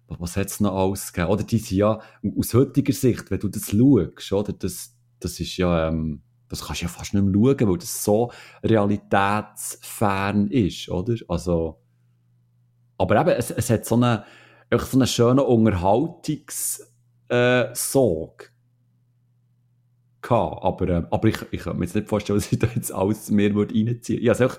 [0.06, 1.32] was hat es noch alles gegeben?
[1.32, 2.00] Oder die sind ja,
[2.38, 6.22] aus heutiger Sicht, wenn du das schaust, oder, das, das ist ja, ähm,
[6.52, 8.30] das kannst du ja fast nicht mehr schauen, weil das so
[8.62, 11.14] realitätsfern ist, oder?
[11.26, 11.78] Also,
[12.98, 14.22] aber eben, es, es hat so einen,
[14.70, 16.82] so einen schönen Unterhaltungs-
[17.30, 17.74] äh.
[20.30, 23.30] Aber, ähm, aber ich, ich kann mir jetzt nicht vorstellen, dass ich da jetzt alles
[23.30, 24.32] mehr würde reinziehen würde.
[24.32, 24.58] Ich habe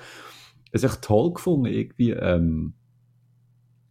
[0.71, 2.09] es echt toll gefunden, irgendwie.
[2.09, 2.73] Ähm,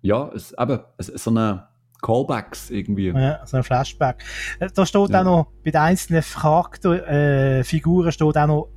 [0.00, 1.68] ja, es, eben, es, so eine
[2.02, 3.08] Callbacks irgendwie.
[3.08, 4.22] Ja, so ein Flashback.
[4.58, 5.20] Äh, Da steht Ja.
[5.20, 8.68] auch noch, bei den einzelnen Charakter, äh, Figuren steht auch noch,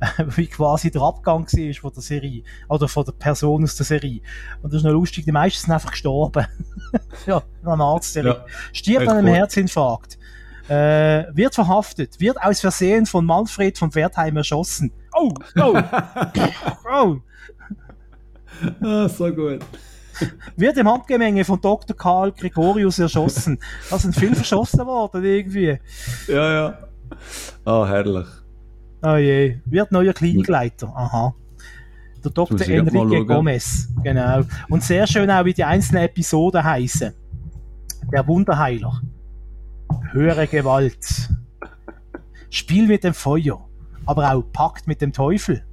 [0.36, 2.42] wie quasi der Abgang war von der Serie.
[2.68, 4.20] Oder von der Person aus der Serie.
[4.60, 6.46] Und das ist noch lustig, die meisten sind einfach gestorben.
[7.26, 8.30] ja, an einer Arztserie.
[8.30, 8.44] Ja.
[8.72, 9.36] Stirbt an einem cool.
[9.36, 10.18] Herzinfarkt.
[10.68, 14.92] Äh, wird verhaftet, wird aus Versehen von Manfred von Wertheim erschossen.
[15.12, 15.76] Oh, oh,
[16.92, 17.16] oh.
[18.80, 19.60] ah, so gut.
[20.56, 21.96] Wird im Handgemenge von Dr.
[21.96, 23.58] Karl Gregorius erschossen.
[23.90, 25.78] Da sind viele verschossen worden, irgendwie.
[26.28, 26.78] Ja, ja.
[27.64, 28.26] Ah, herrlich.
[29.02, 30.88] Oh je, wird neuer Klinikleiter.
[30.94, 31.34] Aha.
[32.24, 32.60] Der Dr.
[32.68, 33.26] Enrique.
[33.26, 33.88] Gomez.
[34.04, 34.42] Genau.
[34.68, 37.12] Und sehr schön auch, wie die einzelnen Episoden heißen.
[38.12, 39.02] Der Wunderheiler.
[40.12, 41.30] Höhere Gewalt.
[42.48, 43.66] Spiel mit dem Feuer.
[44.06, 45.64] Aber auch Pakt mit dem Teufel.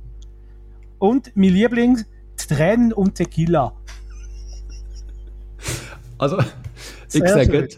[0.97, 2.03] Und mein Liebling,
[2.35, 3.73] Tränen und Tequila.
[6.19, 6.37] Also,
[7.13, 7.69] ich sage,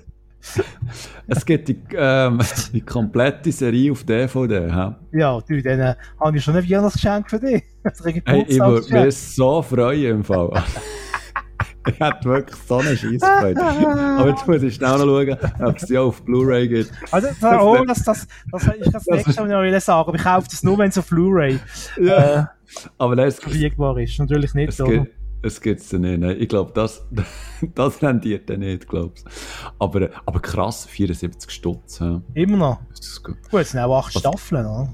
[1.27, 2.39] es gibt die, ähm,
[2.73, 4.67] die komplette Serie auf DVD.
[4.67, 4.95] hä?
[5.11, 7.63] Ja, du, dann äh, habe ich schon ein Weihnachtsgeschenk für dich.
[8.25, 10.51] Hey, ich würde mich so freuen im Fall.
[11.87, 13.61] ich hätte wirklich so eine Scheissfreude.
[13.61, 16.91] Aber jetzt muss ich schnell noch schauen, ob es die auch auf Blu-ray gibt.
[17.11, 17.27] Also,
[17.59, 20.09] oh, das, das, das ist das nächste, was ich noch sagen.
[20.09, 21.59] Aber ich kaufe das nur, wenn es auf Blu-ray
[21.97, 22.43] äh,
[22.99, 24.19] Aber es, verfügbar ist.
[24.19, 24.91] Natürlich nicht, es, oder?
[24.91, 26.19] gibt, es gibt es nicht.
[26.19, 26.37] Nein.
[26.39, 27.05] Ich glaube, das,
[27.75, 29.23] das rendiert dann nicht, glaub's.
[29.79, 31.99] Aber, aber krass, 74 Stutz.
[31.99, 32.21] hä?
[32.33, 32.79] Immer noch.
[32.89, 33.37] Das ist gut.
[33.49, 34.93] Gut, es sind auch acht Was- Staffeln, oder?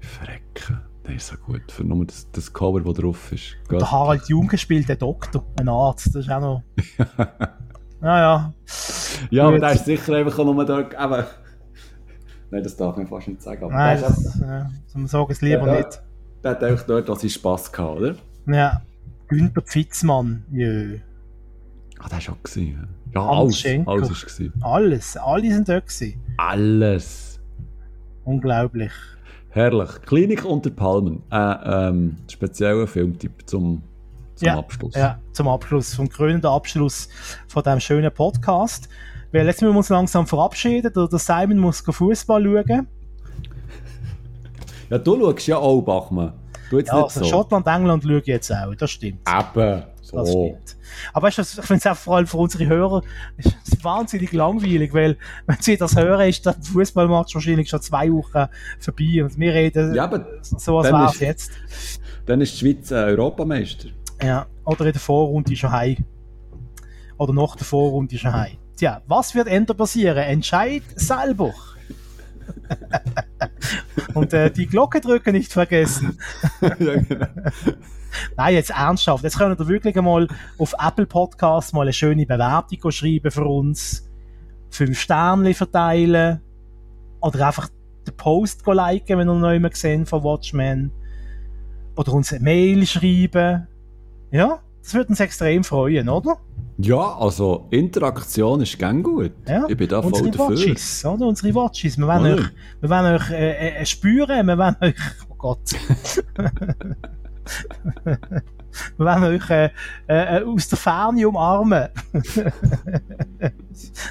[0.00, 0.80] Verrecken.
[1.06, 1.70] Der ist so gut.
[1.70, 3.56] Für nur das, das Cover, das drauf ist.
[3.70, 6.06] Der Harald Junke spielt den Doktor, ein Arzt.
[6.08, 6.62] Das ist auch noch.
[8.00, 8.54] Naja.
[9.30, 9.62] Ja, aber Gut.
[9.62, 10.88] der ist sicher einfach nur da.
[10.96, 11.26] Aber
[12.48, 13.64] Nein, das darf man fast nicht sagen.
[13.64, 15.78] Aber Nein, der, ist das, äh, so sagen es lieber Ja, ja.
[15.84, 16.02] nicht.
[16.42, 18.14] Der hat auch dort dass ich Spass gehabt, oder?
[18.46, 18.82] Ja.
[19.28, 20.98] Günther Pfitzmann, jö.
[21.98, 22.88] Ah, der war auch gewesen.
[23.14, 23.58] Ja, alles.
[23.58, 23.90] Schenker.
[23.90, 24.52] Alles ist gewesen.
[24.62, 26.20] Alles, alle sind dort gewesen.
[26.36, 27.40] Alles.
[28.24, 28.92] Unglaublich.
[29.50, 29.90] Herrlich.
[30.06, 31.22] Klinik unter Palmen.
[31.30, 33.82] Äh, ähm, spezieller Filmtipp zum,
[34.34, 34.94] zum Ja, Abschluss.
[34.94, 37.08] Ja, zum Abschluss, vom krönenden Abschluss
[37.48, 38.88] von diesem schönen Podcast.
[39.32, 40.92] Weil jetzt müssen wir uns langsam verabschieden.
[40.94, 42.86] Der Simon muss Fußball schauen.
[44.90, 46.32] Ja, du schaust ja auch, Bachmann.
[46.70, 47.26] Du jetzt Ja, nicht also so.
[47.26, 48.74] Schottland, England schaue ich jetzt auch.
[48.74, 49.20] Das stimmt.
[49.28, 49.82] Eben.
[50.02, 50.16] So.
[50.16, 50.76] Das stimmt.
[51.12, 53.02] Aber weißt du, ich finde es auch vor allem für unsere Hörer
[53.36, 58.46] ist wahnsinnig langweilig, weil wenn sie das hören, ist der Fußballmatch wahrscheinlich schon zwei Wochen
[58.78, 60.10] vorbei und wir reden Ja,
[60.40, 61.50] so, als wäre es jetzt.
[62.24, 63.88] Dann ist die Schweiz äh, Europameister.
[64.22, 66.04] Ja, oder in der Vorrunde schon heim.
[67.18, 68.56] Oder nach der Vorrunde schon heim.
[68.76, 70.18] Tja, was wird ändern passieren?
[70.18, 71.52] Entscheid selber.
[74.14, 76.18] Und äh, die Glocke drücken nicht vergessen.
[76.60, 77.26] ja, genau.
[78.36, 79.24] Nein, jetzt ernsthaft.
[79.24, 84.08] Jetzt können wir wirklich einmal auf Apple Podcasts mal eine schöne Bewertung schreiben für uns.
[84.70, 86.40] Fünf Sterne verteilen.
[87.20, 87.68] Oder einfach
[88.06, 90.90] den Post liken, wenn ihr noch immer gesehen von Watchmen.
[91.96, 93.66] Oder uns eine Mail schreiben.
[94.30, 96.38] Ja, das würde uns extrem freuen, oder?
[96.78, 99.32] Ja, also Interaktion ist gern gut.
[99.48, 100.56] Ja, Ich bin da voll Unsere dafür.
[100.56, 101.26] Watches, oder?
[101.26, 101.98] Unsere Watches.
[101.98, 102.34] Wir wollen Oder?
[102.34, 102.48] euch,
[102.80, 104.94] wir wollen euch äh, äh, spüren, wir wollen euch,
[105.28, 105.60] oh Gott.
[108.96, 109.70] wir wollen euch äh,
[110.06, 111.88] äh, aus der Ferne umarmen.
[112.12, 113.52] das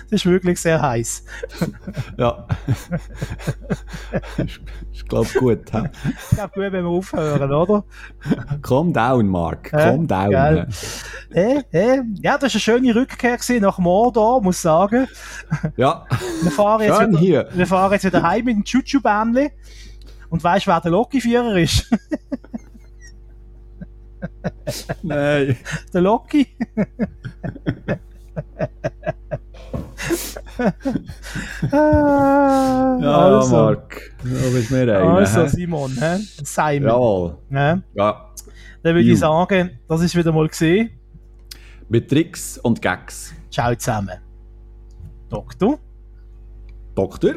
[0.09, 1.23] ist wirklich sehr heiß.
[2.17, 2.47] Ja.
[4.91, 5.71] ich glaube gut.
[5.71, 5.89] hä?
[6.31, 7.83] Ich glaube, gut, wenn wir aufhören, oder?
[8.61, 9.71] Calm down, Mark.
[9.71, 10.31] Ja, Calm down.
[10.31, 10.67] geil.
[11.33, 15.07] Äh, äh, ja, das war eine schöne Rückkehr gewesen nach Mordor, muss ich sagen.
[15.75, 16.05] Ja,
[16.41, 17.49] Wir fahren jetzt, schön wieder, hier.
[17.53, 19.51] wir fahren jetzt wieder heim mit dem Chuchu-Bändli.
[20.29, 21.89] Und weißt du, wer der Loki-Führer ist?
[25.03, 25.57] Nein.
[25.93, 26.47] der Loki.
[31.71, 34.11] Ah, Ja, also, Mark.
[34.23, 34.99] Du bist mir einer.
[35.17, 35.47] also?
[35.47, 36.17] Simon, hä?
[36.43, 36.87] Simon.
[36.89, 37.37] Jawohl.
[37.51, 37.81] Ja.
[37.95, 38.31] Ja.
[38.83, 40.91] Dann würde ich sagen, das ist wieder mal gesehen.
[41.89, 43.33] Mit Tricks und Gags.
[43.51, 44.17] Ciao zusammen.
[45.29, 45.79] Doktor.
[46.95, 47.35] Doktor.